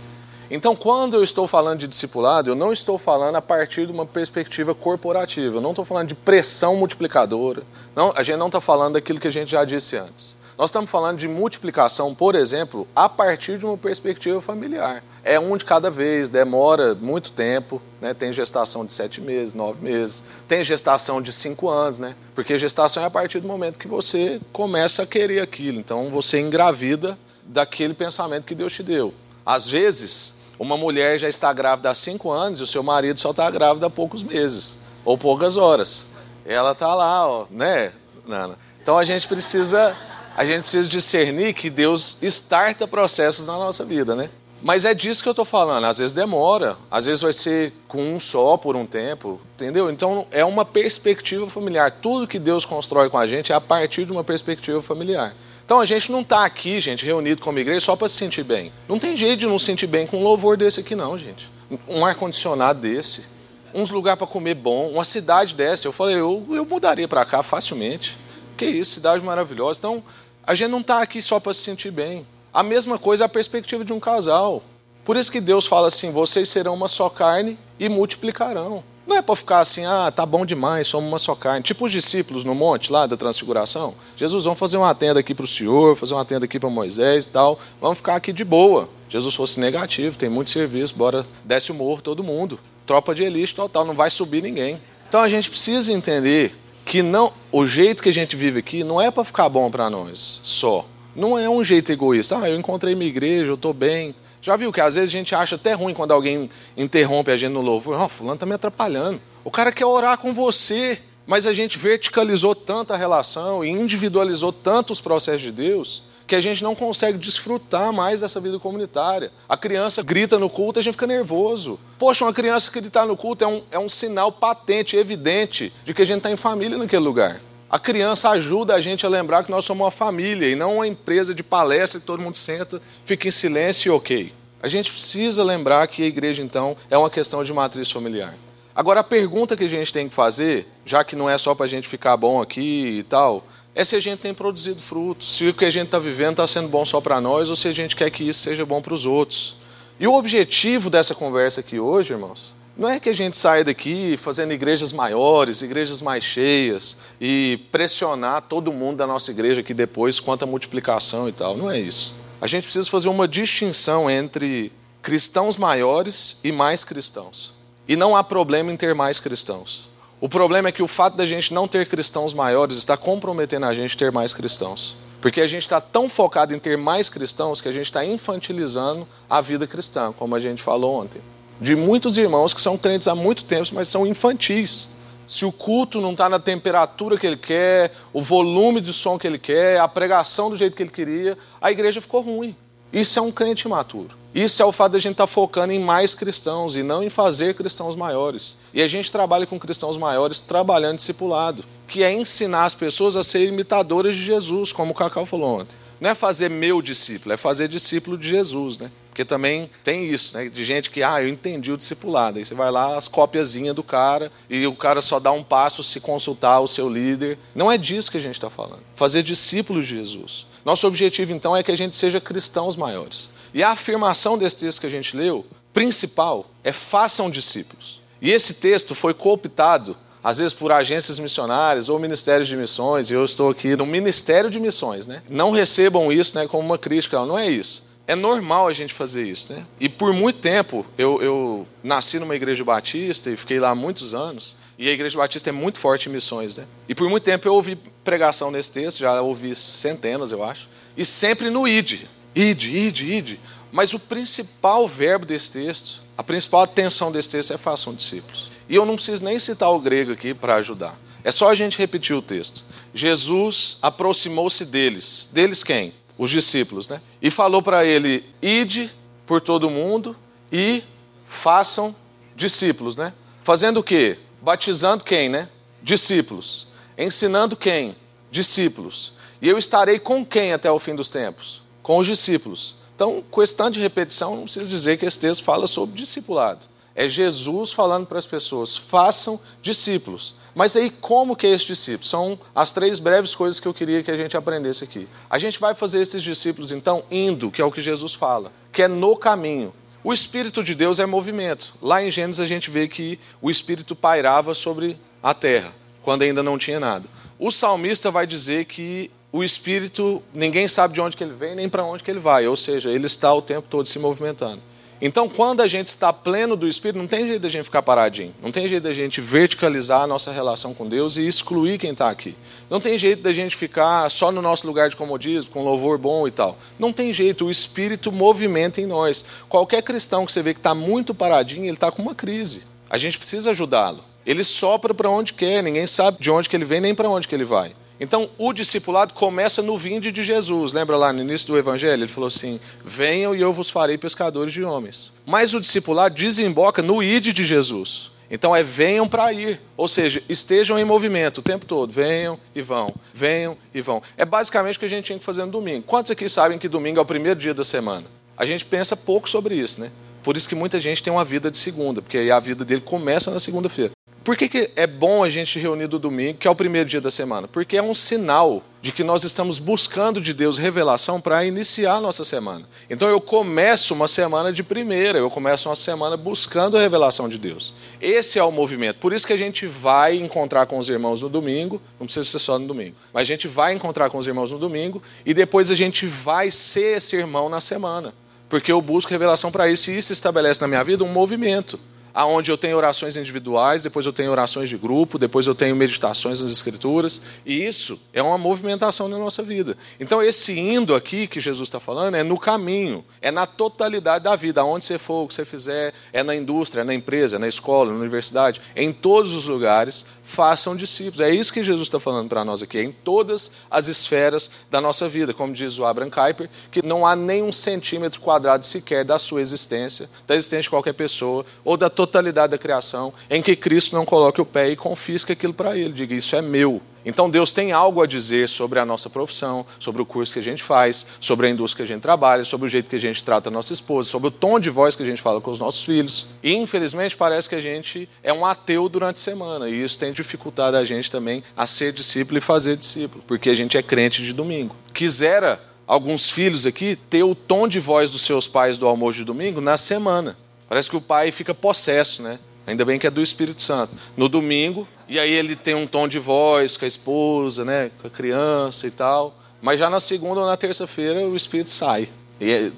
Então, 0.52 0.76
quando 0.76 1.16
eu 1.16 1.24
estou 1.24 1.48
falando 1.48 1.80
de 1.80 1.88
discipulado, 1.88 2.50
eu 2.50 2.56
não 2.56 2.74
estou 2.74 2.98
falando 2.98 3.36
a 3.36 3.42
partir 3.42 3.86
de 3.86 3.92
uma 3.92 4.06
perspectiva 4.06 4.74
corporativa, 4.74 5.58
eu 5.58 5.62
não 5.62 5.70
estou 5.72 5.86
falando 5.86 6.08
de 6.08 6.16
pressão 6.16 6.76
multiplicadora, 6.76 7.62
não, 7.96 8.12
a 8.16 8.24
gente 8.24 8.38
não 8.38 8.48
está 8.48 8.60
falando 8.60 8.94
daquilo 8.94 9.20
que 9.20 9.28
a 9.28 9.32
gente 9.32 9.52
já 9.52 9.64
disse 9.64 9.96
antes. 9.96 10.36
Nós 10.60 10.72
estamos 10.72 10.92
falando 10.92 11.18
de 11.18 11.26
multiplicação, 11.26 12.14
por 12.14 12.36
exemplo, 12.36 12.86
a 12.94 13.08
partir 13.08 13.58
de 13.58 13.66
uma 13.66 13.78
perspectiva 13.78 14.42
familiar. 14.42 15.02
É 15.24 15.40
um 15.40 15.56
de 15.56 15.64
cada 15.64 15.90
vez, 15.90 16.28
demora 16.28 16.94
muito 16.94 17.32
tempo, 17.32 17.82
né? 18.02 18.14
tem 18.14 18.34
gestação 18.34 18.86
de 18.86 18.92
sete 18.92 19.22
meses, 19.22 19.54
nove 19.54 19.82
meses, 19.82 20.22
tem 20.50 20.62
gestação 20.62 21.22
de 21.22 21.32
cinco 21.32 21.70
anos, 21.70 21.98
né? 21.98 22.14
porque 22.36 22.60
gestação 22.60 23.04
é 23.04 23.06
a 23.06 23.10
partir 23.10 23.40
do 23.40 23.48
momento 23.48 23.80
que 23.80 23.88
você 23.88 24.42
começa 24.52 25.04
a 25.04 25.08
querer 25.08 25.40
aquilo. 25.40 25.80
Então, 25.80 26.10
você 26.10 26.42
engravida 26.42 27.18
daquele 27.46 27.94
pensamento 27.94 28.44
que 28.44 28.54
Deus 28.54 28.74
te 28.74 28.84
deu. 28.84 29.14
Às 29.46 29.66
vezes, 29.66 30.40
uma 30.60 30.76
mulher 30.76 31.18
já 31.18 31.30
está 31.30 31.54
grávida 31.54 31.90
há 31.90 31.96
cinco 31.96 32.30
anos 32.30 32.60
e 32.60 32.64
o 32.64 32.68
seu 32.68 32.84
marido 32.84 33.18
só 33.18 33.32
está 33.32 33.50
grávida 33.50 33.86
há 33.86 33.90
poucos 33.90 34.24
meses 34.24 34.76
ou 35.06 35.18
poucas 35.18 35.56
horas. 35.56 36.08
Ela 36.46 36.74
está 36.74 36.94
lá, 36.94 37.26
ó, 37.30 37.46
né, 37.50 37.94
Nana? 38.28 38.58
Então 38.82 38.98
a 38.98 39.06
gente 39.06 39.26
precisa 39.26 39.96
a 40.36 40.46
gente 40.46 40.62
precisa 40.62 40.88
discernir 40.88 41.54
que 41.54 41.70
Deus 41.70 42.18
starta 42.22 42.88
processos 42.88 43.48
na 43.48 43.54
nossa 43.54 43.84
vida, 43.84 44.16
né? 44.16 44.30
Mas 44.62 44.84
é 44.84 44.94
disso 44.94 45.24
que 45.24 45.30
eu 45.30 45.32
estou 45.32 45.46
falando. 45.46 45.86
Às 45.86 46.00
vezes 46.00 46.14
demora, 46.14 46.78
às 46.92 47.06
vezes 47.06 47.22
vai 47.22 47.32
ser 47.32 47.74
com 47.88 48.14
um 48.14 48.20
só 48.20 48.58
por 48.58 48.76
um 48.76 48.86
tempo, 48.86 49.40
entendeu? 49.56 49.90
Então 49.90 50.28
é 50.32 50.44
uma 50.44 50.66
perspectiva 50.66 51.48
familiar. 51.48 51.92
Tudo 51.92 52.28
que 52.28 52.38
Deus 52.38 52.66
constrói 52.66 53.10
com 53.10 53.18
a 53.18 53.26
gente 53.26 53.52
é 53.52 53.56
a 53.56 53.62
partir 53.62 54.06
de 54.06 54.12
uma 54.12 54.24
perspectiva 54.24 54.82
familiar. 54.82 55.34
Então 55.64 55.80
a 55.80 55.86
gente 55.86 56.12
não 56.12 56.22
está 56.22 56.46
aqui, 56.46 56.82
gente, 56.82 57.06
reunido 57.06 57.42
como 57.42 57.60
igreja 57.60 57.82
só 57.82 57.96
para 57.96 58.10
se 58.10 58.16
sentir 58.16 58.44
bem. 58.44 58.74
Não 58.88 59.00
tem 59.00 59.16
jeito 59.16 59.42
de 59.42 59.46
não 59.46 59.60
se 59.60 59.66
sentir 59.66 59.88
bem 59.88 60.06
com 60.06 60.18
um 60.18 60.24
louvor 60.24 60.58
desse 60.58 60.80
aqui, 60.80 60.96
não, 60.96 61.18
gente. 61.18 61.50
Um 61.88 62.04
ar-condicionado 62.04 62.82
desse, 62.82 63.28
uns 63.74 63.90
lugares 63.90 64.18
para 64.18 64.28
comer 64.28 64.56
bom, 64.56 64.90
uma 64.90 65.06
cidade 65.06 65.54
dessa. 65.54 65.88
Eu 65.88 65.92
falei, 65.92 66.16
eu, 66.16 66.46
eu 66.50 66.66
mudaria 66.66 67.08
para 67.08 67.24
cá 67.24 67.44
facilmente. 67.44 68.18
Que 68.60 68.66
isso, 68.66 68.92
cidade 68.92 69.24
maravilhosa. 69.24 69.80
Então 69.80 70.04
a 70.46 70.54
gente 70.54 70.70
não 70.70 70.82
está 70.82 71.02
aqui 71.02 71.22
só 71.22 71.40
para 71.40 71.54
se 71.54 71.62
sentir 71.62 71.92
bem. 71.92 72.28
A 72.54 72.62
mesma 72.62 73.00
coisa 73.00 73.24
é 73.24 73.26
a 73.26 73.30
perspectiva 73.30 73.86
de 73.86 73.94
um 73.94 74.02
casal. 74.02 74.62
Por 75.06 75.16
isso 75.16 75.32
que 75.32 75.40
Deus 75.40 75.66
fala 75.66 75.88
assim: 75.88 76.12
vocês 76.12 76.50
serão 76.50 76.74
uma 76.74 76.90
só 76.90 77.08
carne 77.08 77.58
e 77.80 77.88
multiplicarão. 77.88 78.84
Não 79.08 79.16
é 79.16 79.22
para 79.22 79.36
ficar 79.38 79.62
assim, 79.62 79.86
ah, 79.86 80.12
tá 80.14 80.26
bom 80.26 80.46
demais, 80.46 80.90
somos 80.90 81.10
uma 81.10 81.18
só 81.18 81.34
carne. 81.36 81.64
Tipo 81.64 81.86
os 81.86 81.92
discípulos 81.92 82.44
no 82.44 82.54
monte 82.54 82.92
lá 82.92 83.08
da 83.08 83.16
transfiguração. 83.16 83.96
Jesus, 84.18 84.44
vamos 84.44 84.60
fazer 84.60 84.76
uma 84.76 84.94
tenda 84.94 85.22
aqui 85.22 85.34
para 85.34 85.46
o 85.46 85.48
Senhor, 85.48 85.96
fazer 85.96 86.14
uma 86.14 86.26
tenda 86.26 86.44
aqui 86.44 86.60
para 86.60 86.70
Moisés 86.70 87.26
e 87.26 87.30
tal. 87.30 87.58
Vamos 87.80 88.00
ficar 88.00 88.16
aqui 88.16 88.34
de 88.34 88.44
boa. 88.44 88.90
Jesus 89.08 89.34
fosse 89.34 89.58
negativo, 89.58 90.18
tem 90.18 90.30
muito 90.30 90.50
serviço, 90.50 90.94
bora, 90.96 91.26
desce 91.46 91.72
o 91.72 91.76
morro 91.76 92.02
todo 92.02 92.24
mundo. 92.24 92.60
Tropa 92.86 93.16
de 93.16 93.24
elite 93.24 93.56
total, 93.56 93.86
não 93.86 93.96
vai 93.96 94.10
subir 94.10 94.44
ninguém. 94.44 94.82
Então 95.08 95.22
a 95.22 95.30
gente 95.30 95.50
precisa 95.50 95.94
entender 95.94 96.54
que 96.90 97.04
não, 97.04 97.32
o 97.52 97.68
jeito 97.68 98.02
que 98.02 98.10
a 98.10 98.14
gente 98.14 98.36
vive 98.36 98.58
aqui 98.58 98.84
não 98.84 99.00
é 99.00 99.12
para 99.12 99.24
ficar 99.24 99.48
bom 99.48 99.70
para 99.70 99.92
nós 99.92 100.42
só. 100.44 100.88
Não 101.16 101.38
é 101.38 101.48
um 101.48 101.64
jeito 101.64 101.92
egoísta. 101.92 102.40
Ah, 102.42 102.50
eu 102.50 102.58
encontrei 102.58 102.96
minha 102.96 103.08
igreja, 103.08 103.52
eu 103.52 103.54
estou 103.54 103.74
bem. 103.74 104.16
Já 104.42 104.58
viu 104.58 104.74
que 104.74 104.82
às 104.82 104.96
vezes 104.96 105.08
a 105.08 105.12
gente 105.12 105.36
acha 105.36 105.56
até 105.56 105.74
ruim 105.74 105.94
quando 105.94 106.14
alguém 106.14 106.50
interrompe 106.76 107.30
a 107.30 107.38
gente 107.38 107.52
no 107.52 107.62
louvor. 107.62 108.02
Oh, 108.02 108.10
fulano 108.10 108.34
está 108.34 108.46
me 108.48 108.56
atrapalhando. 108.56 109.22
O 109.44 109.52
cara 109.52 109.72
quer 109.72 109.86
orar 109.86 110.18
com 110.18 110.34
você, 110.34 111.00
mas 111.28 111.46
a 111.46 111.54
gente 111.54 111.78
verticalizou 111.78 112.56
tanto 112.56 112.92
a 112.92 112.98
relação 112.98 113.64
e 113.64 113.70
individualizou 113.70 114.52
tanto 114.52 114.92
os 114.92 115.00
processos 115.00 115.42
de 115.42 115.52
Deus 115.52 116.02
que 116.30 116.36
a 116.36 116.42
gente 116.42 116.64
não 116.64 116.76
consegue 116.76 117.18
desfrutar 117.18 117.92
mais 117.92 118.22
dessa 118.22 118.40
vida 118.40 118.60
comunitária. 118.60 119.32
A 119.50 119.58
criança 119.58 120.04
grita 120.04 120.38
no 120.38 120.48
culto 120.48 120.78
e 120.78 120.82
a 120.82 120.84
gente 120.84 120.94
fica 120.94 121.08
nervoso. 121.08 121.80
Poxa, 121.98 122.24
uma 122.24 122.32
criança 122.32 122.70
gritar 122.72 123.08
no 123.08 123.18
culto 123.18 123.44
é 123.44 123.48
um, 123.48 123.64
é 123.72 123.80
um 123.80 123.90
sinal 123.90 124.32
patente, 124.32 124.96
evidente, 124.96 125.74
de 125.84 125.92
que 125.92 126.04
a 126.04 126.06
gente 126.06 126.18
está 126.18 126.30
em 126.30 126.36
família 126.36 126.78
naquele 126.78 127.02
lugar. 127.02 127.42
A 127.68 127.80
criança 127.80 128.30
ajuda 128.30 128.76
a 128.76 128.82
gente 128.82 129.08
a 129.08 129.10
lembrar 129.10 129.44
que 129.44 129.50
nós 129.50 129.66
somos 129.66 129.84
uma 129.84 129.92
família 129.92 130.48
e 130.48 130.56
não 130.56 130.76
uma 130.76 130.88
empresa 130.88 131.34
de 131.34 131.42
palestra 131.42 132.00
que 132.00 132.06
todo 132.06 132.22
mundo 132.22 132.38
senta, 132.38 132.80
fica 133.04 133.28
em 133.28 133.32
silêncio 133.32 133.90
e 133.90 133.96
ok. 133.96 134.32
A 134.62 134.68
gente 134.68 134.92
precisa 134.92 135.44
lembrar 135.44 135.88
que 135.88 136.04
a 136.04 136.06
igreja, 136.06 136.44
então, 136.44 136.78
é 136.92 136.98
uma 136.98 137.10
questão 137.10 137.44
de 137.44 137.52
matriz 137.52 137.90
familiar. 137.90 138.36
Agora, 138.76 139.00
a 139.00 139.04
pergunta 139.04 139.58
que 139.58 139.64
a 139.64 139.70
gente 139.70 139.92
tem 139.92 140.08
que 140.08 140.14
fazer, 140.14 140.68
já 140.86 141.04
que 141.04 141.16
não 141.16 141.30
é 141.30 141.38
só 141.40 141.56
para 141.56 141.66
a 141.66 141.70
gente 141.70 141.88
ficar 141.88 142.16
bom 142.16 142.40
aqui 142.40 143.00
e 143.00 143.04
tal, 143.04 143.44
é 143.76 143.84
se 143.84 143.96
a 143.96 144.00
gente 144.00 144.20
tem 144.20 144.34
produzido 144.34 144.82
frutos, 144.82 145.38
se 145.38 145.48
o 145.48 145.54
que 145.54 145.66
a 145.66 145.70
gente 145.70 145.86
está 145.86 146.00
vivendo 146.00 146.32
está 146.32 146.48
sendo 146.48 146.68
bom 146.68 146.84
só 146.84 147.00
para 147.00 147.22
nós 147.22 147.50
ou 147.50 147.56
se 147.56 147.68
a 147.68 147.74
gente 147.74 147.96
quer 147.96 148.10
que 148.10 148.28
isso 148.28 148.42
seja 148.42 148.66
bom 148.66 148.82
para 148.82 148.94
os 148.94 149.06
outros. 149.06 149.56
E 150.00 150.08
o 150.08 150.14
objetivo 150.14 150.90
dessa 150.90 151.14
conversa 151.14 151.60
aqui 151.60 151.80
hoje, 151.80 152.14
irmãos, 152.14 152.56
não 152.78 152.88
é 152.90 152.98
que 152.98 153.10
a 153.10 153.14
gente 153.14 153.36
saia 153.36 153.64
daqui 153.64 154.16
fazendo 154.16 154.54
igrejas 154.54 154.94
maiores, 154.94 155.62
igrejas 155.62 156.02
mais 156.02 156.24
cheias 156.24 156.98
e 157.20 157.60
pressionar 157.72 158.44
todo 158.44 158.72
mundo 158.72 158.98
da 158.98 159.06
nossa 159.06 159.32
igreja 159.32 159.60
aqui 159.60 159.74
depois 159.74 160.18
quanto 160.20 160.44
à 160.44 160.46
multiplicação 160.46 161.28
e 161.28 161.34
tal. 161.34 161.58
Não 161.58 161.70
é 161.70 161.78
isso. 161.78 162.14
A 162.40 162.48
gente 162.48 162.64
precisa 162.64 162.90
fazer 162.90 163.10
uma 163.10 163.28
distinção 163.28 164.10
entre 164.10 164.72
cristãos 165.02 165.58
maiores 165.58 166.40
e 166.42 166.54
mais 166.54 166.86
cristãos. 166.86 167.54
E 167.86 167.98
não 167.98 168.16
há 168.16 168.24
problema 168.24 168.72
em 168.72 168.78
ter 168.78 168.96
mais 168.96 169.20
cristãos. 169.20 169.89
O 170.22 170.28
problema 170.28 170.70
é 170.70 170.72
que 170.72 170.84
o 170.84 170.88
fato 170.88 171.16
da 171.16 171.26
gente 171.26 171.54
não 171.54 171.68
ter 171.68 171.88
cristãos 171.88 172.34
maiores 172.34 172.78
está 172.78 172.98
comprometendo 172.98 173.66
a 173.66 173.74
gente 173.74 173.96
ter 173.96 174.12
mais 174.12 174.34
cristãos. 174.34 174.96
Porque 175.22 175.42
a 175.42 175.48
gente 175.48 175.64
está 175.64 175.82
tão 175.82 176.10
focado 176.10 176.56
em 176.56 176.60
ter 176.60 176.78
mais 176.78 177.10
cristãos 177.10 177.62
que 177.62 177.68
a 177.68 177.72
gente 177.72 177.86
está 177.86 178.06
infantilizando 178.06 179.08
a 179.30 179.42
vida 179.42 179.68
cristã, 179.68 180.14
como 180.14 180.36
a 180.36 180.40
gente 180.40 180.62
falou 180.62 181.02
ontem 181.02 181.22
de 181.60 181.76
muitos 181.76 182.18
irmãos 182.18 182.54
que 182.54 182.62
são 182.62 182.78
crentes 182.78 183.08
há 183.08 183.16
muito 183.16 183.44
tempo, 183.44 183.70
mas 183.74 183.88
são 183.88 184.08
infantis. 184.08 184.96
Se 185.28 185.46
o 185.46 185.52
culto 185.52 186.02
não 186.02 186.14
está 186.14 186.28
na 186.28 186.40
temperatura 186.40 187.18
que 187.18 187.28
ele 187.28 187.38
quer, 187.38 187.92
o 188.12 188.22
volume 188.22 188.82
de 188.82 188.92
som 188.92 189.20
que 189.20 189.28
ele 189.28 189.38
quer, 189.38 189.80
a 189.80 189.88
pregação 189.88 190.50
do 190.50 190.58
jeito 190.58 190.76
que 190.76 190.82
ele 190.82 190.90
queria, 190.90 191.38
a 191.62 191.70
igreja 191.70 192.02
ficou 192.02 192.22
ruim. 192.22 192.56
Isso 192.92 193.20
é 193.20 193.22
um 193.22 193.32
crente 193.32 193.68
imaturo. 193.68 194.18
Isso 194.34 194.62
é 194.62 194.66
o 194.66 194.72
fato 194.72 194.92
de 194.92 194.98
a 194.98 195.02
gente 195.02 195.14
estar 195.14 195.26
tá 195.26 195.32
focando 195.32 195.74
em 195.74 195.80
mais 195.80 196.14
cristãos 196.14 196.76
e 196.76 196.84
não 196.84 197.04
em 197.04 197.10
fazer 197.10 197.56
cristãos 197.56 197.96
maiores. 197.96 198.58
E 198.74 198.82
a 198.82 198.88
gente 198.88 199.12
trabalha 199.12 199.48
com 199.48 199.60
cristãos 199.60 199.98
maiores 199.98 200.40
trabalhando 200.40 200.98
discipulado, 200.98 201.64
que 201.88 202.04
é 202.04 202.14
ensinar 202.14 202.66
as 202.66 202.76
pessoas 202.76 203.16
a 203.16 203.24
serem 203.24 203.48
imitadoras 203.48 204.16
de 204.16 204.24
Jesus, 204.24 204.72
como 204.72 204.92
o 204.92 204.96
Cacau 204.96 205.26
falou 205.26 205.60
ontem. 205.62 205.76
Não 206.00 206.12
é 206.12 206.16
fazer 206.16 206.50
meu 206.50 206.82
discípulo, 206.82 207.34
é 207.34 207.38
fazer 207.38 207.68
discípulo 207.68 208.18
de 208.18 208.30
Jesus, 208.30 208.78
né? 208.78 208.90
Porque 209.10 209.26
também 209.26 209.70
tem 209.84 210.06
isso, 210.06 210.38
né? 210.38 210.48
De 210.48 210.64
gente 210.64 210.90
que, 210.90 211.04
ah, 211.04 211.22
eu 211.22 211.28
entendi 211.28 211.74
o 211.74 211.78
discipulado. 211.78 212.38
Aí 212.38 212.46
você 212.46 212.54
vai 212.54 212.72
lá, 212.72 212.98
as 212.98 213.08
copiazinhas 213.08 213.76
do 213.76 213.84
cara, 213.84 214.32
e 214.50 214.66
o 214.66 214.76
cara 214.76 215.02
só 215.02 215.20
dá 215.20 215.32
um 215.32 215.44
passo 215.44 215.84
se 215.84 216.00
consultar 216.00 216.62
o 216.62 216.68
seu 216.68 216.88
líder. 216.88 217.38
Não 217.54 217.70
é 217.70 217.78
disso 217.78 218.10
que 218.10 218.18
a 218.18 218.22
gente 218.22 218.36
está 218.36 218.50
falando. 218.50 218.82
Fazer 218.96 219.22
discípulos 219.22 219.88
de 219.88 219.98
Jesus. 219.98 220.46
Nosso 220.64 220.88
objetivo, 220.88 221.32
então, 221.32 221.56
é 221.56 221.64
que 221.64 221.72
a 221.72 221.78
gente 221.78 221.96
seja 221.96 222.20
cristãos 222.20 222.76
maiores. 222.76 223.30
E 223.54 223.64
a 223.64 223.72
afirmação 223.72 224.38
desse 224.38 224.58
texto 224.58 224.82
que 224.82 224.88
a 224.88 224.92
gente 224.92 225.16
leu, 225.16 225.46
principal, 225.74 226.50
é 226.64 226.72
façam 226.72 227.30
discípulos. 227.30 228.00
E 228.22 228.32
esse 228.32 228.56
texto 228.56 228.94
foi 228.94 229.14
cooptado 229.14 229.96
às 230.22 230.38
vezes 230.38 230.54
por 230.54 230.70
agências 230.70 231.18
missionárias 231.18 231.88
ou 231.88 231.98
ministérios 231.98 232.50
de 232.50 232.56
missões, 232.56 233.10
e 233.10 233.14
eu 233.14 233.24
estou 233.24 233.50
aqui 233.50 233.78
no 233.78 233.86
Ministério 233.86 234.50
de 234.50 234.60
Missões, 234.60 235.08
né? 235.08 235.24
Não 235.30 235.52
recebam 235.52 236.12
isso 236.12 236.36
né, 236.38 236.46
como 236.46 236.62
uma 236.62 236.78
crítica, 236.78 237.26
não 237.26 237.40
é 237.40 237.50
isso 237.50 237.90
é 238.10 238.16
normal 238.16 238.68
a 238.68 238.74
gente 238.74 238.92
fazer 238.92 239.22
isso, 239.22 239.54
né? 239.54 239.64
E 239.80 239.88
por 239.88 240.12
muito 240.12 240.40
tempo, 240.40 240.84
eu, 240.98 241.22
eu 241.22 241.68
nasci 241.84 242.18
numa 242.18 242.36
igreja 242.36 242.64
batista 242.64 243.30
e 243.30 243.38
fiquei 243.38 243.60
lá 243.60 243.76
muitos 243.76 244.16
anos. 244.16 244.56
E 244.80 244.90
a 244.90 244.92
igreja 244.92 245.18
batista 245.18 245.50
é 245.50 245.52
muito 245.52 245.78
forte 245.78 246.10
em 246.10 246.12
missões, 246.12 246.58
né? 246.58 246.66
E 246.88 246.96
por 246.96 247.08
muito 247.08 247.24
tempo 247.24 247.48
eu 247.48 247.54
ouvi 247.54 247.76
pregação 248.04 248.50
nesse 248.50 248.72
texto, 248.72 249.00
já 249.00 249.22
ouvi 249.22 249.54
centenas, 249.54 250.32
eu 250.32 250.44
acho. 250.44 250.68
E 250.96 251.06
sempre 251.06 251.52
no 251.52 251.68
id. 251.68 252.06
Id, 252.34 252.64
id, 252.64 253.00
id. 253.02 253.40
Mas 253.72 253.94
o 253.94 254.00
principal 254.00 254.88
verbo 254.88 255.26
desse 255.26 255.52
texto, 255.52 256.02
a 256.18 256.24
principal 256.24 256.62
atenção 256.62 257.12
desse 257.12 257.30
texto 257.30 257.54
é 257.54 257.58
façam 257.58 257.94
discípulos. 257.94 258.50
E 258.68 258.76
eu 258.76 258.86
não 258.86 258.96
preciso 258.96 259.24
nem 259.24 259.38
citar 259.38 259.70
o 259.72 259.80
grego 259.80 260.14
aqui 260.14 260.34
para 260.34 260.56
ajudar. 260.56 260.98
É 261.24 261.32
só 261.32 261.50
a 261.50 261.56
gente 261.56 261.78
repetir 261.78 262.16
o 262.16 262.22
texto. 262.22 262.64
Jesus 262.94 263.78
aproximou-se 263.82 264.66
deles. 264.66 265.28
Deles 265.34 265.64
quem? 265.64 265.94
os 266.20 266.30
discípulos, 266.30 266.90
né? 266.90 267.02
E 267.22 267.32
falou 267.32 267.64
para 267.64 267.86
ele: 267.86 268.24
ide 268.42 268.92
por 269.26 269.40
todo 269.40 269.70
mundo 269.70 270.16
e 270.52 270.84
façam 271.26 271.96
discípulos, 272.36 272.96
né? 272.98 273.14
Fazendo 273.42 273.80
o 273.80 273.84
quê? 273.84 274.20
Batizando 274.42 275.04
quem, 275.04 275.30
né? 275.30 275.50
Discípulos. 275.82 276.68
Ensinando 276.98 277.56
quem? 277.56 277.96
Discípulos. 278.32 279.14
E 279.42 279.48
eu 279.48 279.58
estarei 279.58 280.00
com 280.00 280.26
quem 280.26 280.54
até 280.54 280.72
o 280.72 280.80
fim 280.80 280.96
dos 280.96 281.10
tempos? 281.10 281.62
Com 281.82 281.98
os 281.98 282.08
discípulos. 282.08 282.76
Então, 282.96 283.24
tanto 283.56 283.72
de 283.72 283.80
repetição, 283.80 284.36
não 284.36 284.44
preciso 284.44 284.70
dizer 284.70 284.98
que 284.98 285.06
esse 285.06 285.18
texto 285.18 285.44
fala 285.44 285.68
sobre 285.68 285.96
discipulado. 285.96 286.66
É 286.94 287.08
Jesus 287.08 287.72
falando 287.72 288.06
para 288.06 288.20
as 288.20 288.26
pessoas: 288.26 288.76
façam 288.76 289.40
discípulos. 289.62 290.36
Mas 290.54 290.76
aí, 290.76 290.90
como 290.90 291.36
que 291.36 291.48
é 291.48 291.52
esse 291.52 291.68
discípulo? 291.68 292.06
São 292.06 292.40
as 292.54 292.74
três 292.74 293.00
breves 293.00 293.34
coisas 293.34 293.60
que 293.60 293.68
eu 293.68 293.74
queria 293.74 294.04
que 294.04 294.12
a 294.12 294.18
gente 294.18 294.36
aprendesse 294.36 294.84
aqui. 294.84 295.08
A 295.30 295.40
gente 295.40 295.58
vai 295.58 295.74
fazer 295.74 296.02
esses 296.02 296.22
discípulos, 296.22 296.74
então, 296.74 297.04
indo, 297.10 297.50
que 297.50 297.62
é 297.62 297.66
o 297.66 297.72
que 297.72 297.80
Jesus 297.80 298.14
fala, 298.14 298.52
que 298.74 298.84
é 298.84 298.88
no 298.90 299.16
caminho. 299.16 299.74
O 300.04 300.14
Espírito 300.14 300.64
de 300.64 300.74
Deus 300.74 301.00
é 301.00 301.06
movimento. 301.06 301.74
Lá 301.82 302.02
em 302.02 302.10
Gênesis 302.10 302.40
a 302.40 302.46
gente 302.46 302.70
vê 302.70 302.88
que 302.88 303.20
o 303.42 303.50
Espírito 303.50 303.96
pairava 303.96 304.54
sobre 304.54 304.98
a 305.22 305.34
terra, 305.34 305.74
quando 306.02 306.22
ainda 306.22 306.42
não 306.42 306.58
tinha 306.58 306.80
nada. 306.80 307.06
O 307.38 307.52
salmista 307.52 308.10
vai 308.10 308.26
dizer 308.26 308.66
que 308.66 309.12
o 309.32 309.44
Espírito, 309.44 310.24
ninguém 310.34 310.68
sabe 310.68 310.94
de 310.94 311.02
onde 311.02 311.16
que 311.16 311.24
ele 311.24 311.34
vem 311.34 311.56
nem 311.56 311.70
para 311.70 311.84
onde 311.84 312.04
que 312.04 312.10
ele 312.10 312.20
vai, 312.20 312.48
ou 312.48 312.56
seja, 312.56 312.90
ele 312.90 313.06
está 313.06 313.34
o 313.34 313.42
tempo 313.42 313.68
todo 313.70 313.86
se 313.86 314.00
movimentando. 314.00 314.62
Então, 315.02 315.30
quando 315.30 315.62
a 315.62 315.68
gente 315.68 315.88
está 315.88 316.12
pleno 316.12 316.58
do 316.58 316.68
Espírito, 316.68 317.00
não 317.00 317.08
tem 317.08 317.26
jeito 317.26 317.42
da 317.42 317.48
gente 317.48 317.64
ficar 317.64 317.82
paradinho. 317.82 318.34
Não 318.44 318.52
tem 318.52 318.68
jeito 318.68 318.84
da 318.84 318.94
gente 318.94 319.22
verticalizar 319.22 320.02
a 320.02 320.08
nossa 320.08 320.30
relação 320.30 320.74
com 320.74 320.88
Deus 320.88 321.16
e 321.16 321.26
excluir 321.26 321.78
quem 321.78 321.92
está 321.92 322.10
aqui. 322.10 322.36
Não 322.70 322.82
tem 322.82 322.98
jeito 322.98 323.22
da 323.22 323.32
gente 323.32 323.56
ficar 323.56 324.10
só 324.12 324.30
no 324.30 324.42
nosso 324.42 324.68
lugar 324.68 324.90
de 324.90 324.98
comodismo, 324.98 325.52
com 325.52 325.64
louvor 325.64 325.98
bom 325.98 326.28
e 326.28 326.32
tal. 326.32 326.58
Não 326.78 326.92
tem 326.92 327.14
jeito, 327.14 327.46
o 327.46 327.52
Espírito 327.52 328.12
movimenta 328.12 328.82
em 328.82 328.86
nós. 328.86 329.24
Qualquer 329.48 329.82
cristão 329.84 330.26
que 330.26 330.34
você 330.34 330.42
vê 330.42 330.54
que 330.54 330.60
está 330.60 330.76
muito 330.76 331.16
paradinho, 331.16 331.66
ele 331.66 331.74
está 331.74 331.90
com 331.90 332.02
uma 332.02 332.14
crise. 332.14 332.64
A 332.90 332.98
gente 332.98 333.18
precisa 333.18 333.52
ajudá-lo. 333.52 334.04
Ele 334.26 334.44
sopra 334.44 334.94
para 334.94 335.10
onde 335.10 335.34
quer, 335.34 335.64
ninguém 335.64 335.88
sabe 335.88 336.18
de 336.20 336.30
onde 336.30 336.50
que 336.50 336.56
ele 336.56 336.66
vem 336.66 336.82
nem 336.82 336.94
para 336.94 337.10
onde 337.10 337.28
que 337.28 337.34
ele 337.34 337.46
vai. 337.46 337.72
Então, 338.00 338.30
o 338.38 338.54
discipulado 338.54 339.14
começa 339.14 339.62
no 339.62 339.78
vinde 339.78 340.12
de 340.12 340.24
Jesus. 340.24 340.72
Lembra 340.72 340.96
lá 340.96 341.12
no 341.12 341.22
início 341.22 341.48
do 341.48 341.58
Evangelho? 341.58 342.04
Ele 342.04 342.12
falou 342.12 342.28
assim: 342.28 342.60
Venham 342.84 343.36
e 343.36 343.42
eu 343.42 343.52
vos 343.52 343.70
farei 343.70 343.98
pescadores 343.98 344.54
de 344.54 344.64
homens. 344.64 345.12
Mas 345.26 345.54
o 345.54 345.60
discipulado 345.60 346.16
desemboca 346.16 346.82
no 346.82 347.04
ide 347.04 347.34
de 347.34 347.46
Jesus. 347.46 348.12
Então 348.32 348.56
é 348.56 348.62
venham 348.62 349.08
para 349.08 349.34
ir, 349.34 349.60
ou 349.76 349.88
seja, 349.88 350.22
estejam 350.30 350.78
em 350.78 350.86
movimento 350.86 351.40
o 351.40 351.42
tempo 351.42 351.66
todo, 351.66 351.92
venham 351.92 352.40
e 352.54 352.62
vão, 352.62 352.94
venham 353.12 353.58
e 353.74 353.82
vão. 353.82 354.04
É 354.16 354.24
basicamente 354.24 354.78
o 354.78 354.80
que 354.80 354.86
a 354.86 354.90
gente 354.90 355.06
tinha 355.06 355.18
que 355.18 355.26
fazer 355.26 355.44
no 355.46 355.52
domingo. 355.52 355.84
Quantos 355.84 356.12
aqui 356.12 356.30
sabem 356.30 356.60
que 356.60 356.68
domingo 356.68 357.00
é 357.00 357.02
o 357.02 357.06
primeiro 357.06 357.40
dia 357.40 357.56
da 357.56 357.64
semana? 357.64 358.06
A 358.38 358.46
gente 358.46 358.66
pensa 358.66 358.96
pouco 358.96 359.28
sobre 359.28 359.56
isso, 359.56 359.82
né? 359.82 359.92
Por 360.22 360.38
isso 360.38 360.48
que 360.48 360.54
muita 360.54 360.80
gente 360.80 361.02
tem 361.02 361.12
uma 361.12 361.26
vida 361.26 361.50
de 361.50 361.58
segunda, 361.58 362.02
porque 362.02 362.18
aí 362.18 362.30
a 362.30 362.40
vida 362.40 362.64
dele 362.64 362.82
começa 362.82 363.32
na 363.32 363.40
segunda-feira. 363.40 363.92
Por 364.30 364.38
que, 364.38 364.48
que 364.48 364.70
é 364.76 364.86
bom 364.86 365.24
a 365.24 365.30
gente 365.30 365.58
reunir 365.58 365.88
do 365.88 365.98
domingo, 365.98 366.38
que 366.38 366.48
é 366.48 366.52
o 366.52 366.56
primeiro 366.56 366.88
dia 366.88 367.02
da 367.02 367.10
semana? 367.10 367.48
Porque 367.48 367.76
é 367.76 367.82
um 367.82 367.96
sinal 367.96 368.62
de 368.80 368.92
que 368.92 369.04
nós 369.04 369.24
estamos 369.24 369.58
buscando 369.58 370.22
de 370.22 370.36
Deus 370.36 370.60
revelação 370.60 371.20
para 371.20 371.44
iniciar 371.44 371.96
a 371.96 372.00
nossa 372.00 372.24
semana. 372.24 372.64
Então 372.92 373.10
eu 373.10 373.20
começo 373.20 373.92
uma 373.92 374.08
semana 374.08 374.54
de 374.54 374.62
primeira, 374.62 375.18
eu 375.18 375.32
começo 375.32 375.68
uma 375.68 375.76
semana 375.76 376.16
buscando 376.16 376.78
a 376.78 376.80
revelação 376.80 377.28
de 377.28 377.40
Deus. 377.40 377.74
Esse 378.00 378.38
é 378.38 378.44
o 378.44 378.52
movimento. 378.52 378.98
Por 378.98 379.14
isso 379.14 379.26
que 379.26 379.34
a 379.34 379.38
gente 379.38 379.66
vai 379.66 380.18
encontrar 380.18 380.68
com 380.68 380.78
os 380.78 380.88
irmãos 380.90 381.24
no 381.24 381.28
domingo, 381.28 381.82
não 382.00 382.06
precisa 382.06 382.30
ser 382.30 382.38
só 382.38 382.60
no 382.60 382.68
domingo, 382.68 382.96
mas 383.12 383.24
a 383.24 383.26
gente 383.26 383.48
vai 383.48 383.74
encontrar 383.74 384.12
com 384.12 384.20
os 384.20 384.28
irmãos 384.28 384.52
no 384.52 384.60
domingo 384.60 385.02
e 385.26 385.34
depois 385.34 385.72
a 385.72 385.76
gente 385.76 386.06
vai 386.06 386.52
ser 386.52 386.98
esse 386.98 387.16
irmão 387.16 387.50
na 387.50 387.60
semana. 387.60 388.14
Porque 388.48 388.72
eu 388.72 388.80
busco 388.80 389.10
revelação 389.10 389.52
para 389.52 389.68
isso 389.68 389.90
e 389.90 389.98
isso 389.98 390.14
estabelece 390.14 390.62
na 390.62 390.68
minha 390.68 390.84
vida 390.84 391.04
um 391.04 391.12
movimento 391.12 391.80
aonde 392.20 392.52
eu 392.52 392.58
tenho 392.58 392.76
orações 392.76 393.16
individuais, 393.16 393.82
depois 393.82 394.06
eu 394.06 394.12
tenho 394.12 394.30
orações 394.30 394.68
de 394.68 394.76
grupo, 394.76 395.18
depois 395.18 395.48
eu 395.48 395.56
tenho 395.56 395.74
meditações 395.74 396.42
nas 396.42 396.52
escrituras, 396.52 397.22
e 397.46 397.66
isso 397.66 397.98
é 398.12 398.22
uma 398.22 398.38
movimentação 398.38 399.08
na 399.08 399.18
nossa 399.18 399.42
vida. 399.42 399.78
Então 399.98 400.22
esse 400.22 400.60
indo 400.60 400.94
aqui 400.94 401.28
que 401.28 401.40
Jesus 401.40 401.70
está 401.70 401.80
falando 401.80 402.16
é 402.16 402.22
no 402.22 402.38
caminho, 402.38 403.06
é 403.22 403.32
na 403.32 403.48
totalidade 403.48 404.26
da 404.26 404.36
vida, 404.36 404.60
aonde 404.60 404.84
você 404.84 404.98
for, 404.98 405.24
o 405.24 405.28
que 405.30 405.34
você 405.34 405.46
fizer, 405.46 405.94
é 406.12 406.22
na 406.22 406.36
indústria, 406.36 406.82
é 406.82 406.84
na 406.84 406.94
empresa, 406.94 407.38
é 407.38 407.40
na 407.40 407.48
escola, 407.48 407.94
na 407.94 408.00
universidade, 408.00 408.62
em 408.76 408.92
todos 408.92 409.32
os 409.32 409.48
lugares, 409.48 410.06
façam 410.30 410.76
discípulos. 410.76 411.20
É 411.20 411.34
isso 411.34 411.52
que 411.52 411.64
Jesus 411.64 411.88
está 411.88 412.00
falando 412.00 412.30
para 412.30 412.46
nós 412.46 412.62
aqui, 412.62 412.80
em 412.80 412.92
todas 412.92 413.52
as 413.70 413.88
esferas 413.88 414.52
da 414.70 414.80
nossa 414.80 415.10
vida. 415.10 415.34
Como 415.34 415.52
diz 415.52 415.80
o 415.80 415.86
Abraham 415.86 416.12
Kuyper, 416.12 416.48
que 416.72 416.86
não 416.86 417.06
há 417.06 417.16
nem 417.16 417.42
um 417.42 417.52
centímetro 417.52 418.22
quadrado 418.22 418.64
sequer 418.64 419.04
da 419.04 419.18
sua 419.18 419.42
existência, 419.42 420.08
da 420.28 420.36
existência 420.36 420.64
de 420.64 420.70
qualquer 420.70 420.94
pessoa, 420.94 421.44
ou 421.66 421.76
da 421.76 421.90
totalidade 421.90 422.52
da 422.52 422.60
criação, 422.60 423.12
em 423.28 423.42
que 423.42 423.56
Cristo 423.56 423.96
não 423.96 424.06
coloque 424.06 424.40
o 424.40 424.46
pé 424.46 424.70
e 424.70 424.76
confisque 424.76 425.32
aquilo 425.32 425.54
para 425.54 425.76
ele. 425.76 425.94
Diga, 425.94 426.14
isso 426.14 426.36
é 426.36 426.44
meu. 426.44 426.80
Então 427.06 427.30
Deus 427.30 427.52
tem 427.52 427.72
algo 427.72 428.02
a 428.02 428.08
dizer 428.08 428.50
sobre 428.50 428.80
a 428.80 428.86
nossa 428.86 429.10
profissão, 429.10 429.66
sobre 429.80 430.02
o 430.02 430.06
curso 430.06 430.34
que 430.34 430.40
a 430.40 430.44
gente 430.44 430.62
faz, 430.62 431.08
sobre 431.20 431.48
a 431.48 431.50
indústria 431.50 431.86
que 431.86 431.92
a 431.92 431.96
gente 431.96 432.02
trabalha, 432.02 432.44
sobre 432.44 432.68
o 432.68 432.70
jeito 432.70 432.90
que 432.90 432.96
a 432.96 433.00
gente 433.00 433.24
trata 433.24 433.50
a 433.50 433.52
nossa 433.52 433.74
esposa, 433.74 434.10
sobre 434.10 434.28
o 434.28 434.32
tom 434.32 434.60
de 434.60 434.70
voz 434.70 434.96
que 434.96 435.04
a 435.04 435.06
gente 435.06 435.22
fala 435.22 435.40
com 435.40 435.52
os 435.52 435.60
nossos 435.60 435.84
filhos. 435.84 436.26
E 436.44 436.54
infelizmente 436.54 437.16
parece 437.16 437.48
que 437.48 437.56
a 437.56 437.62
gente 437.62 438.10
é 438.24 438.34
um 438.34 438.46
ateu 438.46 438.90
durante 438.90 439.18
a 439.18 439.20
semana 439.20 439.70
e 439.70 439.84
isso 439.84 439.98
tem 439.98 440.12
dificultado 440.12 440.78
a 440.78 440.86
gente 440.86 441.10
também 441.10 441.44
a 441.56 441.66
ser 441.66 441.94
discípulo 441.94 442.38
e 442.38 442.42
fazer 442.42 442.76
discípulo, 442.76 443.24
porque 443.28 443.50
a 443.50 443.56
gente 443.56 443.78
é 443.78 443.82
crente 443.82 444.24
de 444.24 444.34
domingo. 444.34 444.76
Quisera 444.94 445.60
alguns 445.88 446.30
filhos 446.30 446.66
aqui 446.66 446.96
ter 447.10 447.24
o 447.24 447.34
tom 447.34 447.68
de 447.68 447.80
voz 447.80 448.12
dos 448.12 448.22
seus 448.22 448.48
pais 448.48 448.78
do 448.78 448.88
almoço 448.88 449.18
de 449.18 449.24
domingo 449.24 449.60
na 449.60 449.78
semana. 449.78 450.38
Parece 450.68 450.88
que 450.88 450.96
o 450.96 451.02
pai 451.02 451.32
fica 451.32 451.54
possesso, 451.54 452.22
né? 452.22 452.38
Ainda 452.70 452.86
bem 452.86 453.00
que 453.00 453.08
é 453.08 453.10
do 453.10 453.22
Espírito 453.22 453.64
Santo. 453.64 453.96
No 454.16 454.30
domingo, 454.30 454.88
e 455.08 455.18
aí 455.18 455.32
ele 455.32 455.56
tem 455.56 455.74
um 455.74 455.88
tom 455.88 456.08
de 456.08 456.20
voz 456.20 456.78
com 456.78 456.86
a 456.86 456.88
esposa, 456.88 457.66
né, 457.66 457.90
com 458.00 458.06
a 458.08 458.12
criança 458.12 458.86
e 458.86 458.92
tal. 458.92 459.36
Mas 459.60 459.80
já 459.80 459.90
na 459.90 460.00
segunda 460.00 460.42
ou 460.42 460.46
na 460.46 460.56
terça-feira 460.56 461.28
o 461.28 461.36
Espírito 461.36 461.72
sai. 461.72 462.10
E 462.40 462.50
é, 462.52 462.72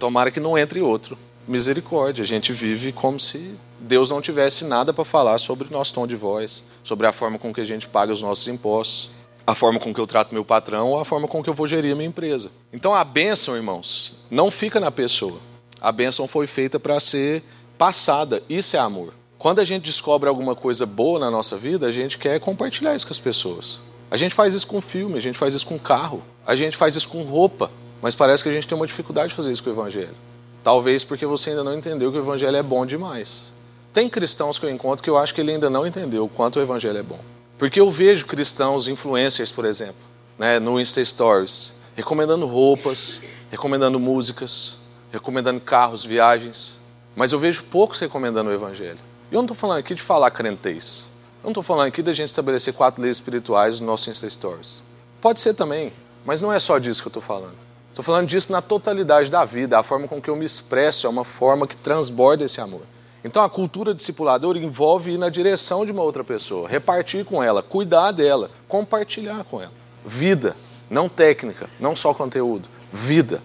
tomara 0.00 0.32
que 0.32 0.40
não 0.40 0.58
entre 0.58 0.80
outro. 0.80 1.16
Misericórdia, 1.46 2.24
a 2.24 2.26
gente 2.26 2.52
vive 2.52 2.90
como 2.90 3.20
se 3.20 3.54
Deus 3.78 4.10
não 4.10 4.20
tivesse 4.20 4.64
nada 4.64 4.92
para 4.92 5.04
falar 5.04 5.38
sobre 5.38 5.68
nosso 5.70 5.94
tom 5.94 6.08
de 6.08 6.16
voz, 6.16 6.64
sobre 6.82 7.06
a 7.06 7.12
forma 7.12 7.38
com 7.38 7.54
que 7.54 7.60
a 7.60 7.64
gente 7.64 7.86
paga 7.86 8.12
os 8.12 8.20
nossos 8.20 8.48
impostos, 8.48 9.12
a 9.46 9.54
forma 9.54 9.78
com 9.78 9.94
que 9.94 10.00
eu 10.00 10.08
trato 10.08 10.34
meu 10.34 10.44
patrão 10.44 10.88
ou 10.88 10.98
a 10.98 11.04
forma 11.04 11.28
com 11.28 11.40
que 11.40 11.48
eu 11.48 11.54
vou 11.54 11.68
gerir 11.68 11.92
a 11.92 11.94
minha 11.94 12.08
empresa. 12.08 12.50
Então 12.72 12.92
a 12.92 13.04
bênção, 13.04 13.54
irmãos, 13.54 14.14
não 14.28 14.50
fica 14.50 14.80
na 14.80 14.90
pessoa. 14.90 15.38
A 15.80 15.92
bênção 15.92 16.26
foi 16.26 16.48
feita 16.48 16.80
para 16.80 16.98
ser 16.98 17.44
passada. 17.78 18.42
Isso 18.48 18.74
é 18.74 18.80
amor. 18.80 19.14
Quando 19.46 19.60
a 19.60 19.64
gente 19.64 19.84
descobre 19.84 20.28
alguma 20.28 20.56
coisa 20.56 20.84
boa 20.84 21.20
na 21.20 21.30
nossa 21.30 21.56
vida, 21.56 21.86
a 21.86 21.92
gente 21.92 22.18
quer 22.18 22.40
compartilhar 22.40 22.96
isso 22.96 23.06
com 23.06 23.12
as 23.12 23.20
pessoas. 23.20 23.78
A 24.10 24.16
gente 24.16 24.34
faz 24.34 24.54
isso 24.54 24.66
com 24.66 24.80
filme, 24.80 25.16
a 25.16 25.20
gente 25.20 25.38
faz 25.38 25.54
isso 25.54 25.64
com 25.64 25.78
carro, 25.78 26.20
a 26.44 26.56
gente 26.56 26.76
faz 26.76 26.96
isso 26.96 27.06
com 27.06 27.22
roupa, 27.22 27.70
mas 28.02 28.12
parece 28.12 28.42
que 28.42 28.48
a 28.48 28.52
gente 28.52 28.66
tem 28.66 28.76
uma 28.76 28.88
dificuldade 28.88 29.28
de 29.28 29.36
fazer 29.36 29.52
isso 29.52 29.62
com 29.62 29.70
o 29.70 29.72
Evangelho. 29.72 30.16
Talvez 30.64 31.04
porque 31.04 31.24
você 31.24 31.50
ainda 31.50 31.62
não 31.62 31.74
entendeu 31.78 32.10
que 32.10 32.18
o 32.18 32.22
Evangelho 32.22 32.56
é 32.56 32.62
bom 32.64 32.84
demais. 32.84 33.52
Tem 33.92 34.08
cristãos 34.08 34.58
que 34.58 34.66
eu 34.66 34.70
encontro 34.70 35.00
que 35.00 35.08
eu 35.08 35.16
acho 35.16 35.32
que 35.32 35.40
ele 35.40 35.52
ainda 35.52 35.70
não 35.70 35.86
entendeu 35.86 36.24
o 36.24 36.28
quanto 36.28 36.58
o 36.58 36.62
Evangelho 36.62 36.98
é 36.98 37.04
bom. 37.04 37.20
Porque 37.56 37.78
eu 37.78 37.88
vejo 37.88 38.26
cristãos 38.26 38.88
influencers, 38.88 39.52
por 39.52 39.64
exemplo, 39.64 40.02
né, 40.36 40.58
no 40.58 40.80
Insta 40.80 41.04
Stories, 41.04 41.74
recomendando 41.94 42.46
roupas, 42.46 43.20
recomendando 43.48 44.00
músicas, 44.00 44.78
recomendando 45.12 45.60
carros, 45.60 46.04
viagens, 46.04 46.80
mas 47.14 47.30
eu 47.30 47.38
vejo 47.38 47.62
poucos 47.70 48.00
recomendando 48.00 48.50
o 48.50 48.52
Evangelho. 48.52 49.05
Eu 49.30 49.38
não 49.38 49.44
estou 49.44 49.56
falando 49.56 49.78
aqui 49.78 49.94
de 49.94 50.02
falar 50.02 50.30
crentez. 50.30 51.06
Eu 51.42 51.48
não 51.48 51.50
estou 51.50 51.62
falando 51.62 51.88
aqui 51.88 52.00
da 52.00 52.14
gente 52.14 52.28
estabelecer 52.28 52.72
quatro 52.74 53.02
leis 53.02 53.16
espirituais 53.16 53.80
no 53.80 53.86
nosso 53.86 54.08
Insta 54.08 54.30
Stories. 54.30 54.82
Pode 55.20 55.40
ser 55.40 55.54
também, 55.54 55.92
mas 56.24 56.40
não 56.40 56.52
é 56.52 56.58
só 56.60 56.78
disso 56.78 57.02
que 57.02 57.08
eu 57.08 57.10
estou 57.10 57.22
falando. 57.22 57.56
Estou 57.88 58.04
falando 58.04 58.28
disso 58.28 58.52
na 58.52 58.62
totalidade 58.62 59.28
da 59.28 59.44
vida. 59.44 59.78
A 59.78 59.82
forma 59.82 60.06
com 60.06 60.22
que 60.22 60.30
eu 60.30 60.36
me 60.36 60.44
expresso 60.44 61.08
é 61.08 61.10
uma 61.10 61.24
forma 61.24 61.66
que 61.66 61.76
transborda 61.76 62.44
esse 62.44 62.60
amor. 62.60 62.82
Então 63.24 63.42
a 63.42 63.50
cultura 63.50 63.92
discipuladora 63.92 64.58
envolve 64.58 65.10
ir 65.10 65.18
na 65.18 65.28
direção 65.28 65.84
de 65.84 65.90
uma 65.90 66.02
outra 66.02 66.22
pessoa, 66.22 66.68
repartir 66.68 67.24
com 67.24 67.42
ela, 67.42 67.62
cuidar 67.62 68.12
dela, 68.12 68.50
compartilhar 68.68 69.42
com 69.44 69.60
ela. 69.60 69.72
Vida, 70.04 70.56
não 70.88 71.08
técnica, 71.08 71.68
não 71.80 71.96
só 71.96 72.14
conteúdo. 72.14 72.68
Vida. 72.92 73.42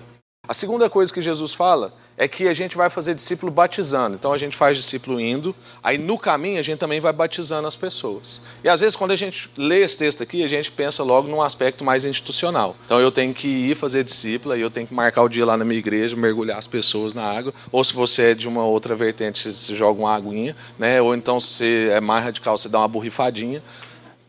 A 0.47 0.53
segunda 0.53 0.87
coisa 0.89 1.11
que 1.11 1.21
Jesus 1.21 1.53
fala 1.53 1.93
é 2.17 2.27
que 2.27 2.47
a 2.47 2.53
gente 2.53 2.77
vai 2.77 2.89
fazer 2.89 3.15
discípulo 3.15 3.51
batizando. 3.51 4.15
Então 4.15 4.31
a 4.31 4.37
gente 4.37 4.55
faz 4.55 4.77
discípulo 4.77 5.19
indo, 5.19 5.55
aí 5.81 5.97
no 5.97 6.17
caminho 6.17 6.59
a 6.59 6.61
gente 6.61 6.77
também 6.77 6.99
vai 6.99 7.11
batizando 7.11 7.67
as 7.67 7.75
pessoas. 7.75 8.41
E 8.63 8.69
às 8.69 8.81
vezes 8.81 8.95
quando 8.95 9.11
a 9.11 9.15
gente 9.15 9.49
lê 9.57 9.81
esse 9.81 9.97
texto 9.97 10.21
aqui, 10.21 10.43
a 10.43 10.47
gente 10.47 10.71
pensa 10.71 11.03
logo 11.03 11.27
num 11.27 11.41
aspecto 11.41 11.83
mais 11.83 12.05
institucional. 12.05 12.75
Então 12.85 12.99
eu 12.99 13.11
tenho 13.11 13.33
que 13.33 13.47
ir 13.47 13.75
fazer 13.75 14.03
discípulo, 14.03 14.53
aí 14.53 14.61
eu 14.61 14.69
tenho 14.69 14.85
que 14.85 14.93
marcar 14.93 15.23
o 15.23 15.29
dia 15.29 15.45
lá 15.45 15.57
na 15.57 15.65
minha 15.65 15.79
igreja, 15.79 16.15
mergulhar 16.15 16.57
as 16.57 16.67
pessoas 16.67 17.15
na 17.15 17.23
água. 17.23 17.53
Ou 17.71 17.83
se 17.83 17.93
você 17.93 18.31
é 18.31 18.33
de 18.33 18.47
uma 18.47 18.63
outra 18.63 18.95
vertente, 18.95 19.51
você 19.51 19.73
joga 19.73 19.99
uma 19.99 20.13
aguinha, 20.13 20.55
né? 20.77 21.01
Ou 21.01 21.15
então 21.15 21.39
se 21.39 21.89
é 21.89 21.99
mais 21.99 22.23
radical, 22.23 22.57
você 22.57 22.69
dá 22.69 22.79
uma 22.79 22.87
borrifadinha. 22.87 23.63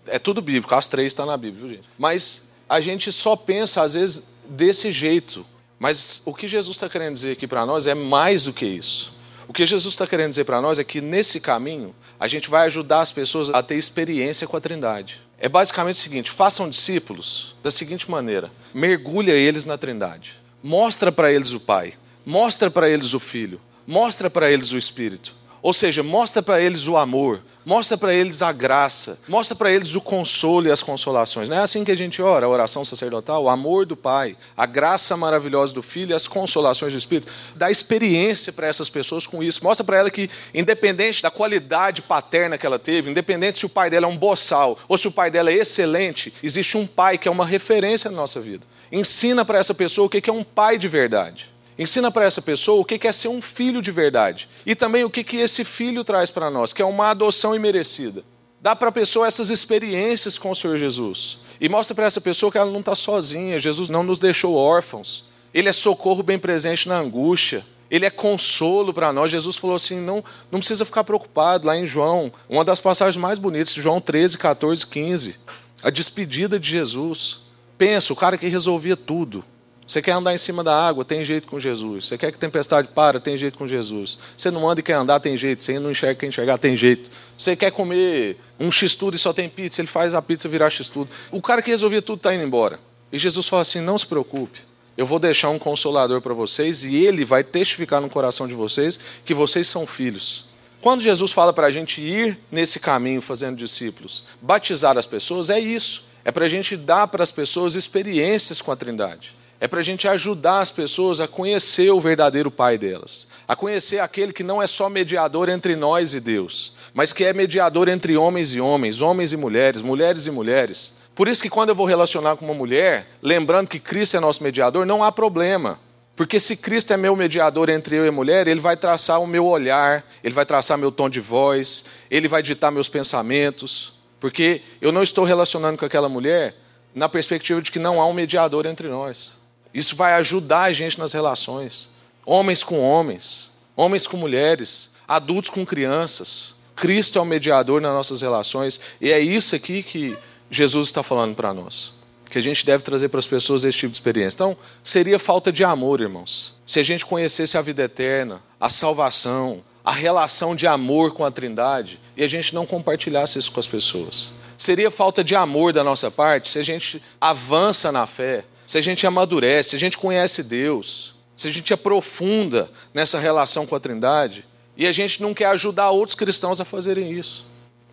É 0.07 0.19
tudo 0.19 0.41
bíblico, 0.41 0.75
as 0.75 0.87
três 0.87 1.09
estão 1.09 1.27
na 1.27 1.37
Bíblia, 1.37 1.67
viu, 1.67 1.77
gente? 1.77 1.89
Mas 1.99 2.53
a 2.69 2.81
gente 2.81 3.13
só 3.13 3.37
pensa 3.37 3.83
às 3.83 3.95
vezes 3.95 4.29
desse 4.49 4.91
jeito 4.91 5.47
mas 5.83 6.23
o 6.25 6.33
que 6.33 6.47
Jesus 6.47 6.77
está 6.77 6.89
querendo 6.89 7.15
dizer 7.15 7.33
aqui 7.33 7.45
para 7.45 7.67
nós 7.67 7.89
é 7.89 7.95
mais 7.95 8.45
do 8.45 8.53
que 8.53 8.65
isso. 8.65 9.13
O 9.49 9.53
que 9.53 9.67
Jesus 9.67 9.95
está 9.95 10.07
querendo 10.07 10.31
dizer 10.31 10.45
para 10.45 10.61
nós 10.61 10.79
é 10.79 10.85
que 10.85 11.01
nesse 11.01 11.41
caminho 11.41 11.93
a 12.21 12.29
gente 12.29 12.49
vai 12.49 12.69
ajudar 12.69 13.01
as 13.01 13.11
pessoas 13.11 13.51
a 13.51 13.61
ter 13.65 13.75
experiência 13.75 14.47
com 14.47 14.57
a 14.57 14.61
Trindade. 14.61 15.21
É 15.41 15.49
basicamente 15.49 15.97
o 15.97 15.99
seguinte: 15.99 16.31
façam 16.31 16.71
discípulos 16.71 17.57
da 17.65 17.71
seguinte 17.73 18.09
maneira: 18.09 18.49
mergulha 18.73 19.33
eles 19.33 19.65
na 19.65 19.77
Trindade, 19.77 20.35
mostra 20.63 21.11
para 21.11 21.33
eles 21.33 21.53
o 21.53 21.59
Pai, 21.59 21.95
mostra 22.25 22.71
para 22.71 22.89
eles 22.89 23.13
o 23.13 23.19
Filho, 23.19 23.61
mostra 23.85 24.31
para 24.31 24.53
eles 24.53 24.71
o 24.71 24.79
Espírito. 24.79 25.35
Ou 25.63 25.73
seja, 25.73 26.03
mostra 26.03 26.43
para 26.43 26.61
eles 26.61 26.89
o 26.89 26.97
amor, 26.97 27.41
mostra 27.65 27.97
para 27.97 28.13
eles 28.13 28.43
a 28.43 28.51
graça, 28.51 29.21
mostra 29.29 29.55
para 29.55 29.71
eles 29.71 29.95
o 29.95 30.01
consolo 30.01 30.67
e 30.67 30.73
as 30.73 30.83
consolações. 30.83 31.49
Não 31.49 31.57
é 31.57 31.61
assim 31.61 31.85
que 31.85 31.93
a 31.93 31.97
gente 31.97 32.21
ora, 32.21 32.47
a 32.47 32.49
oração 32.49 32.85
sacerdotal, 32.85 33.45
o 33.45 33.49
amor 33.49 33.87
do 33.87 33.97
Pai, 33.97 34.37
a 34.57 34.67
graça 34.67 35.17
maravilhosa 35.17 35.73
do 35.73 35.81
Filho 35.81 36.11
e 36.11 36.15
as 36.15 36.27
consolações 36.27 36.93
do 36.93 36.99
Espírito. 36.99 37.31
Dá 37.55 37.71
experiência 37.71 38.53
para 38.53 38.67
essas 38.67 38.91
pessoas 38.91 39.25
com 39.25 39.41
isso. 39.41 39.63
Mostra 39.63 39.85
para 39.85 39.99
ela 39.99 40.11
que, 40.11 40.29
independente 40.53 41.23
da 41.23 41.31
qualidade 41.31 42.03
paterna 42.03 42.59
que 42.59 42.67
ela 42.67 42.79
teve, 42.79 43.09
independente 43.09 43.59
se 43.59 43.67
o 43.67 43.69
pai 43.69 43.89
dela 43.89 44.07
é 44.07 44.09
um 44.09 44.17
boçal 44.17 44.77
ou 44.89 44.99
se 44.99 45.07
o 45.07 45.13
pai 45.13 45.31
dela 45.31 45.53
é 45.53 45.55
excelente, 45.55 46.35
existe 46.43 46.77
um 46.77 46.89
pai 46.89 47.17
que 47.17 47.29
é 47.29 47.31
uma 47.31 47.47
referência 47.47 48.11
na 48.11 48.17
nossa 48.17 48.41
vida. 48.41 48.67
Ensina 48.91 49.45
para 49.45 49.61
essa 49.61 49.73
pessoa 49.73 50.09
o 50.09 50.11
que 50.11 50.29
é 50.29 50.33
um 50.33 50.43
pai 50.43 50.77
de 50.77 50.89
verdade. 50.89 51.52
Ensina 51.79 52.11
para 52.11 52.25
essa 52.25 52.43
pessoa 52.43 52.81
o 52.81 52.85
que 52.85 53.07
é 53.07 53.13
ser 53.13 53.29
um 53.29 53.41
filho 53.41 53.81
de 53.81 53.91
verdade. 53.91 54.49
E 54.65 54.75
também 54.75 55.05
o 55.05 55.11
que 55.11 55.37
esse 55.37 55.65
filho 55.65 56.05
traz 56.05 56.31
para 56.31 56.51
nós, 56.51 56.73
que 56.73 56.83
é 56.83 56.85
uma 56.85 57.11
adoção 57.11 57.55
imerecida. 57.55 58.23
Dá 58.61 58.77
para 58.77 58.91
a 58.91 58.93
pessoa 58.93 59.27
essas 59.27 59.51
experiências 59.51 60.39
com 60.39 60.51
o 60.51 60.55
Senhor 60.55 60.79
Jesus. 60.79 61.39
E 61.61 61.69
mostra 61.69 61.95
para 61.95 62.07
essa 62.07 62.21
pessoa 62.21 62.53
que 62.53 62.59
ela 62.59 62.71
não 62.71 62.81
está 62.81 62.95
sozinha. 62.95 63.59
Jesus 63.59 63.89
não 63.89 64.03
nos 64.03 64.19
deixou 64.19 64.55
órfãos. 64.55 65.25
Ele 65.53 65.69
é 65.69 65.73
socorro 65.73 66.23
bem 66.23 66.39
presente 66.39 66.89
na 66.89 66.99
angústia. 66.99 67.65
Ele 67.91 68.07
é 68.07 68.11
consolo 68.11 68.95
para 68.95 69.13
nós. 69.13 69.31
Jesus 69.31 69.57
falou 69.57 69.77
assim: 69.77 70.01
não, 70.01 70.25
não 70.51 70.61
precisa 70.61 70.85
ficar 70.85 71.05
preocupado. 71.05 71.67
Lá 71.67 71.77
em 71.77 71.87
João, 71.87 72.33
uma 72.49 72.65
das 72.65 72.81
passagens 72.81 73.21
mais 73.21 73.39
bonitas, 73.39 73.75
João 73.75 74.01
13, 74.01 74.39
14, 74.39 74.87
15. 74.87 75.41
A 75.83 75.91
despedida 75.91 76.59
de 76.59 76.71
Jesus. 76.71 77.43
Pensa, 77.77 78.13
o 78.13 78.17
cara 78.17 78.39
que 78.39 78.47
resolvia 78.47 78.97
tudo. 78.97 79.45
Você 79.93 80.01
quer 80.01 80.13
andar 80.13 80.35
em 80.35 80.39
cima 80.39 80.65
da 80.65 80.75
água, 80.75 81.05
tem 81.05 81.23
jeito 81.23 81.47
com 81.47 81.61
Jesus. 81.61 82.07
Você 82.07 82.17
quer 82.17 82.33
que 82.33 82.39
tempestade 82.39 82.89
para, 82.95 83.21
tem 83.21 83.37
jeito 83.37 83.59
com 83.59 83.67
Jesus. 83.67 84.17
Você 84.35 84.51
não 84.51 84.67
anda 84.67 84.81
e 84.81 84.83
quer 84.83 84.95
andar, 84.95 85.21
tem 85.21 85.37
jeito. 85.37 85.63
Você 85.63 85.79
não 85.79 85.91
enxerga 85.91 86.19
quer 86.19 86.27
enxergar, 86.29 86.57
tem 86.57 86.75
jeito. 86.75 87.11
Você 87.37 87.55
quer 87.55 87.71
comer 87.71 88.39
um 88.59 88.73
x-tudo 88.73 89.15
e 89.17 89.19
só 89.19 89.35
tem 89.35 89.51
pizza, 89.51 89.83
ele 89.83 89.89
faz 89.89 90.15
a 90.15 90.23
pizza 90.23 90.49
virar 90.49 90.71
x-tudo. 90.71 91.11
O 91.31 91.43
cara 91.43 91.61
que 91.61 91.71
resolvia 91.71 92.01
tudo 92.01 92.17
está 92.17 92.35
indo 92.35 92.43
embora. 92.43 92.81
E 93.13 93.19
Jesus 93.19 93.47
fala 93.47 93.61
assim: 93.61 93.83
não 93.83 93.99
se 93.99 94.07
preocupe. 94.07 94.61
Eu 94.97 95.05
vou 95.05 95.19
deixar 95.19 95.51
um 95.51 95.59
consolador 95.59 96.23
para 96.23 96.33
vocês 96.33 96.85
e 96.85 96.97
ele 96.97 97.23
vai 97.23 97.45
testificar 97.45 98.01
no 98.01 98.09
coração 98.09 98.49
de 98.49 98.55
vocês 98.55 98.99
que 99.27 99.35
vocês 99.35 99.69
são 99.69 99.87
filhos. 99.87 100.47
Quando 100.81 101.03
Jesus 101.03 101.33
fala 101.33 101.53
para 101.53 101.67
a 101.67 101.71
gente 101.71 102.01
ir 102.01 102.39
nesse 102.51 102.81
caminho 102.81 103.21
fazendo 103.21 103.59
discípulos, 103.59 104.25
batizar 104.41 104.97
as 104.97 105.05
pessoas, 105.05 105.51
é 105.51 105.61
isso. 105.61 106.05
É 106.25 106.33
para 106.33 106.47
a 106.47 106.49
gente 106.49 106.79
dar 106.79 107.09
para 107.09 107.23
as 107.23 107.31
pessoas 107.31 107.75
experiências 107.75 108.63
com 108.63 108.73
a 108.73 108.77
Trindade. 108.77 109.42
É 109.63 109.69
para 109.69 109.79
a 109.79 109.85
gente 109.85 110.09
ajudar 110.09 110.59
as 110.59 110.73
pessoas 110.73 111.21
a 111.21 111.29
conhecer 111.29 111.89
o 111.93 112.01
verdadeiro 112.01 112.51
Pai 112.51 112.77
delas. 112.77 113.29
A 113.47 113.55
conhecer 113.55 114.01
aquele 114.01 114.33
que 114.33 114.43
não 114.43 114.61
é 114.61 114.67
só 114.67 114.89
mediador 114.89 115.49
entre 115.49 115.77
nós 115.77 116.15
e 116.15 116.21
Deus, 116.21 116.73
mas 116.93 117.13
que 117.13 117.23
é 117.23 117.33
mediador 117.33 117.87
entre 117.87 118.17
homens 118.17 118.53
e 118.53 118.61
homens, 118.61 119.01
homens 119.01 119.33
e 119.33 119.37
mulheres, 119.37 119.81
mulheres 119.81 120.27
e 120.27 120.33
mulheres. 120.33 120.95
Por 121.15 121.29
isso 121.29 121.41
que 121.41 121.49
quando 121.49 121.69
eu 121.69 121.77
vou 121.77 121.87
relacionar 121.87 122.35
com 122.35 122.45
uma 122.45 122.55
mulher, 122.55 123.07
lembrando 123.23 123.69
que 123.69 123.79
Cristo 123.79 124.17
é 124.17 124.21
nosso 124.21 124.43
mediador, 124.43 124.85
não 124.85 125.05
há 125.05 125.13
problema. 125.13 125.79
Porque 126.17 126.41
se 126.41 126.57
Cristo 126.57 126.93
é 126.93 126.97
meu 126.97 127.15
mediador 127.15 127.71
entre 127.71 127.95
eu 127.95 128.05
e 128.05 128.09
a 128.09 128.13
mulher, 128.13 128.49
ele 128.49 128.59
vai 128.59 128.77
traçar 128.77 129.23
o 129.23 129.29
meu 129.29 129.47
olhar, 129.47 130.05
ele 130.25 130.35
vai 130.35 130.45
traçar 130.45 130.77
meu 130.77 130.91
tom 130.91 131.09
de 131.09 131.21
voz, 131.21 131.85
ele 132.11 132.27
vai 132.27 132.43
ditar 132.43 132.73
meus 132.73 132.89
pensamentos. 132.89 133.93
Porque 134.19 134.61
eu 134.81 134.91
não 134.91 135.05
estou 135.05 135.25
relacionando 135.25 135.79
com 135.79 135.85
aquela 135.85 136.09
mulher 136.09 136.53
na 136.93 137.09
perspectiva 137.09 137.63
de 137.63 137.71
que 137.71 137.79
não 137.79 138.01
há 138.01 138.07
um 138.09 138.13
mediador 138.13 138.67
entre 138.67 138.89
nós. 138.89 139.41
Isso 139.73 139.97
vai 139.97 140.15
ajudar 140.15 140.63
a 140.63 140.73
gente 140.73 140.99
nas 140.99 141.13
relações. 141.13 141.89
Homens 142.25 142.63
com 142.63 142.81
homens, 142.81 143.51
homens 143.77 144.07
com 144.07 144.17
mulheres, 144.17 144.93
adultos 145.07 145.51
com 145.51 145.65
crianças. 145.65 146.55
Cristo 146.77 147.19
é 147.19 147.23
o 147.23 147.25
mediador 147.25 147.81
nas 147.81 147.93
nossas 147.93 148.21
relações. 148.21 148.81
E 149.01 149.11
é 149.11 149.21
isso 149.21 149.55
aqui 149.55 149.83
que 149.83 150.17
Jesus 150.51 150.87
está 150.87 151.03
falando 151.03 151.35
para 151.35 151.53
nós. 151.55 151.93
Que 152.31 152.39
a 152.39 152.43
gente 152.43 152.65
deve 152.65 152.83
trazer 152.83 153.09
para 153.09 153.19
as 153.19 153.27
pessoas 153.27 153.65
esse 153.65 153.79
tipo 153.79 153.93
de 153.93 153.99
experiência. 153.99 154.37
Então, 154.37 154.57
seria 154.83 155.19
falta 155.19 155.53
de 155.53 155.65
amor, 155.65 156.01
irmãos. 156.01 156.55
Se 156.67 156.81
a 156.81 156.83
gente 156.83 157.05
conhecesse 157.05 157.59
a 157.59 157.63
vida 157.63 157.83
eterna, 157.83 158.43
a 158.59 158.71
salvação, 158.71 159.63
a 159.85 159.93
relação 159.93 160.55
de 160.55 160.67
amor 160.67 161.13
com 161.13 161.25
a 161.25 161.31
Trindade, 161.31 161.99
e 162.17 162.23
a 162.23 162.29
gente 162.29 162.55
não 162.55 162.65
compartilhasse 162.65 163.39
isso 163.39 163.51
com 163.51 163.61
as 163.61 163.67
pessoas. 163.67 164.29
Seria 164.57 164.91
falta 164.91 165.25
de 165.25 165.35
amor 165.35 165.73
da 165.73 165.83
nossa 165.83 166.11
parte 166.11 166.49
se 166.49 166.59
a 166.59 166.63
gente 166.63 167.03
avança 167.21 167.91
na 167.91 168.07
fé, 168.07 168.45
se 168.73 168.79
a 168.79 168.81
gente 168.81 169.07
amadurece, 169.07 169.69
se 169.71 169.77
a 169.77 169.79
gente 169.79 169.99
conhece 169.99 170.43
Deus, 170.43 171.17
se 171.37 171.47
a 171.47 171.51
gente 171.51 171.75
aprofunda 171.75 172.71
nessa 172.95 173.19
relação 173.19 173.67
com 173.67 173.77
a 173.77 173.81
Trindade, 173.81 174.47
e 174.75 174.87
a 174.87 174.93
gente 174.93 175.21
não 175.21 175.35
quer 175.35 175.45
ajudar 175.49 175.91
outros 175.91 176.15
cristãos 176.15 176.59
a 176.59 176.65
fazerem 176.65 177.13
isso. 177.13 177.45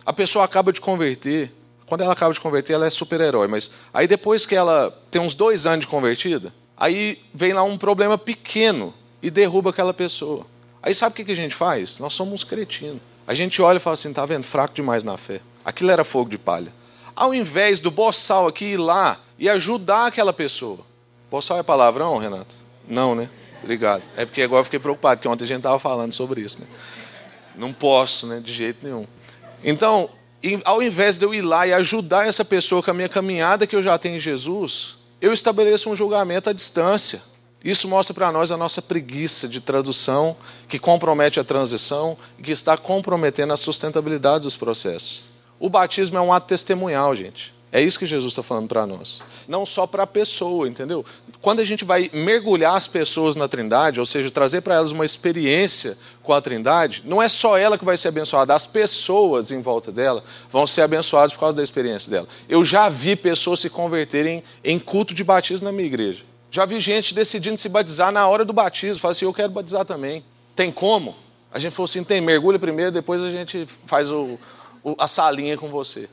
A 0.06 0.12
pessoa 0.14 0.42
acaba 0.42 0.72
de 0.72 0.80
converter, 0.80 1.52
quando 1.84 2.00
ela 2.00 2.14
acaba 2.14 2.32
de 2.32 2.40
converter, 2.40 2.72
ela 2.72 2.86
é 2.86 2.90
super-herói. 2.90 3.46
Mas 3.46 3.72
aí 3.92 4.08
depois 4.08 4.46
que 4.46 4.56
ela 4.56 4.90
tem 5.10 5.20
uns 5.20 5.34
dois 5.34 5.66
anos 5.66 5.80
de 5.80 5.86
convertida, 5.86 6.50
aí 6.74 7.20
vem 7.34 7.52
lá 7.52 7.62
um 7.62 7.76
problema 7.76 8.16
pequeno 8.16 8.94
e 9.22 9.30
derruba 9.30 9.68
aquela 9.68 9.92
pessoa. 9.92 10.46
Aí 10.82 10.94
sabe 10.94 11.12
o 11.20 11.26
que 11.26 11.30
a 11.30 11.36
gente 11.36 11.54
faz? 11.54 11.98
Nós 11.98 12.14
somos 12.14 12.42
cretinos. 12.42 13.02
A 13.26 13.34
gente 13.34 13.60
olha 13.60 13.76
e 13.76 13.80
fala 13.80 13.92
assim, 13.92 14.14
tá 14.14 14.24
vendo? 14.24 14.44
Fraco 14.44 14.72
demais 14.72 15.04
na 15.04 15.18
fé. 15.18 15.42
Aquilo 15.62 15.90
era 15.90 16.04
fogo 16.04 16.30
de 16.30 16.38
palha. 16.38 16.72
Ao 17.20 17.34
invés 17.34 17.80
do 17.80 17.90
boçal 17.90 18.46
aqui 18.46 18.64
ir 18.64 18.76
lá 18.78 19.20
e 19.38 19.46
ajudar 19.46 20.06
aquela 20.06 20.32
pessoa. 20.32 20.78
Boçal 21.30 21.58
é 21.58 21.62
palavrão, 21.62 22.16
Renato? 22.16 22.54
Não, 22.88 23.14
né? 23.14 23.28
Obrigado. 23.62 24.02
É 24.16 24.24
porque 24.24 24.40
agora 24.40 24.60
eu 24.60 24.64
fiquei 24.64 24.78
preocupado, 24.78 25.18
porque 25.18 25.28
ontem 25.28 25.44
a 25.44 25.46
gente 25.46 25.58
estava 25.58 25.78
falando 25.78 26.14
sobre 26.14 26.40
isso. 26.40 26.62
Né? 26.62 26.66
Não 27.54 27.74
posso, 27.74 28.26
né? 28.26 28.40
De 28.42 28.50
jeito 28.50 28.86
nenhum. 28.86 29.06
Então, 29.62 30.08
ao 30.64 30.82
invés 30.82 31.18
de 31.18 31.26
eu 31.26 31.34
ir 31.34 31.42
lá 31.42 31.66
e 31.66 31.74
ajudar 31.74 32.26
essa 32.26 32.42
pessoa 32.42 32.82
com 32.82 32.90
a 32.90 32.94
minha 32.94 33.06
caminhada 33.06 33.66
que 33.66 33.76
eu 33.76 33.82
já 33.82 33.98
tenho 33.98 34.16
em 34.16 34.18
Jesus, 34.18 34.96
eu 35.20 35.30
estabeleço 35.34 35.90
um 35.90 35.94
julgamento 35.94 36.48
à 36.48 36.54
distância. 36.54 37.20
Isso 37.62 37.86
mostra 37.86 38.14
para 38.14 38.32
nós 38.32 38.50
a 38.50 38.56
nossa 38.56 38.80
preguiça 38.80 39.46
de 39.46 39.60
tradução, 39.60 40.34
que 40.66 40.78
compromete 40.78 41.38
a 41.38 41.44
transição 41.44 42.16
e 42.38 42.42
que 42.42 42.50
está 42.50 42.78
comprometendo 42.78 43.52
a 43.52 43.58
sustentabilidade 43.58 44.44
dos 44.44 44.56
processos. 44.56 45.29
O 45.60 45.68
batismo 45.68 46.16
é 46.16 46.20
um 46.20 46.32
ato 46.32 46.48
testemunhal, 46.48 47.14
gente. 47.14 47.52
É 47.72 47.80
isso 47.80 47.98
que 47.98 48.06
Jesus 48.06 48.32
está 48.32 48.42
falando 48.42 48.66
para 48.66 48.84
nós. 48.84 49.22
Não 49.46 49.64
só 49.64 49.86
para 49.86 50.02
a 50.02 50.06
pessoa, 50.06 50.66
entendeu? 50.66 51.04
Quando 51.40 51.60
a 51.60 51.64
gente 51.64 51.84
vai 51.84 52.10
mergulhar 52.12 52.74
as 52.74 52.88
pessoas 52.88 53.36
na 53.36 53.46
Trindade, 53.46 54.00
ou 54.00 54.06
seja, 54.06 54.30
trazer 54.30 54.62
para 54.62 54.74
elas 54.74 54.90
uma 54.90 55.04
experiência 55.04 55.96
com 56.22 56.32
a 56.32 56.40
Trindade, 56.40 57.02
não 57.04 57.22
é 57.22 57.28
só 57.28 57.56
ela 57.56 57.78
que 57.78 57.84
vai 57.84 57.96
ser 57.96 58.08
abençoada, 58.08 58.54
as 58.54 58.66
pessoas 58.66 59.52
em 59.52 59.62
volta 59.62 59.92
dela 59.92 60.24
vão 60.50 60.66
ser 60.66 60.82
abençoadas 60.82 61.32
por 61.32 61.40
causa 61.40 61.56
da 61.56 61.62
experiência 61.62 62.10
dela. 62.10 62.26
Eu 62.48 62.64
já 62.64 62.88
vi 62.88 63.14
pessoas 63.14 63.60
se 63.60 63.70
converterem 63.70 64.42
em 64.64 64.78
culto 64.78 65.14
de 65.14 65.22
batismo 65.22 65.66
na 65.66 65.72
minha 65.72 65.86
igreja. 65.86 66.24
Já 66.50 66.64
vi 66.64 66.80
gente 66.80 67.14
decidindo 67.14 67.56
se 67.56 67.68
batizar 67.68 68.10
na 68.10 68.26
hora 68.26 68.44
do 68.44 68.52
batismo. 68.52 69.00
Fala 69.00 69.12
assim, 69.12 69.24
eu 69.24 69.32
quero 69.32 69.52
batizar 69.52 69.84
também. 69.84 70.24
Tem 70.56 70.72
como? 70.72 71.14
A 71.52 71.58
gente 71.60 71.72
falou 71.72 71.84
assim, 71.84 72.02
tem, 72.02 72.20
mergulha 72.20 72.58
primeiro, 72.58 72.90
depois 72.90 73.22
a 73.22 73.30
gente 73.30 73.66
faz 73.86 74.10
o, 74.10 74.38
a 74.98 75.06
salinha 75.06 75.56
com 75.56 75.68
você 75.68 76.08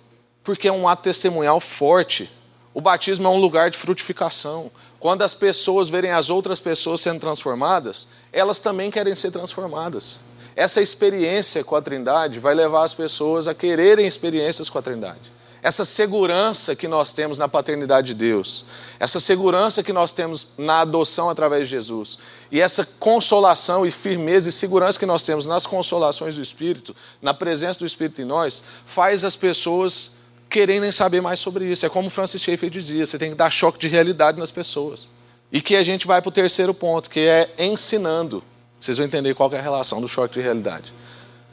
porque 0.48 0.70
é 0.70 0.72
um 0.72 0.88
ato 0.88 1.04
testemunhal 1.04 1.60
forte. 1.60 2.32
O 2.74 2.80
batismo 2.80 3.28
é 3.28 3.30
um 3.30 3.38
lugar 3.38 3.70
de 3.70 3.78
frutificação. 3.78 4.72
Quando 4.98 5.24
as 5.24 5.34
pessoas 5.34 5.90
verem 5.90 6.12
as 6.12 6.30
outras 6.30 6.62
pessoas 6.62 7.02
sendo 7.02 7.20
transformadas, 7.20 8.08
elas 8.32 8.58
também 8.62 8.90
querem 8.90 9.14
ser 9.14 9.30
transformadas. 9.30 10.22
Essa 10.56 10.82
experiência 10.82 11.66
com 11.66 11.76
a 11.76 11.82
Trindade 11.82 12.40
vai 12.40 12.56
levar 12.56 12.86
as 12.86 12.94
pessoas 12.94 13.46
a 13.46 13.54
quererem 13.54 14.08
experiências 14.08 14.70
com 14.70 14.78
a 14.78 14.82
Trindade 14.82 15.37
essa 15.68 15.84
segurança 15.84 16.78
que 16.78 16.88
nós 16.88 17.12
temos 17.12 17.38
na 17.38 17.50
paternidade 17.50 18.08
de 18.08 18.14
Deus, 18.14 18.64
essa 18.98 19.20
segurança 19.20 19.84
que 19.84 19.92
nós 19.92 20.14
temos 20.14 20.48
na 20.58 20.80
adoção 20.80 21.30
através 21.30 21.64
de 21.64 21.72
Jesus, 21.72 22.20
e 22.50 22.62
essa 22.62 22.88
consolação 22.98 23.86
e 23.86 23.92
firmeza 23.92 24.48
e 24.48 24.52
segurança 24.54 24.98
que 24.98 25.06
nós 25.06 25.24
temos 25.24 25.46
nas 25.46 25.66
consolações 25.66 26.38
do 26.38 26.42
Espírito, 26.42 26.96
na 27.22 27.34
presença 27.34 27.82
do 27.82 27.86
Espírito 27.86 28.22
em 28.22 28.26
nós, 28.26 28.64
faz 28.86 29.26
as 29.26 29.36
pessoas 29.36 30.12
quererem 30.50 30.90
saber 30.90 31.20
mais 31.20 31.42
sobre 31.42 31.66
isso. 31.66 31.86
É 31.86 31.90
como 31.90 32.10
Francis 32.10 32.42
Schaeffer 32.42 32.70
dizia: 32.70 33.06
você 33.06 33.20
tem 33.20 33.32
que 33.32 33.36
dar 33.36 33.50
choque 33.50 33.78
de 33.78 33.90
realidade 33.90 34.40
nas 34.40 34.52
pessoas. 34.52 35.06
E 35.52 35.60
que 35.60 35.76
a 35.76 35.84
gente 35.84 36.08
vai 36.08 36.22
para 36.22 36.30
o 36.30 36.32
terceiro 36.32 36.74
ponto, 36.74 37.10
que 37.10 37.20
é 37.20 37.50
ensinando. 37.60 38.42
Vocês 38.80 38.98
vão 38.98 39.06
entender 39.06 39.36
qual 39.36 39.52
é 39.52 39.60
a 39.60 39.62
relação 39.62 40.00
do 40.00 40.08
choque 40.08 40.36
de 40.36 40.40
realidade. 40.40 40.94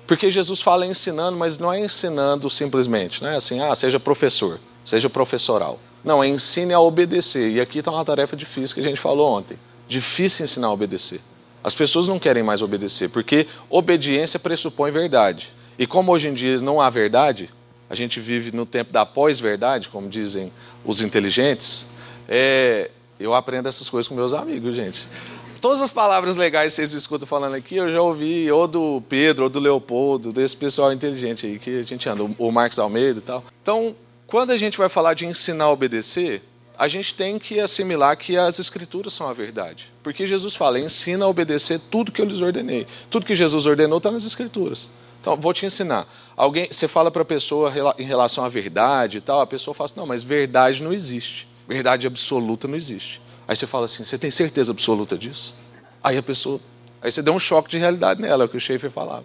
Porque 0.07 0.30
Jesus 0.30 0.61
fala 0.61 0.86
ensinando, 0.86 1.36
mas 1.36 1.59
não 1.59 1.72
é 1.72 1.80
ensinando 1.80 2.50
simplesmente, 2.50 3.22
não 3.22 3.30
é 3.30 3.36
assim, 3.36 3.61
ah, 3.61 3.74
seja 3.74 3.98
professor, 3.98 4.61
seja 4.84 5.09
professoral. 5.09 5.80
Não, 6.05 6.22
é 6.22 6.28
ensine 6.28 6.74
a 6.74 6.80
obedecer. 6.80 7.50
E 7.50 7.61
aqui 7.61 7.78
está 7.78 7.90
uma 7.90 8.05
tarefa 8.05 8.36
difícil 8.36 8.74
que 8.74 8.80
a 8.82 8.84
gente 8.84 9.00
falou 9.00 9.32
ontem. 9.32 9.59
Difícil 9.88 10.44
ensinar 10.44 10.66
a 10.66 10.72
obedecer. 10.72 11.20
As 11.62 11.74
pessoas 11.74 12.07
não 12.07 12.18
querem 12.18 12.42
mais 12.42 12.61
obedecer, 12.61 13.09
porque 13.09 13.46
obediência 13.70 14.38
pressupõe 14.38 14.90
verdade. 14.90 15.50
E 15.78 15.86
como 15.86 16.12
hoje 16.12 16.28
em 16.28 16.34
dia 16.34 16.61
não 16.61 16.78
há 16.78 16.90
verdade, 16.90 17.48
a 17.88 17.94
gente 17.94 18.20
vive 18.20 18.55
no 18.55 18.66
tempo 18.66 18.92
da 18.92 19.07
pós-verdade, 19.07 19.88
como 19.88 20.09
dizem 20.09 20.52
os 20.84 21.00
inteligentes, 21.00 21.92
é, 22.28 22.90
eu 23.18 23.34
aprendo 23.34 23.68
essas 23.68 23.88
coisas 23.88 24.07
com 24.07 24.14
meus 24.14 24.34
amigos, 24.34 24.74
gente. 24.74 25.07
Todas 25.64 25.80
as 25.80 25.90
palavras 25.90 26.36
legais 26.36 26.74
que 26.74 26.76
vocês 26.76 26.92
me 26.92 26.98
escutam 26.98 27.26
falando 27.26 27.54
aqui, 27.54 27.76
eu 27.76 27.90
já 27.90 28.02
ouvi 28.02 28.52
ou 28.52 28.68
do 28.68 29.02
Pedro, 29.08 29.44
ou 29.44 29.48
do 29.48 29.58
Leopoldo, 29.58 30.30
desse 30.30 30.54
pessoal 30.54 30.92
inteligente 30.92 31.46
aí 31.46 31.58
que 31.58 31.80
a 31.80 31.82
gente 31.82 32.06
anda, 32.06 32.22
o 32.36 32.52
Marcos 32.52 32.78
Almeida 32.78 33.18
e 33.18 33.22
tal. 33.22 33.42
Então, 33.62 33.96
quando 34.26 34.50
a 34.50 34.58
gente 34.58 34.76
vai 34.76 34.90
falar 34.90 35.14
de 35.14 35.24
ensinar 35.24 35.64
a 35.64 35.72
obedecer, 35.72 36.42
a 36.76 36.86
gente 36.86 37.14
tem 37.14 37.38
que 37.38 37.58
assimilar 37.60 38.14
que 38.18 38.36
as 38.36 38.58
escrituras 38.58 39.14
são 39.14 39.26
a 39.26 39.32
verdade. 39.32 39.90
Porque 40.02 40.26
Jesus 40.26 40.54
fala, 40.54 40.78
ensina 40.78 41.24
a 41.24 41.28
obedecer 41.28 41.80
tudo 41.90 42.12
que 42.12 42.20
eu 42.20 42.26
lhes 42.26 42.42
ordenei. 42.42 42.86
Tudo 43.08 43.24
que 43.24 43.34
Jesus 43.34 43.64
ordenou 43.64 43.96
está 43.96 44.10
nas 44.10 44.26
escrituras. 44.26 44.86
Então, 45.18 45.34
vou 45.34 45.54
te 45.54 45.64
ensinar. 45.64 46.06
Alguém, 46.36 46.68
você 46.70 46.86
fala 46.86 47.10
para 47.10 47.22
a 47.22 47.24
pessoa 47.24 47.72
em 47.98 48.04
relação 48.04 48.44
à 48.44 48.50
verdade 48.50 49.16
e 49.16 49.20
tal, 49.22 49.40
a 49.40 49.46
pessoa 49.46 49.74
fala 49.74 49.86
assim, 49.86 49.98
não, 49.98 50.06
mas 50.06 50.22
verdade 50.22 50.82
não 50.82 50.92
existe. 50.92 51.48
Verdade 51.66 52.06
absoluta 52.06 52.68
não 52.68 52.76
existe. 52.76 53.24
Aí 53.47 53.55
você 53.55 53.66
fala 53.66 53.84
assim, 53.84 54.05
você 54.05 54.18
tem 54.18 54.30
certeza 54.30 54.72
absoluta 54.72 55.16
disso? 55.16 55.55
Aí 56.03 56.16
a 56.16 56.22
pessoa. 56.22 56.61
Aí 57.03 57.12
você 57.12 57.22
deu 57.22 57.34
um 57.34 57.38
choque 57.38 57.70
de 57.70 57.78
realidade 57.78 58.20
nela, 58.20 58.45
é 58.45 58.47
o 58.47 58.49
que 58.49 58.57
o 58.57 58.61
Schaefer 58.61 58.90
falava. 58.90 59.24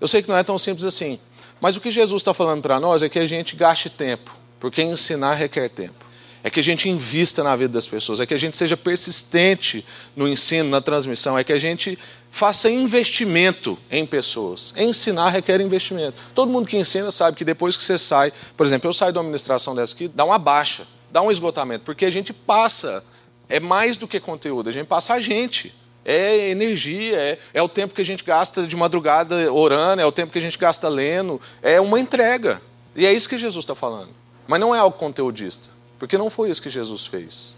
Eu 0.00 0.08
sei 0.08 0.22
que 0.22 0.28
não 0.28 0.36
é 0.36 0.42
tão 0.42 0.58
simples 0.58 0.84
assim. 0.84 1.18
Mas 1.60 1.76
o 1.76 1.80
que 1.80 1.90
Jesus 1.90 2.22
está 2.22 2.32
falando 2.32 2.62
para 2.62 2.80
nós 2.80 3.02
é 3.02 3.08
que 3.08 3.18
a 3.18 3.26
gente 3.26 3.54
gaste 3.54 3.90
tempo, 3.90 4.34
porque 4.58 4.82
ensinar 4.82 5.34
requer 5.34 5.68
tempo. 5.68 6.06
É 6.42 6.48
que 6.48 6.58
a 6.58 6.62
gente 6.62 6.88
invista 6.88 7.44
na 7.44 7.54
vida 7.54 7.74
das 7.74 7.86
pessoas, 7.86 8.18
é 8.18 8.24
que 8.24 8.32
a 8.32 8.38
gente 8.38 8.56
seja 8.56 8.74
persistente 8.74 9.84
no 10.16 10.26
ensino, 10.26 10.70
na 10.70 10.80
transmissão, 10.80 11.38
é 11.38 11.44
que 11.44 11.52
a 11.52 11.58
gente 11.58 11.98
faça 12.30 12.70
investimento 12.70 13.78
em 13.90 14.06
pessoas. 14.06 14.72
Ensinar 14.74 15.28
requer 15.28 15.60
investimento. 15.60 16.16
Todo 16.34 16.50
mundo 16.50 16.66
que 16.66 16.78
ensina 16.78 17.10
sabe 17.10 17.36
que 17.36 17.44
depois 17.44 17.76
que 17.76 17.82
você 17.82 17.98
sai, 17.98 18.32
por 18.56 18.64
exemplo, 18.64 18.88
eu 18.88 18.94
saio 18.94 19.12
da 19.12 19.20
administração 19.20 19.74
dessa 19.74 19.94
aqui, 19.94 20.08
dá 20.08 20.24
uma 20.24 20.38
baixa, 20.38 20.86
dá 21.10 21.20
um 21.20 21.30
esgotamento, 21.30 21.84
porque 21.84 22.06
a 22.06 22.10
gente 22.10 22.32
passa, 22.32 23.04
é 23.50 23.60
mais 23.60 23.96
do 23.96 24.08
que 24.08 24.18
conteúdo, 24.18 24.70
a 24.70 24.72
gente 24.72 24.86
passa 24.86 25.14
a 25.14 25.20
gente. 25.20 25.74
É 26.02 26.48
energia, 26.48 27.18
é, 27.18 27.38
é 27.52 27.60
o 27.60 27.68
tempo 27.68 27.94
que 27.94 28.00
a 28.00 28.04
gente 28.04 28.24
gasta 28.24 28.66
de 28.66 28.74
madrugada 28.74 29.52
orando, 29.52 30.00
é 30.00 30.06
o 30.06 30.12
tempo 30.12 30.32
que 30.32 30.38
a 30.38 30.40
gente 30.40 30.56
gasta 30.56 30.88
lendo, 30.88 31.38
é 31.60 31.78
uma 31.78 32.00
entrega. 32.00 32.62
E 32.96 33.04
é 33.04 33.12
isso 33.12 33.28
que 33.28 33.36
Jesus 33.36 33.64
está 33.64 33.74
falando. 33.74 34.08
Mas 34.46 34.60
não 34.60 34.74
é 34.74 34.78
algo 34.78 34.96
conteudista, 34.96 35.68
porque 35.98 36.16
não 36.16 36.30
foi 36.30 36.48
isso 36.48 36.62
que 36.62 36.70
Jesus 36.70 37.04
fez. 37.04 37.54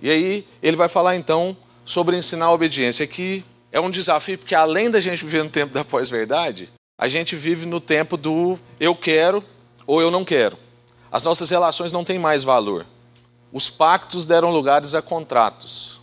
E 0.00 0.08
aí 0.08 0.46
ele 0.62 0.76
vai 0.76 0.88
falar 0.88 1.16
então 1.16 1.54
sobre 1.84 2.16
ensinar 2.16 2.46
a 2.46 2.52
obediência, 2.52 3.06
que 3.06 3.44
é 3.70 3.78
um 3.78 3.90
desafio, 3.90 4.38
porque 4.38 4.54
além 4.54 4.90
da 4.90 5.00
gente 5.00 5.24
viver 5.24 5.44
no 5.44 5.50
tempo 5.50 5.74
da 5.74 5.84
pós-verdade, 5.84 6.70
a 6.98 7.08
gente 7.08 7.36
vive 7.36 7.66
no 7.66 7.80
tempo 7.80 8.16
do 8.16 8.58
eu 8.80 8.94
quero 8.94 9.44
ou 9.86 10.00
eu 10.00 10.10
não 10.10 10.24
quero. 10.24 10.56
As 11.12 11.22
nossas 11.22 11.50
relações 11.50 11.92
não 11.92 12.04
têm 12.04 12.18
mais 12.18 12.44
valor. 12.44 12.86
Os 13.54 13.70
pactos 13.70 14.26
deram 14.26 14.50
lugares 14.50 14.96
a 14.96 15.00
contratos. 15.00 16.00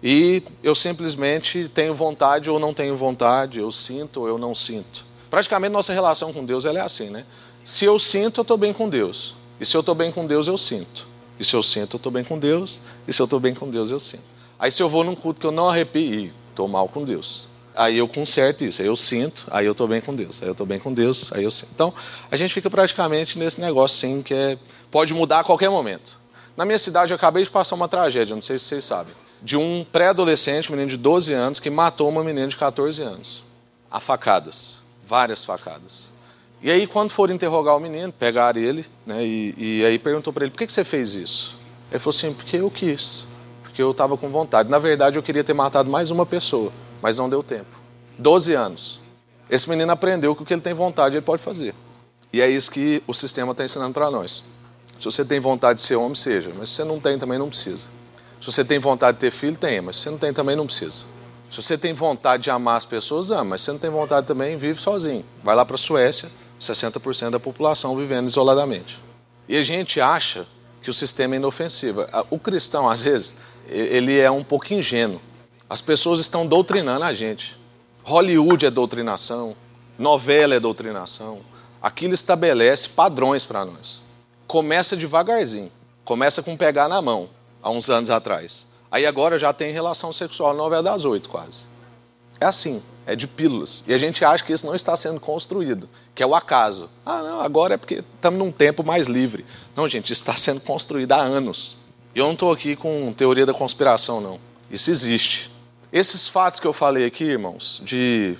E 0.00 0.40
eu 0.62 0.72
simplesmente 0.72 1.68
tenho 1.68 1.92
vontade 1.92 2.48
ou 2.48 2.60
não 2.60 2.72
tenho 2.72 2.96
vontade, 2.96 3.58
eu 3.58 3.72
sinto 3.72 4.20
ou 4.20 4.28
eu 4.28 4.38
não 4.38 4.54
sinto. 4.54 5.04
Praticamente 5.28 5.72
nossa 5.72 5.92
relação 5.92 6.32
com 6.32 6.44
Deus 6.44 6.64
é 6.64 6.80
assim, 6.80 7.10
né? 7.10 7.24
Se 7.64 7.84
eu 7.84 7.98
sinto, 7.98 8.38
eu 8.38 8.42
estou 8.42 8.56
bem 8.56 8.72
com 8.72 8.88
Deus. 8.88 9.34
E 9.58 9.66
se 9.66 9.76
eu 9.76 9.80
estou 9.80 9.96
bem 9.96 10.12
com 10.12 10.24
Deus, 10.28 10.46
eu 10.46 10.56
sinto. 10.56 11.04
E 11.40 11.44
se 11.44 11.54
eu 11.54 11.62
sinto, 11.62 11.94
eu 11.94 11.96
estou 11.96 12.12
bem 12.12 12.22
com 12.22 12.38
Deus. 12.38 12.78
E 13.08 13.12
se 13.12 13.20
eu 13.20 13.24
estou 13.24 13.40
bem 13.40 13.52
com 13.52 13.68
Deus, 13.68 13.90
eu 13.90 13.98
sinto. 13.98 14.22
Aí 14.56 14.70
se 14.70 14.80
eu 14.80 14.88
vou 14.88 15.02
num 15.02 15.16
culto 15.16 15.40
que 15.40 15.46
eu 15.46 15.50
não 15.50 15.68
arrepio, 15.68 16.32
estou 16.50 16.68
mal 16.68 16.88
com 16.88 17.04
Deus. 17.04 17.48
Aí 17.74 17.98
eu 17.98 18.06
conserto 18.06 18.62
isso, 18.62 18.80
aí 18.80 18.86
eu 18.86 18.94
sinto, 18.94 19.46
aí 19.50 19.66
eu 19.66 19.72
estou 19.72 19.88
bem 19.88 20.00
com 20.00 20.14
Deus. 20.14 20.40
Aí 20.40 20.46
eu 20.46 20.52
estou 20.52 20.66
bem 20.66 20.78
com 20.78 20.94
Deus, 20.94 21.32
aí 21.32 21.42
eu 21.42 21.50
sinto. 21.50 21.72
Então, 21.74 21.92
a 22.30 22.36
gente 22.36 22.54
fica 22.54 22.70
praticamente 22.70 23.36
nesse 23.36 23.60
negócio 23.60 23.96
assim, 23.96 24.22
que 24.22 24.32
é, 24.32 24.56
pode 24.88 25.12
mudar 25.12 25.40
a 25.40 25.44
qualquer 25.44 25.68
momento. 25.68 26.21
Na 26.56 26.64
minha 26.64 26.78
cidade, 26.78 27.12
eu 27.12 27.16
acabei 27.16 27.44
de 27.44 27.50
passar 27.50 27.74
uma 27.74 27.88
tragédia, 27.88 28.34
não 28.34 28.42
sei 28.42 28.58
se 28.58 28.66
vocês 28.66 28.84
sabem 28.84 29.14
de 29.42 29.56
um 29.56 29.84
pré-adolescente, 29.90 30.70
um 30.70 30.72
menino 30.72 30.90
de 30.90 30.96
12 30.96 31.32
anos, 31.32 31.58
que 31.58 31.68
matou 31.68 32.08
uma 32.08 32.22
menina 32.22 32.46
de 32.46 32.56
14 32.56 33.02
anos. 33.02 33.44
A 33.90 33.98
facadas, 33.98 34.78
várias 35.06 35.44
facadas. 35.44 36.08
E 36.62 36.70
aí, 36.70 36.86
quando 36.86 37.10
foram 37.10 37.34
interrogar 37.34 37.76
o 37.76 37.80
menino, 37.80 38.12
pegaram 38.12 38.60
ele, 38.60 38.86
né, 39.04 39.24
e, 39.24 39.54
e 39.58 39.84
aí 39.84 39.98
perguntou 39.98 40.32
para 40.32 40.44
ele: 40.44 40.52
por 40.52 40.58
que, 40.58 40.66
que 40.66 40.72
você 40.72 40.84
fez 40.84 41.14
isso? 41.14 41.58
Ele 41.90 41.98
falou 41.98 42.16
assim: 42.16 42.32
porque 42.32 42.56
eu 42.56 42.70
quis, 42.70 43.24
porque 43.62 43.82
eu 43.82 43.90
estava 43.90 44.16
com 44.16 44.30
vontade. 44.30 44.70
Na 44.70 44.78
verdade, 44.78 45.18
eu 45.18 45.22
queria 45.22 45.42
ter 45.42 45.52
matado 45.52 45.90
mais 45.90 46.10
uma 46.10 46.24
pessoa, 46.24 46.72
mas 47.02 47.18
não 47.18 47.28
deu 47.28 47.42
tempo. 47.42 47.80
12 48.16 48.54
anos. 48.54 49.00
Esse 49.50 49.68
menino 49.68 49.90
aprendeu 49.90 50.34
que 50.36 50.42
o 50.42 50.46
que 50.46 50.54
ele 50.54 50.62
tem 50.62 50.72
vontade, 50.72 51.16
ele 51.16 51.24
pode 51.24 51.42
fazer. 51.42 51.74
E 52.32 52.40
é 52.40 52.48
isso 52.48 52.70
que 52.70 53.02
o 53.06 53.12
sistema 53.12 53.50
está 53.52 53.64
ensinando 53.64 53.92
para 53.92 54.10
nós. 54.10 54.42
Se 54.98 55.04
você 55.04 55.24
tem 55.24 55.40
vontade 55.40 55.80
de 55.80 55.86
ser 55.86 55.96
homem, 55.96 56.14
seja, 56.14 56.52
mas 56.56 56.68
se 56.68 56.76
você 56.76 56.84
não 56.84 57.00
tem, 57.00 57.18
também 57.18 57.38
não 57.38 57.48
precisa. 57.48 57.86
Se 58.40 58.50
você 58.50 58.64
tem 58.64 58.78
vontade 58.78 59.16
de 59.16 59.20
ter 59.20 59.30
filho, 59.30 59.56
tenha, 59.56 59.82
mas 59.82 59.96
se 59.96 60.02
você 60.02 60.10
não 60.10 60.18
tem 60.18 60.32
também, 60.32 60.56
não 60.56 60.66
precisa. 60.66 61.00
Se 61.50 61.62
você 61.62 61.76
tem 61.76 61.92
vontade 61.92 62.44
de 62.44 62.50
amar 62.50 62.76
as 62.76 62.84
pessoas, 62.84 63.30
ama, 63.30 63.44
mas 63.44 63.60
se 63.60 63.66
você 63.66 63.72
não 63.72 63.78
tem 63.78 63.90
vontade 63.90 64.26
também, 64.26 64.56
vive 64.56 64.80
sozinho. 64.80 65.24
Vai 65.44 65.54
lá 65.54 65.64
para 65.64 65.74
a 65.74 65.78
Suécia, 65.78 66.30
60% 66.60 67.30
da 67.30 67.40
população 67.40 67.96
vivendo 67.96 68.26
isoladamente. 68.28 68.98
E 69.48 69.56
a 69.56 69.62
gente 69.62 70.00
acha 70.00 70.46
que 70.82 70.90
o 70.90 70.94
sistema 70.94 71.34
é 71.34 71.36
inofensivo. 71.36 72.04
O 72.30 72.38
cristão, 72.38 72.88
às 72.88 73.04
vezes, 73.04 73.34
ele 73.68 74.18
é 74.18 74.30
um 74.30 74.42
pouco 74.42 74.72
ingênuo. 74.72 75.20
As 75.68 75.80
pessoas 75.80 76.20
estão 76.20 76.46
doutrinando 76.46 77.04
a 77.04 77.14
gente. 77.14 77.56
Hollywood 78.02 78.66
é 78.66 78.70
doutrinação, 78.70 79.54
novela 79.98 80.54
é 80.54 80.60
doutrinação. 80.60 81.40
Aquilo 81.80 82.14
estabelece 82.14 82.88
padrões 82.88 83.44
para 83.44 83.64
nós. 83.64 84.00
Começa 84.52 84.94
devagarzinho, 84.94 85.72
começa 86.04 86.42
com 86.42 86.54
pegar 86.58 86.86
na 86.86 87.00
mão 87.00 87.30
há 87.62 87.70
uns 87.70 87.88
anos 87.88 88.10
atrás. 88.10 88.66
Aí 88.90 89.06
agora 89.06 89.38
já 89.38 89.50
tem 89.50 89.72
relação 89.72 90.12
sexual 90.12 90.52
na 90.52 90.62
novela 90.62 90.82
das 90.82 91.06
oito, 91.06 91.26
quase. 91.26 91.60
É 92.38 92.44
assim, 92.44 92.82
é 93.06 93.16
de 93.16 93.26
pílulas. 93.26 93.82
E 93.86 93.94
a 93.94 93.96
gente 93.96 94.22
acha 94.22 94.44
que 94.44 94.52
isso 94.52 94.66
não 94.66 94.74
está 94.74 94.94
sendo 94.94 95.18
construído, 95.18 95.88
que 96.14 96.22
é 96.22 96.26
o 96.26 96.34
acaso. 96.34 96.90
Ah, 97.02 97.22
não, 97.22 97.40
agora 97.40 97.72
é 97.72 97.76
porque 97.78 98.04
estamos 98.14 98.38
num 98.38 98.52
tempo 98.52 98.84
mais 98.84 99.06
livre. 99.06 99.46
Não, 99.74 99.88
gente, 99.88 100.12
isso 100.12 100.20
está 100.20 100.36
sendo 100.36 100.60
construído 100.60 101.12
há 101.12 101.22
anos. 101.22 101.78
E 102.14 102.18
eu 102.18 102.26
não 102.26 102.34
estou 102.34 102.52
aqui 102.52 102.76
com 102.76 103.10
teoria 103.14 103.46
da 103.46 103.54
conspiração, 103.54 104.20
não. 104.20 104.38
Isso 104.70 104.90
existe. 104.90 105.50
Esses 105.90 106.28
fatos 106.28 106.60
que 106.60 106.66
eu 106.66 106.74
falei 106.74 107.06
aqui, 107.06 107.24
irmãos, 107.24 107.80
de 107.82 108.36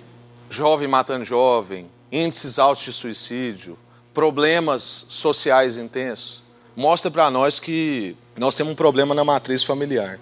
jovem 0.50 0.86
matando 0.86 1.24
jovem, 1.24 1.90
índices 2.12 2.58
altos 2.58 2.84
de 2.84 2.92
suicídio, 2.92 3.78
problemas 4.14 5.06
sociais 5.08 5.76
intensos, 5.76 6.42
mostra 6.76 7.10
para 7.10 7.30
nós 7.30 7.58
que 7.58 8.16
nós 8.36 8.54
temos 8.54 8.72
um 8.72 8.76
problema 8.76 9.14
na 9.14 9.24
matriz 9.24 9.62
familiar. 9.62 10.18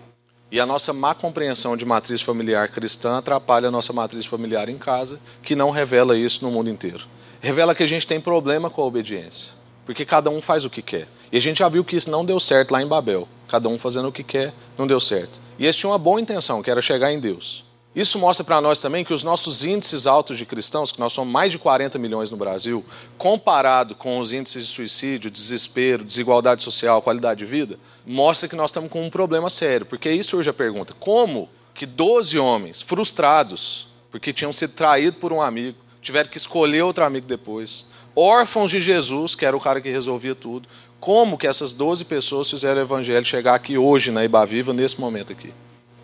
E 0.50 0.58
a 0.58 0.66
nossa 0.66 0.92
má 0.92 1.14
compreensão 1.14 1.76
de 1.76 1.84
matriz 1.84 2.20
familiar 2.22 2.68
cristã 2.68 3.18
atrapalha 3.18 3.68
a 3.68 3.70
nossa 3.70 3.92
matriz 3.92 4.26
familiar 4.26 4.68
em 4.68 4.78
casa, 4.78 5.20
que 5.42 5.54
não 5.54 5.70
revela 5.70 6.16
isso 6.16 6.44
no 6.44 6.50
mundo 6.50 6.68
inteiro. 6.68 7.04
Revela 7.40 7.74
que 7.74 7.84
a 7.84 7.86
gente 7.86 8.06
tem 8.06 8.20
problema 8.20 8.68
com 8.68 8.82
a 8.82 8.84
obediência, 8.84 9.52
porque 9.86 10.04
cada 10.04 10.28
um 10.28 10.42
faz 10.42 10.64
o 10.64 10.70
que 10.70 10.82
quer. 10.82 11.06
E 11.30 11.38
a 11.38 11.40
gente 11.40 11.58
já 11.60 11.68
viu 11.68 11.84
que 11.84 11.94
isso 11.94 12.10
não 12.10 12.24
deu 12.24 12.40
certo 12.40 12.72
lá 12.72 12.82
em 12.82 12.86
Babel. 12.86 13.28
Cada 13.46 13.68
um 13.68 13.78
fazendo 13.78 14.08
o 14.08 14.12
que 14.12 14.24
quer, 14.24 14.52
não 14.76 14.86
deu 14.86 14.98
certo. 14.98 15.38
E 15.58 15.64
eles 15.64 15.76
tinham 15.76 15.92
uma 15.92 15.98
boa 15.98 16.20
intenção, 16.20 16.62
que 16.62 16.70
era 16.70 16.82
chegar 16.82 17.12
em 17.12 17.20
Deus. 17.20 17.64
Isso 18.00 18.18
mostra 18.18 18.42
para 18.42 18.62
nós 18.62 18.80
também 18.80 19.04
que 19.04 19.12
os 19.12 19.22
nossos 19.22 19.62
índices 19.62 20.06
altos 20.06 20.38
de 20.38 20.46
cristãos, 20.46 20.90
que 20.90 20.98
nós 20.98 21.12
somos 21.12 21.30
mais 21.30 21.52
de 21.52 21.58
40 21.58 21.98
milhões 21.98 22.30
no 22.30 22.36
Brasil, 22.38 22.82
comparado 23.18 23.94
com 23.94 24.18
os 24.18 24.32
índices 24.32 24.68
de 24.68 24.72
suicídio, 24.72 25.30
desespero, 25.30 26.02
desigualdade 26.02 26.62
social, 26.62 27.02
qualidade 27.02 27.40
de 27.40 27.44
vida, 27.44 27.78
mostra 28.06 28.48
que 28.48 28.56
nós 28.56 28.70
estamos 28.70 28.90
com 28.90 29.04
um 29.04 29.10
problema 29.10 29.50
sério. 29.50 29.84
Porque 29.84 30.08
aí 30.08 30.24
surge 30.24 30.48
a 30.48 30.54
pergunta: 30.54 30.94
como 30.98 31.46
que 31.74 31.84
12 31.84 32.38
homens 32.38 32.80
frustrados, 32.80 33.88
porque 34.10 34.32
tinham 34.32 34.50
sido 34.50 34.72
traídos 34.72 35.20
por 35.20 35.30
um 35.30 35.42
amigo, 35.42 35.76
tiveram 36.00 36.30
que 36.30 36.38
escolher 36.38 36.80
outro 36.80 37.04
amigo 37.04 37.26
depois, 37.26 37.84
órfãos 38.16 38.70
de 38.70 38.80
Jesus, 38.80 39.34
que 39.34 39.44
era 39.44 39.54
o 39.54 39.60
cara 39.60 39.78
que 39.78 39.90
resolvia 39.90 40.34
tudo, 40.34 40.66
como 40.98 41.36
que 41.36 41.46
essas 41.46 41.74
12 41.74 42.06
pessoas 42.06 42.48
fizeram 42.48 42.80
o 42.80 42.84
evangelho 42.84 43.26
chegar 43.26 43.54
aqui 43.54 43.76
hoje 43.76 44.10
na 44.10 44.24
Iba 44.24 44.46
Viva, 44.46 44.72
nesse 44.72 44.98
momento 44.98 45.34
aqui? 45.34 45.52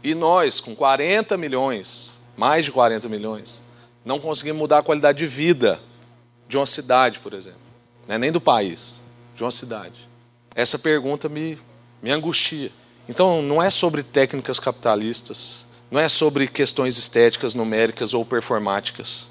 E 0.07 0.14
nós, 0.14 0.61
com 0.61 0.72
40 0.72 1.36
milhões, 1.36 2.18
mais 2.36 2.64
de 2.64 2.70
40 2.70 3.09
milhões, 3.09 3.61
não 4.04 4.20
conseguimos 4.20 4.61
mudar 4.61 4.78
a 4.78 4.82
qualidade 4.84 5.18
de 5.18 5.26
vida 5.26 5.80
de 6.46 6.57
uma 6.57 6.64
cidade, 6.64 7.18
por 7.18 7.34
exemplo. 7.34 7.59
É 8.07 8.16
nem 8.16 8.30
do 8.30 8.40
país, 8.40 8.94
de 9.34 9.42
uma 9.42 9.50
cidade. 9.50 10.09
Essa 10.54 10.78
pergunta 10.78 11.28
me, 11.28 11.59
me 12.00 12.12
angustia. 12.12 12.70
Então, 13.09 13.42
não 13.42 13.61
é 13.61 13.68
sobre 13.68 14.04
técnicas 14.04 14.61
capitalistas, 14.61 15.66
não 15.90 15.98
é 16.00 16.09
sobre 16.09 16.46
questões 16.46 16.96
estéticas, 16.96 17.52
numéricas 17.52 18.14
ou 18.14 18.24
performáticas. 18.24 19.30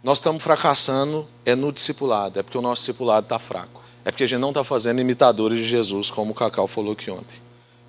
Nós 0.00 0.18
estamos 0.18 0.44
fracassando 0.44 1.26
é 1.44 1.56
no 1.56 1.72
discipulado, 1.72 2.38
é 2.38 2.44
porque 2.44 2.56
o 2.56 2.62
nosso 2.62 2.82
discipulado 2.82 3.24
está 3.24 3.40
fraco. 3.40 3.82
É 4.04 4.12
porque 4.12 4.22
a 4.22 4.28
gente 4.28 4.38
não 4.38 4.50
está 4.50 4.62
fazendo 4.62 5.00
imitadores 5.00 5.58
de 5.58 5.64
Jesus, 5.64 6.08
como 6.08 6.30
o 6.30 6.34
Cacau 6.36 6.68
falou 6.68 6.92
aqui 6.92 7.10
ontem. 7.10 7.36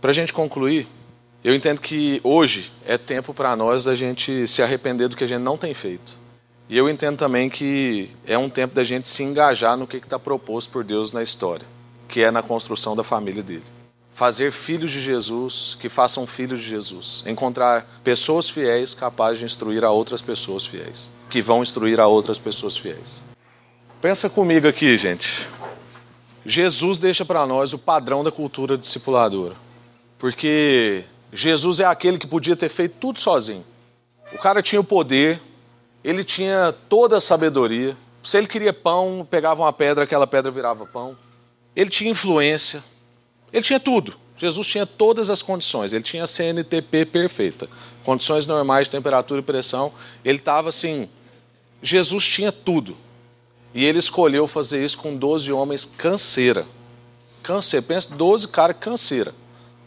Para 0.01 0.09
a 0.09 0.13
gente 0.13 0.33
concluir, 0.33 0.87
eu 1.45 1.53
entendo 1.53 1.79
que 1.79 2.19
hoje 2.23 2.71
é 2.87 2.97
tempo 2.97 3.31
para 3.31 3.55
nós 3.55 3.83
da 3.83 3.95
gente 3.95 4.47
se 4.47 4.63
arrepender 4.63 5.07
do 5.07 5.15
que 5.15 5.23
a 5.23 5.27
gente 5.27 5.43
não 5.43 5.59
tem 5.59 5.75
feito. 5.75 6.17
E 6.67 6.75
eu 6.75 6.89
entendo 6.89 7.17
também 7.17 7.51
que 7.51 8.09
é 8.25 8.35
um 8.35 8.49
tempo 8.49 8.73
da 8.73 8.83
gente 8.83 9.07
se 9.07 9.21
engajar 9.21 9.77
no 9.77 9.85
que 9.85 9.97
está 9.97 10.17
proposto 10.17 10.71
por 10.71 10.83
Deus 10.83 11.11
na 11.11 11.21
história, 11.21 11.67
que 12.07 12.23
é 12.23 12.31
na 12.31 12.41
construção 12.41 12.95
da 12.95 13.03
família 13.03 13.43
dele. 13.43 13.63
Fazer 14.11 14.51
filhos 14.51 14.89
de 14.89 14.99
Jesus 14.99 15.77
que 15.79 15.87
façam 15.87 16.25
filhos 16.25 16.61
de 16.61 16.67
Jesus. 16.67 17.23
Encontrar 17.27 18.01
pessoas 18.03 18.49
fiéis 18.49 18.95
capazes 18.95 19.37
de 19.37 19.45
instruir 19.45 19.83
a 19.83 19.91
outras 19.91 20.23
pessoas 20.23 20.65
fiéis, 20.65 21.11
que 21.29 21.43
vão 21.43 21.61
instruir 21.61 21.99
a 21.99 22.07
outras 22.07 22.39
pessoas 22.39 22.75
fiéis. 22.75 23.21
Pensa 24.01 24.27
comigo 24.31 24.67
aqui, 24.67 24.97
gente. 24.97 25.47
Jesus 26.43 26.97
deixa 26.97 27.23
para 27.23 27.45
nós 27.45 27.71
o 27.71 27.77
padrão 27.77 28.23
da 28.23 28.31
cultura 28.31 28.75
discipuladora. 28.75 29.55
Porque 30.17 31.05
Jesus 31.31 31.79
é 31.79 31.85
aquele 31.85 32.17
que 32.17 32.27
podia 32.27 32.55
ter 32.55 32.69
feito 32.69 32.95
tudo 32.99 33.19
sozinho. 33.19 33.65
O 34.33 34.37
cara 34.37 34.61
tinha 34.61 34.79
o 34.79 34.83
poder, 34.83 35.39
ele 36.03 36.23
tinha 36.23 36.73
toda 36.87 37.17
a 37.17 37.21
sabedoria. 37.21 37.95
Se 38.23 38.37
ele 38.37 38.47
queria 38.47 38.73
pão, 38.73 39.27
pegava 39.29 39.61
uma 39.61 39.73
pedra, 39.73 40.03
aquela 40.03 40.25
pedra 40.25 40.51
virava 40.51 40.85
pão. 40.85 41.17
Ele 41.75 41.89
tinha 41.89 42.11
influência, 42.11 42.83
ele 43.51 43.63
tinha 43.63 43.79
tudo. 43.79 44.17
Jesus 44.37 44.67
tinha 44.67 44.85
todas 44.85 45.29
as 45.29 45.41
condições, 45.41 45.93
ele 45.93 46.03
tinha 46.03 46.25
a 46.25 46.27
CNTP 46.27 47.05
perfeita, 47.05 47.69
condições 48.03 48.45
normais 48.45 48.87
de 48.87 48.91
temperatura 48.91 49.39
e 49.39 49.43
pressão. 49.43 49.93
Ele 50.23 50.37
estava 50.37 50.69
assim. 50.69 51.09
Jesus 51.81 52.25
tinha 52.27 52.51
tudo. 52.51 52.97
E 53.73 53.83
ele 53.83 53.99
escolheu 53.99 54.47
fazer 54.47 54.83
isso 54.83 54.97
com 54.97 55.15
12 55.15 55.51
homens 55.51 55.85
canseira. 55.85 56.65
Câncer, 57.43 57.81
pensa, 57.81 58.15
12 58.15 58.47
caras 58.47 58.75
canseira. 58.79 59.33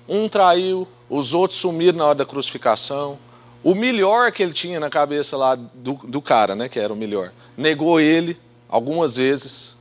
Um 0.06 0.28
traiu, 0.28 0.86
os 1.08 1.32
outros 1.34 1.58
sumiram 1.58 1.98
na 1.98 2.06
hora 2.06 2.14
da 2.14 2.26
crucificação. 2.26 3.18
O 3.62 3.74
melhor 3.74 4.30
que 4.30 4.42
ele 4.42 4.52
tinha 4.52 4.78
na 4.78 4.90
cabeça 4.90 5.36
lá 5.36 5.54
do, 5.54 5.94
do 6.04 6.20
cara, 6.20 6.54
né, 6.54 6.68
que 6.68 6.78
era 6.78 6.92
o 6.92 6.96
melhor, 6.96 7.32
negou 7.56 8.00
ele 8.00 8.38
algumas 8.68 9.16
vezes. 9.16 9.78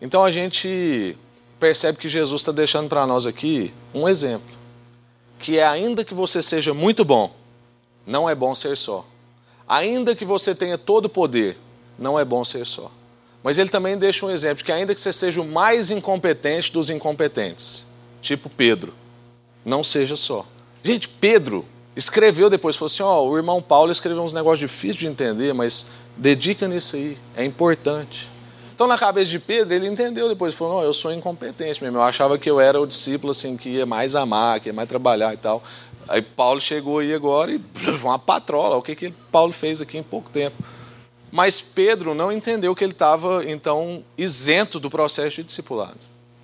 Então 0.00 0.24
a 0.24 0.30
gente 0.30 1.16
percebe 1.58 1.98
que 1.98 2.08
Jesus 2.08 2.40
está 2.40 2.50
deixando 2.50 2.88
para 2.88 3.06
nós 3.06 3.26
aqui 3.26 3.72
um 3.94 4.08
exemplo. 4.08 4.58
Que 5.38 5.58
é 5.58 5.66
ainda 5.66 6.04
que 6.04 6.14
você 6.14 6.42
seja 6.42 6.74
muito 6.74 7.04
bom, 7.04 7.32
não 8.06 8.28
é 8.28 8.34
bom 8.34 8.54
ser 8.54 8.76
só. 8.76 9.06
Ainda 9.68 10.16
que 10.16 10.24
você 10.24 10.54
tenha 10.54 10.76
todo 10.76 11.04
o 11.04 11.08
poder, 11.08 11.56
não 11.98 12.18
é 12.18 12.24
bom 12.24 12.44
ser 12.44 12.66
só. 12.66 12.90
Mas 13.42 13.56
ele 13.56 13.70
também 13.70 13.96
deixa 13.96 14.26
um 14.26 14.30
exemplo 14.30 14.64
que 14.64 14.72
ainda 14.72 14.94
que 14.94 15.00
você 15.00 15.12
seja 15.12 15.40
o 15.40 15.46
mais 15.46 15.90
incompetente 15.90 16.72
dos 16.72 16.90
incompetentes, 16.90 17.86
tipo 18.20 18.50
Pedro, 18.50 18.92
não 19.64 19.84
seja 19.84 20.16
só. 20.16 20.46
Gente, 20.82 21.08
Pedro 21.08 21.64
escreveu 21.94 22.48
depois, 22.48 22.76
falou 22.76 22.86
assim, 22.86 23.02
ó, 23.02 23.20
oh, 23.20 23.30
o 23.30 23.36
irmão 23.36 23.60
Paulo 23.60 23.92
escreveu 23.92 24.22
uns 24.22 24.32
negócios 24.32 24.60
difíceis 24.70 24.96
de 24.96 25.06
entender, 25.06 25.52
mas 25.52 25.86
dedica 26.16 26.66
nisso 26.66 26.96
aí, 26.96 27.18
é 27.36 27.44
importante. 27.44 28.28
Então, 28.74 28.86
na 28.86 28.96
cabeça 28.96 29.30
de 29.30 29.38
Pedro, 29.38 29.74
ele 29.74 29.86
entendeu 29.86 30.26
depois, 30.26 30.54
falou, 30.54 30.76
não, 30.76 30.82
eu 30.82 30.94
sou 30.94 31.12
incompetente 31.12 31.82
mesmo, 31.82 31.98
eu 31.98 32.02
achava 32.02 32.38
que 32.38 32.50
eu 32.50 32.58
era 32.58 32.80
o 32.80 32.86
discípulo 32.86 33.32
assim, 33.32 33.56
que 33.56 33.68
ia 33.68 33.84
mais 33.84 34.16
amar, 34.16 34.58
que 34.58 34.70
ia 34.70 34.72
mais 34.72 34.88
trabalhar 34.88 35.34
e 35.34 35.36
tal. 35.36 35.62
Aí 36.08 36.22
Paulo 36.22 36.60
chegou 36.60 36.98
aí 36.98 37.12
agora 37.12 37.52
e 37.52 37.60
uma 38.02 38.18
patrola, 38.18 38.76
o 38.76 38.82
que, 38.82 38.96
que 38.96 39.10
Paulo 39.30 39.52
fez 39.52 39.82
aqui 39.82 39.98
em 39.98 40.02
pouco 40.02 40.30
tempo. 40.30 40.56
Mas 41.30 41.60
Pedro 41.60 42.14
não 42.14 42.32
entendeu 42.32 42.74
que 42.74 42.82
ele 42.82 42.92
estava, 42.92 43.44
então, 43.48 44.02
isento 44.16 44.80
do 44.80 44.90
processo 44.90 45.36
de 45.36 45.44
discipulado. 45.44 45.98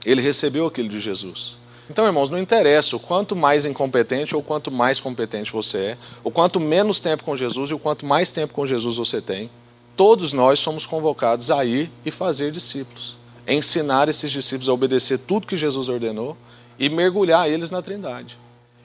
Ele 0.05 0.21
recebeu 0.21 0.67
aquilo 0.67 0.89
de 0.89 1.01
Jesus. 1.01 1.57
Então, 1.89 2.05
irmãos, 2.05 2.29
não 2.29 2.39
interessa 2.39 2.97
o 2.97 3.01
quanto 3.01 3.37
mais 3.37 3.65
incompetente 3.65 4.35
ou 4.35 4.43
quanto 4.43 4.71
mais 4.71 4.99
competente 4.99 5.53
você 5.53 5.79
é, 5.79 5.99
o 6.25 6.31
quanto 6.31 6.59
menos 6.59 7.01
tempo 7.01 7.23
com 7.23 7.37
Jesus 7.37 7.71
e 7.71 7.75
o 7.75 7.79
quanto 7.79 8.05
mais 8.05 8.31
tempo 8.31 8.53
com 8.53 8.67
Jesus 8.67 8.97
você 8.97 9.21
tem, 9.21 9.49
todos 9.97 10.33
nós 10.33 10.59
somos 10.59 10.85
convocados 10.85 11.51
a 11.51 11.65
ir 11.65 11.91
e 12.05 12.11
fazer 12.11 12.51
discípulos, 12.51 13.17
ensinar 13.47 14.09
esses 14.09 14.33
discípulos 14.33 14.69
a 14.69 14.73
obedecer 14.73 15.19
tudo 15.19 15.47
que 15.47 15.57
Jesus 15.57 15.89
ordenou 15.89 16.37
e 16.79 16.89
mergulhar 16.89 17.49
eles 17.49 17.71
na 17.71 17.81
Trindade. 17.81 18.37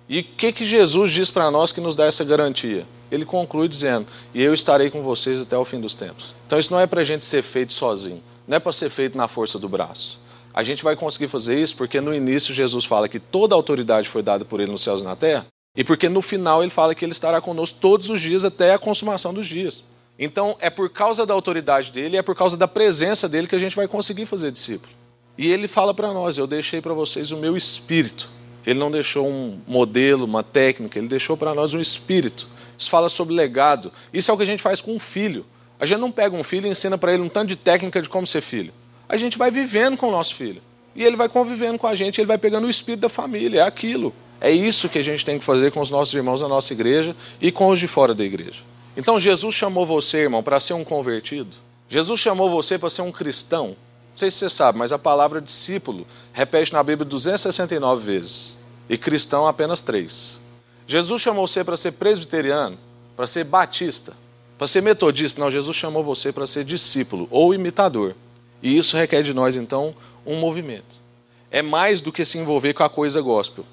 E 0.08 0.20
o 0.20 0.24
que, 0.24 0.52
que 0.52 0.66
Jesus 0.66 1.12
diz 1.12 1.32
para 1.32 1.50
nós 1.50 1.72
que 1.72 1.82
nos 1.82 1.96
dá 1.96 2.06
essa 2.06 2.24
garantia? 2.24 2.86
Ele 3.12 3.26
conclui 3.26 3.68
dizendo: 3.68 4.08
E 4.34 4.42
eu 4.42 4.54
estarei 4.54 4.90
com 4.90 5.02
vocês 5.02 5.42
até 5.42 5.58
o 5.58 5.66
fim 5.66 5.80
dos 5.80 5.94
tempos. 5.94 6.36
Então 6.46 6.60
isso 6.60 6.72
não 6.72 6.80
é 6.80 6.86
para 6.86 7.02
a 7.02 7.04
gente 7.04 7.26
ser 7.26 7.42
feito 7.42 7.74
sozinho, 7.74 8.22
não 8.48 8.58
é 8.58 8.60
para 8.60 8.74
ser 8.74 8.90
feito 8.90 9.18
na 9.18 9.28
força 9.28 9.58
do 9.58 9.68
braço. 9.68 10.21
A 10.54 10.64
gente 10.64 10.84
vai 10.84 10.96
conseguir 10.96 11.28
fazer 11.28 11.60
isso 11.60 11.76
porque 11.76 12.02
no 12.02 12.14
início 12.14 12.54
Jesus 12.54 12.86
fala 12.86 13.08
que 13.08 13.20
toda 13.20 13.56
a 13.56 13.58
autoridade 13.58 14.10
foi 14.10 14.22
dada 14.22 14.44
por 14.44 14.60
ele 14.60 14.72
nos 14.72 14.84
céus 14.84 15.02
e 15.02 15.06
na 15.06 15.16
terra, 15.16 15.48
e 15.76 15.84
porque 15.84 16.10
no 16.10 16.22
final 16.22 16.62
ele 16.62 16.72
fala 16.72 16.94
que 16.94 17.06
ele 17.06 17.14
estará 17.14 17.40
conosco 17.40 17.80
todos 17.80 18.10
os 18.10 18.20
dias 18.20 18.44
até 18.44 18.74
a 18.74 18.80
consumação 18.80 19.34
dos 19.34 19.48
dias. 19.48 19.86
Então 20.20 20.56
é 20.60 20.70
por 20.70 20.90
causa 20.90 21.26
da 21.26 21.34
autoridade 21.34 21.92
dele, 21.92 22.18
é 22.18 22.22
por 22.22 22.36
causa 22.36 22.58
da 22.58 22.68
presença 22.68 23.30
dele 23.30 23.48
que 23.48 23.56
a 23.56 23.60
gente 23.60 23.76
vai 23.76 23.88
conseguir 23.88 24.26
fazer 24.26 24.52
discípulo. 24.52 24.94
E 25.38 25.48
ele 25.48 25.68
fala 25.68 25.94
para 25.94 26.14
nós: 26.14 26.38
Eu 26.38 26.46
deixei 26.46 26.82
para 26.82 26.94
vocês 26.94 27.32
o 27.32 27.38
meu 27.38 27.56
espírito. 27.56 28.30
Ele 28.66 28.80
não 28.80 28.92
deixou 28.92 29.28
um 29.28 29.60
modelo, 29.68 30.26
uma 30.26 30.44
técnica, 30.44 31.00
ele 31.00 31.08
deixou 31.08 31.36
para 31.36 31.56
nós 31.56 31.74
um 31.74 31.82
espírito. 31.82 32.48
Isso 32.78 32.90
fala 32.90 33.10
sobre 33.10 33.34
legado. 33.34 33.92
Isso 34.14 34.30
é 34.30 34.34
o 34.34 34.38
que 34.38 34.44
a 34.44 34.46
gente 34.46 34.62
faz 34.62 34.82
com 34.82 34.94
um 34.94 35.00
filho. 35.00 35.46
A 35.80 35.86
gente 35.86 36.00
não 36.00 36.12
pega 36.12 36.36
um 36.36 36.44
filho 36.44 36.68
e 36.68 36.70
ensina 36.70 36.98
para 36.98 37.14
ele 37.14 37.24
um 37.24 37.30
tanto 37.30 37.48
de 37.48 37.56
técnica 37.56 38.02
de 38.02 38.08
como 38.08 38.28
ser 38.28 38.42
filho. 38.42 38.72
A 39.12 39.18
gente 39.18 39.38
vai 39.38 39.52
vivendo 39.52 39.98
com 39.98 40.08
o 40.08 40.12
nosso 40.12 40.36
filho. 40.36 40.62
E 40.96 41.04
ele 41.04 41.18
vai 41.18 41.28
convivendo 41.28 41.78
com 41.78 41.86
a 41.86 41.94
gente, 41.94 42.22
ele 42.22 42.28
vai 42.30 42.38
pegando 42.38 42.66
o 42.66 42.70
espírito 42.70 43.02
da 43.02 43.10
família, 43.10 43.60
é 43.60 43.64
aquilo. 43.64 44.14
É 44.40 44.50
isso 44.50 44.88
que 44.88 44.98
a 44.98 45.04
gente 45.04 45.26
tem 45.26 45.38
que 45.38 45.44
fazer 45.44 45.70
com 45.70 45.82
os 45.82 45.90
nossos 45.90 46.14
irmãos 46.14 46.40
da 46.40 46.48
nossa 46.48 46.72
igreja 46.72 47.14
e 47.42 47.52
com 47.52 47.68
os 47.68 47.78
de 47.78 47.90
fora 47.90 48.16
da 48.16 48.24
igreja. 48.24 48.62
Então 48.96 49.20
Jesus 49.20 49.54
chamou 49.54 49.86
você, 49.86 50.20
irmão, 50.20 50.42
para 50.42 50.62
ser 50.62 50.76
um 50.76 50.86
convertido. 50.86 51.58
Jesus 51.90 52.22
chamou 52.22 52.50
você 52.50 52.80
para 52.80 52.90
ser 52.90 53.02
um 53.02 53.12
cristão. 53.12 53.68
Não 53.68 54.16
sei 54.16 54.32
se 54.32 54.38
você 54.38 54.50
sabe, 54.50 54.78
mas 54.78 54.94
a 54.94 54.98
palavra 54.98 55.42
discípulo 55.42 56.08
repete 56.32 56.72
na 56.72 56.82
Bíblia 56.82 57.06
269 57.06 58.02
vezes. 58.06 58.60
E 58.90 58.98
cristão 58.98 59.46
apenas 59.46 59.82
três. 59.82 60.40
Jesus 60.88 61.22
chamou 61.22 61.46
você 61.46 61.66
para 61.66 61.76
ser 61.76 61.92
presbiteriano, 61.92 62.78
para 63.18 63.28
ser 63.28 63.44
batista, 63.44 64.14
para 64.58 64.68
ser 64.68 64.82
metodista. 64.82 65.42
Não, 65.42 65.52
Jesus 65.52 65.76
chamou 65.76 66.02
você 66.02 66.32
para 66.32 66.48
ser 66.48 66.64
discípulo 66.64 67.28
ou 67.30 67.54
imitador. 67.54 68.16
E 68.62 68.78
isso 68.78 68.96
requer 68.96 69.24
de 69.24 69.34
nós, 69.34 69.56
então, 69.56 69.96
um 70.26 70.38
movimento. 70.38 71.02
É 71.50 71.62
mais 71.62 72.00
do 72.02 72.12
que 72.12 72.24
se 72.24 72.38
envolver 72.38 72.74
com 72.74 72.84
a 72.84 72.90
coisa 72.90 73.22
gospel. 73.22 73.66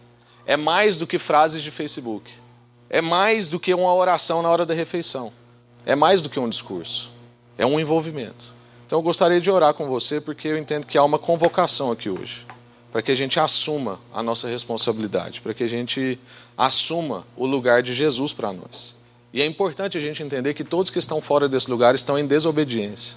É 0.46 0.56
mais 0.56 0.96
do 0.96 1.06
que 1.06 1.18
frases 1.18 1.62
de 1.62 1.70
Facebook. 1.70 2.30
É 2.90 3.00
mais 3.00 3.48
do 3.48 3.60
que 3.60 3.74
uma 3.74 3.94
oração 3.94 4.42
na 4.42 4.48
hora 4.48 4.64
da 4.64 4.74
refeição. 4.74 5.32
É 5.84 5.94
mais 5.94 6.22
do 6.22 6.28
que 6.28 6.40
um 6.40 6.48
discurso. 6.48 7.10
É 7.56 7.66
um 7.66 7.78
envolvimento. 7.78 8.54
Então 8.86 8.98
eu 8.98 9.02
gostaria 9.02 9.40
de 9.40 9.50
orar 9.50 9.74
com 9.74 9.86
você 9.86 10.20
porque 10.20 10.48
eu 10.48 10.56
entendo 10.56 10.86
que 10.86 10.96
há 10.96 11.04
uma 11.04 11.18
convocação 11.18 11.92
aqui 11.92 12.08
hoje, 12.08 12.46
para 12.90 13.02
que 13.02 13.12
a 13.12 13.14
gente 13.14 13.38
assuma 13.38 14.00
a 14.12 14.22
nossa 14.22 14.48
responsabilidade, 14.48 15.42
para 15.42 15.52
que 15.52 15.62
a 15.62 15.68
gente 15.68 16.18
assuma 16.56 17.26
o 17.36 17.44
lugar 17.44 17.82
de 17.82 17.92
Jesus 17.92 18.32
para 18.32 18.50
nós. 18.50 18.94
E 19.32 19.42
é 19.42 19.46
importante 19.46 19.98
a 19.98 20.00
gente 20.00 20.22
entender 20.22 20.54
que 20.54 20.64
todos 20.64 20.90
que 20.90 20.98
estão 20.98 21.20
fora 21.20 21.46
desse 21.46 21.70
lugar 21.70 21.94
estão 21.94 22.18
em 22.18 22.26
desobediência. 22.26 23.12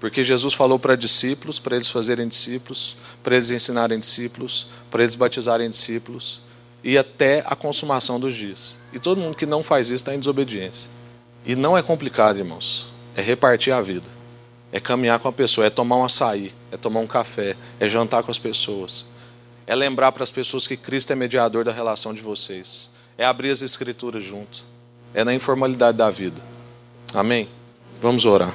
Porque 0.00 0.24
Jesus 0.24 0.54
falou 0.54 0.78
para 0.78 0.96
discípulos, 0.96 1.60
para 1.60 1.76
eles 1.76 1.88
fazerem 1.88 2.26
discípulos, 2.26 2.96
para 3.22 3.36
eles 3.36 3.50
ensinarem 3.50 4.00
discípulos, 4.00 4.68
para 4.90 5.02
eles 5.02 5.14
batizarem 5.14 5.70
discípulos, 5.70 6.40
e 6.82 6.98
até 6.98 7.44
a 7.46 7.54
consumação 7.54 8.18
dos 8.18 8.34
dias. 8.34 8.74
E 8.92 8.98
todo 8.98 9.20
mundo 9.20 9.36
que 9.36 9.46
não 9.46 9.62
faz 9.62 9.88
isso 9.88 9.96
está 9.96 10.14
em 10.14 10.18
desobediência. 10.18 10.88
E 11.44 11.54
não 11.54 11.76
é 11.76 11.82
complicado, 11.82 12.38
irmãos. 12.38 12.86
É 13.14 13.20
repartir 13.20 13.72
a 13.72 13.82
vida 13.82 14.20
é 14.72 14.78
caminhar 14.78 15.18
com 15.18 15.28
a 15.28 15.32
pessoa, 15.32 15.66
é 15.66 15.70
tomar 15.70 15.96
um 15.96 16.04
açaí, 16.04 16.52
é 16.70 16.76
tomar 16.76 17.00
um 17.00 17.06
café, 17.06 17.56
é 17.78 17.88
jantar 17.88 18.22
com 18.22 18.30
as 18.30 18.38
pessoas, 18.38 19.06
é 19.66 19.74
lembrar 19.74 20.12
para 20.12 20.22
as 20.22 20.30
pessoas 20.30 20.66
que 20.66 20.76
Cristo 20.76 21.12
é 21.12 21.16
mediador 21.16 21.64
da 21.64 21.72
relação 21.72 22.14
de 22.14 22.20
vocês, 22.20 22.88
é 23.18 23.24
abrir 23.24 23.50
as 23.50 23.62
Escrituras 23.62 24.22
junto, 24.22 24.64
é 25.12 25.24
na 25.24 25.34
informalidade 25.34 25.98
da 25.98 26.10
vida. 26.10 26.40
Amém? 27.12 27.48
Vamos 28.00 28.24
orar. 28.24 28.54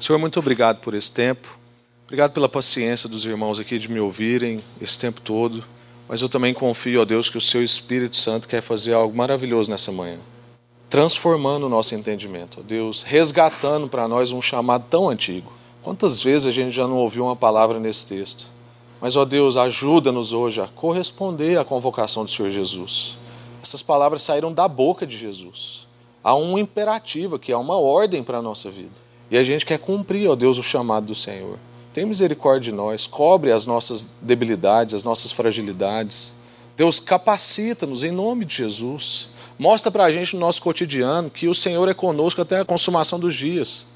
Senhor, 0.00 0.18
muito 0.18 0.38
obrigado 0.38 0.80
por 0.80 0.94
esse 0.94 1.12
tempo, 1.12 1.58
obrigado 2.04 2.32
pela 2.32 2.48
paciência 2.48 3.08
dos 3.08 3.24
irmãos 3.24 3.58
aqui 3.58 3.78
de 3.78 3.90
me 3.90 4.00
ouvirem 4.00 4.62
esse 4.80 4.98
tempo 4.98 5.20
todo, 5.20 5.64
mas 6.08 6.20
eu 6.20 6.28
também 6.28 6.54
confio, 6.54 7.00
ó 7.00 7.04
Deus, 7.04 7.28
que 7.28 7.38
o 7.38 7.40
Seu 7.40 7.62
Espírito 7.64 8.16
Santo 8.16 8.46
quer 8.46 8.62
fazer 8.62 8.94
algo 8.94 9.16
maravilhoso 9.16 9.70
nessa 9.70 9.90
manhã 9.90 10.18
transformando 10.88 11.66
o 11.66 11.68
nosso 11.68 11.94
entendimento, 11.94 12.62
Deus, 12.62 13.02
resgatando 13.02 13.88
para 13.88 14.06
nós 14.06 14.32
um 14.32 14.40
chamado 14.40 14.86
tão 14.88 15.08
antigo. 15.08 15.52
Quantas 15.82 16.22
vezes 16.22 16.46
a 16.46 16.52
gente 16.52 16.74
já 16.74 16.86
não 16.86 16.96
ouviu 16.96 17.24
uma 17.24 17.36
palavra 17.36 17.78
nesse 17.78 18.06
texto? 18.06 18.46
Mas, 19.00 19.16
ó 19.16 19.24
Deus, 19.24 19.56
ajuda-nos 19.56 20.32
hoje 20.32 20.60
a 20.60 20.66
corresponder 20.66 21.58
à 21.58 21.64
convocação 21.64 22.24
do 22.24 22.30
Senhor 22.30 22.50
Jesus. 22.50 23.16
Essas 23.62 23.82
palavras 23.82 24.22
saíram 24.22 24.52
da 24.52 24.66
boca 24.66 25.06
de 25.06 25.16
Jesus. 25.16 25.86
Há 26.24 26.34
um 26.34 26.58
imperativo 26.58 27.38
que 27.38 27.52
é 27.52 27.56
uma 27.56 27.76
ordem 27.78 28.22
para 28.22 28.38
a 28.38 28.42
nossa 28.42 28.70
vida. 28.70 29.05
E 29.30 29.36
a 29.36 29.44
gente 29.44 29.66
quer 29.66 29.78
cumprir, 29.78 30.28
ó 30.28 30.36
Deus, 30.36 30.58
o 30.58 30.62
chamado 30.62 31.06
do 31.06 31.14
Senhor. 31.14 31.58
Tem 31.92 32.04
misericórdia 32.04 32.70
de 32.70 32.76
nós, 32.76 33.06
cobre 33.06 33.50
as 33.50 33.66
nossas 33.66 34.16
debilidades, 34.20 34.94
as 34.94 35.02
nossas 35.02 35.32
fragilidades. 35.32 36.34
Deus, 36.76 37.00
capacita-nos 37.00 38.04
em 38.04 38.10
nome 38.10 38.44
de 38.44 38.56
Jesus. 38.56 39.28
Mostra 39.58 39.90
para 39.90 40.04
a 40.04 40.12
gente 40.12 40.34
no 40.34 40.40
nosso 40.40 40.60
cotidiano 40.60 41.30
que 41.30 41.48
o 41.48 41.54
Senhor 41.54 41.88
é 41.88 41.94
conosco 41.94 42.42
até 42.42 42.60
a 42.60 42.64
consumação 42.64 43.18
dos 43.18 43.34
dias. 43.34 43.86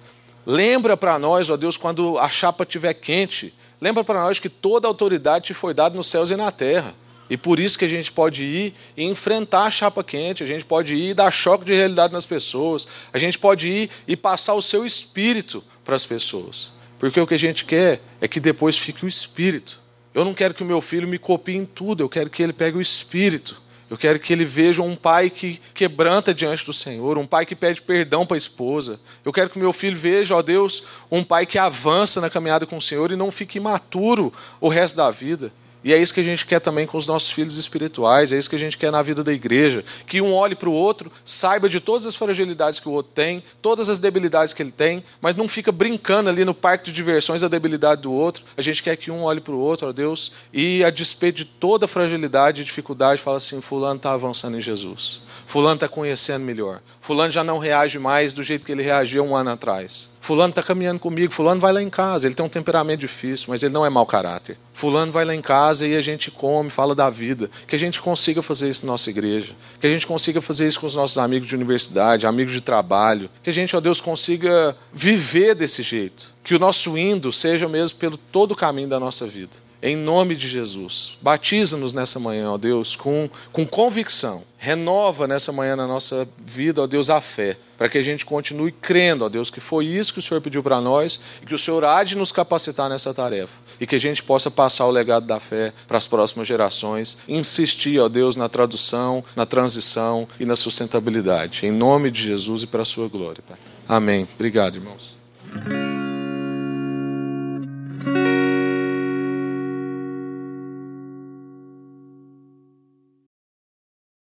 Lembra 0.47 0.97
para 0.97 1.19
nós, 1.19 1.51
ó 1.51 1.57
Deus, 1.57 1.77
quando 1.77 2.19
a 2.19 2.31
chapa 2.31 2.65
estiver 2.65 2.95
quente, 2.95 3.53
lembra 3.81 4.03
para 4.03 4.25
nós 4.25 4.39
que 4.39 4.49
toda 4.49 4.89
autoridade 4.89 5.47
te 5.47 5.55
foi 5.55 5.75
dada 5.75 5.95
nos 5.95 6.07
céus 6.07 6.31
e 6.31 6.37
na 6.37 6.51
terra. 6.51 6.95
E 7.31 7.37
por 7.37 7.61
isso 7.61 7.79
que 7.79 7.85
a 7.85 7.89
gente 7.89 8.11
pode 8.11 8.43
ir 8.43 8.75
e 8.97 9.05
enfrentar 9.05 9.63
a 9.65 9.71
chapa 9.71 10.03
quente, 10.03 10.43
a 10.43 10.47
gente 10.47 10.65
pode 10.65 10.95
ir 10.95 11.11
e 11.11 11.15
dar 11.15 11.31
choque 11.31 11.65
de 11.65 11.73
realidade 11.73 12.13
nas 12.13 12.27
pessoas, 12.27 12.89
a 13.13 13.19
gente 13.19 13.39
pode 13.39 13.69
ir 13.69 13.91
e 14.07 14.17
passar 14.17 14.55
o 14.55 14.61
seu 14.61 14.85
espírito 14.85 15.63
para 15.85 15.95
as 15.95 16.05
pessoas. 16.05 16.73
Porque 16.99 17.21
o 17.21 17.27
que 17.27 17.35
a 17.35 17.39
gente 17.39 17.65
quer 17.65 18.01
é 18.21 18.27
que 18.27 18.41
depois 18.41 18.77
fique 18.77 19.05
o 19.05 19.09
espírito. 19.09 19.81
Eu 20.13 20.25
não 20.25 20.35
quero 20.35 20.53
que 20.53 20.63
o 20.65 20.67
meu 20.67 20.81
filho 20.81 21.07
me 21.07 21.19
copie 21.19 21.57
em 21.57 21.65
tudo, 21.65 22.03
eu 22.03 22.09
quero 22.09 22.29
que 22.29 22.43
ele 22.43 22.53
pegue 22.53 22.77
o 22.77 22.83
espírito 22.83 23.63
eu 23.91 23.99
quero 23.99 24.21
que 24.21 24.33
ele 24.33 24.45
veja 24.45 24.83
um 24.83 24.95
pai 24.95 25.29
que 25.29 25.61
quebranta 25.75 26.33
diante 26.33 26.65
do 26.65 26.73
Senhor, 26.73 27.19
um 27.19 27.27
pai 27.27 27.45
que 27.45 27.57
pede 27.57 27.83
perdão 27.83 28.25
para 28.25 28.37
a 28.37 28.39
esposa. 28.39 29.01
Eu 29.25 29.33
quero 29.33 29.51
que 29.51 29.59
meu 29.59 29.73
filho 29.73 29.97
veja, 29.97 30.37
ó 30.37 30.41
Deus, 30.43 30.85
um 31.11 31.25
pai 31.25 31.45
que 31.45 31.59
avança 31.59 32.21
na 32.21 32.31
caminhada 32.31 32.65
com 32.65 32.77
o 32.77 32.81
Senhor 32.81 33.11
e 33.11 33.17
não 33.17 33.33
fique 33.33 33.59
imaturo 33.59 34.33
o 34.61 34.69
resto 34.69 34.95
da 34.95 35.11
vida. 35.11 35.53
E 35.83 35.95
é 35.95 35.99
isso 36.01 36.13
que 36.13 36.21
a 36.21 36.25
gente 36.25 36.45
quer 36.45 36.61
também 36.61 36.87
com 36.87 36.99
os 36.99 37.07
nossos 37.07 37.31
filhos 37.31 37.57
espirituais, 37.57 38.33
é 38.33 38.39
isso 38.39 38.51
que 38.51 38.57
a 38.57 38.59
gente 38.59 38.77
quer 38.77 38.93
na 38.93 39.01
vida 39.03 39.25
da 39.25 39.33
igreja. 39.33 39.85
Que 40.07 40.21
um 40.21 40.35
olhe 40.35 40.55
para 40.55 40.69
o 40.69 40.73
outro, 40.73 41.11
saiba 41.25 41.69
de 41.69 41.81
todas 41.81 42.07
as 42.07 42.15
fragilidades 42.15 42.79
que 42.79 42.89
o 42.89 42.93
outro 42.93 43.13
tem, 43.15 43.43
todas 43.63 43.89
as 43.89 43.99
debilidades 43.99 44.53
que 44.53 44.63
ele 44.63 44.73
tem, 44.73 45.03
mas 45.21 45.37
não 45.37 45.49
fica 45.49 45.73
brincando 45.73 46.29
ali 46.29 46.45
no 46.45 46.55
parque 46.55 46.85
de 46.85 46.93
diversões 46.93 47.41
da 47.41 47.49
debilidade 47.49 48.03
do 48.03 48.13
outro. 48.13 48.45
A 48.57 48.63
gente 48.63 48.83
quer 48.83 48.97
que 48.97 49.11
um 49.11 49.23
olhe 49.23 49.41
para 49.41 49.55
o 49.55 49.59
outro, 49.59 49.89
ó 49.89 49.93
Deus, 49.93 50.33
e 50.53 50.85
a 50.85 50.91
despeito 50.91 51.39
de 51.39 51.45
toda 51.47 51.89
fragilidade 51.89 52.61
e 52.61 52.65
dificuldade, 52.65 53.23
fala 53.23 53.39
assim: 53.39 53.61
Fulano 53.61 53.97
está 53.97 54.13
avançando 54.13 54.59
em 54.59 54.61
Jesus. 54.61 55.21
Fulano 55.47 55.75
está 55.75 55.89
conhecendo 55.89 56.45
melhor. 56.45 56.81
Fulano 57.01 57.33
já 57.33 57.43
não 57.43 57.59
reage 57.59 57.99
mais 57.99 58.35
do 58.35 58.43
jeito 58.43 58.65
que 58.65 58.73
ele 58.73 58.83
reagia 58.83 59.23
um 59.23 59.35
ano 59.35 59.51
atrás. 59.51 60.10
Fulano 60.21 60.51
está 60.51 60.63
caminhando 60.63 61.01
comigo. 61.01 61.33
Fulano 61.33 61.61
vai 61.61 61.73
lá 61.73 61.83
em 61.83 61.89
casa. 61.89 62.27
Ele 62.27 62.35
tem 62.35 62.45
um 62.45 62.49
temperamento 62.49 63.01
difícil, 63.01 63.47
mas 63.49 63.63
ele 63.63 63.73
não 63.73 63.85
é 63.85 63.91
mau 63.91 64.05
caráter. 64.05 64.59
Fulano 64.73 65.11
vai 65.11 65.25
lá 65.25 65.35
em 65.35 65.41
casa 65.41 65.87
e 65.87 65.97
a 65.97 66.03
gente 66.03 66.31
come, 66.31 66.71
fala 66.71 66.95
da 66.95 67.09
vida. 67.09 67.51
Que 67.67 67.75
a 67.75 67.79
gente 67.79 68.01
consiga 68.01 68.43
fazer 68.43 68.69
isso 68.69 68.85
na 68.85 68.93
nossa 68.93 69.09
igreja. 69.09 69.55
Que 69.81 69.87
a 69.87 69.91
gente 69.91 70.07
consiga 70.07 70.41
fazer 70.41 70.69
isso 70.69 70.79
com 70.79 70.87
os 70.87 70.95
nossos 70.95 71.19
amigos 71.19 71.49
de 71.49 71.57
universidade, 71.57 72.27
amigos 72.27 72.53
de 72.53 72.61
trabalho. 72.61 73.31
Que 73.43 73.51
a 73.51 73.53
gente, 73.53 73.75
ó 73.75 73.81
Deus, 73.81 74.01
consiga 74.01 74.77
viver 74.93 75.55
desse 75.55 75.83
jeito. 75.83 76.35
Que 76.45 76.55
o 76.55 76.59
nosso 76.59 76.97
indo 76.99 77.33
seja 77.33 77.67
mesmo 77.67 77.99
pelo 77.99 78.17
todo 78.17 78.53
o 78.53 78.57
caminho 78.57 78.89
da 78.89 79.01
nossa 79.01 79.27
vida. 79.27 79.70
Em 79.83 79.97
nome 79.97 80.37
de 80.37 80.47
Jesus. 80.47 81.17
Batiza-nos 81.23 81.95
nessa 81.95 82.21
manhã, 82.21 82.51
ó 82.51 82.59
Deus, 82.59 82.95
com, 82.95 83.31
com 83.51 83.67
convicção. 83.67 84.43
Renova 84.59 85.27
nessa 85.27 85.53
manhã 85.53 85.75
na 85.75 85.87
nossa 85.87 86.29
vida, 86.45 86.83
ó 86.83 86.87
Deus, 86.87 87.09
a 87.09 87.21
fé. 87.21 87.57
Para 87.79 87.89
que 87.89 87.97
a 87.97 88.03
gente 88.03 88.27
continue 88.27 88.73
crendo, 88.73 89.25
ó 89.25 89.29
Deus, 89.31 89.49
que 89.49 89.59
foi 89.59 89.87
isso 89.87 90.13
que 90.13 90.19
o 90.19 90.23
Senhor 90.23 90.43
pediu 90.43 90.63
para 90.63 90.83
nós 90.83 91.23
e 91.43 91.47
que 91.47 91.55
o 91.55 91.59
Senhor 91.59 91.83
há 91.83 92.05
de 92.05 92.15
nos 92.15 92.31
capacitar 92.31 92.91
nessa 92.91 93.15
tarefa. 93.15 93.59
E 93.81 93.87
que 93.87 93.97
a 93.97 94.01
gente 94.01 94.23
possa 94.23 94.51
passar 94.51 94.85
o 94.87 94.91
legado 94.91 95.27
da 95.27 95.41
fé 95.41 95.73
para 95.89 95.97
as 95.97 96.07
próximas 96.07 96.47
gerações. 96.47 97.23
Insistir, 97.27 97.99
ó 97.99 98.09
Deus, 98.11 98.37
na 98.37 98.51
tradução, 98.51 99.25
na 99.35 99.47
transição 99.47 100.29
e 100.39 100.45
na 100.45 100.57
sustentabilidade. 100.57 101.65
Em 101.65 101.71
nome 101.71 102.11
de 102.11 102.23
Jesus 102.23 102.65
e 102.65 102.67
para 102.67 102.83
a 102.83 102.85
sua 102.85 103.09
glória. 103.09 103.43
Pai. 103.49 103.57
Amém. 103.89 104.29
Obrigado, 104.35 104.77
irmãos. 104.77 105.90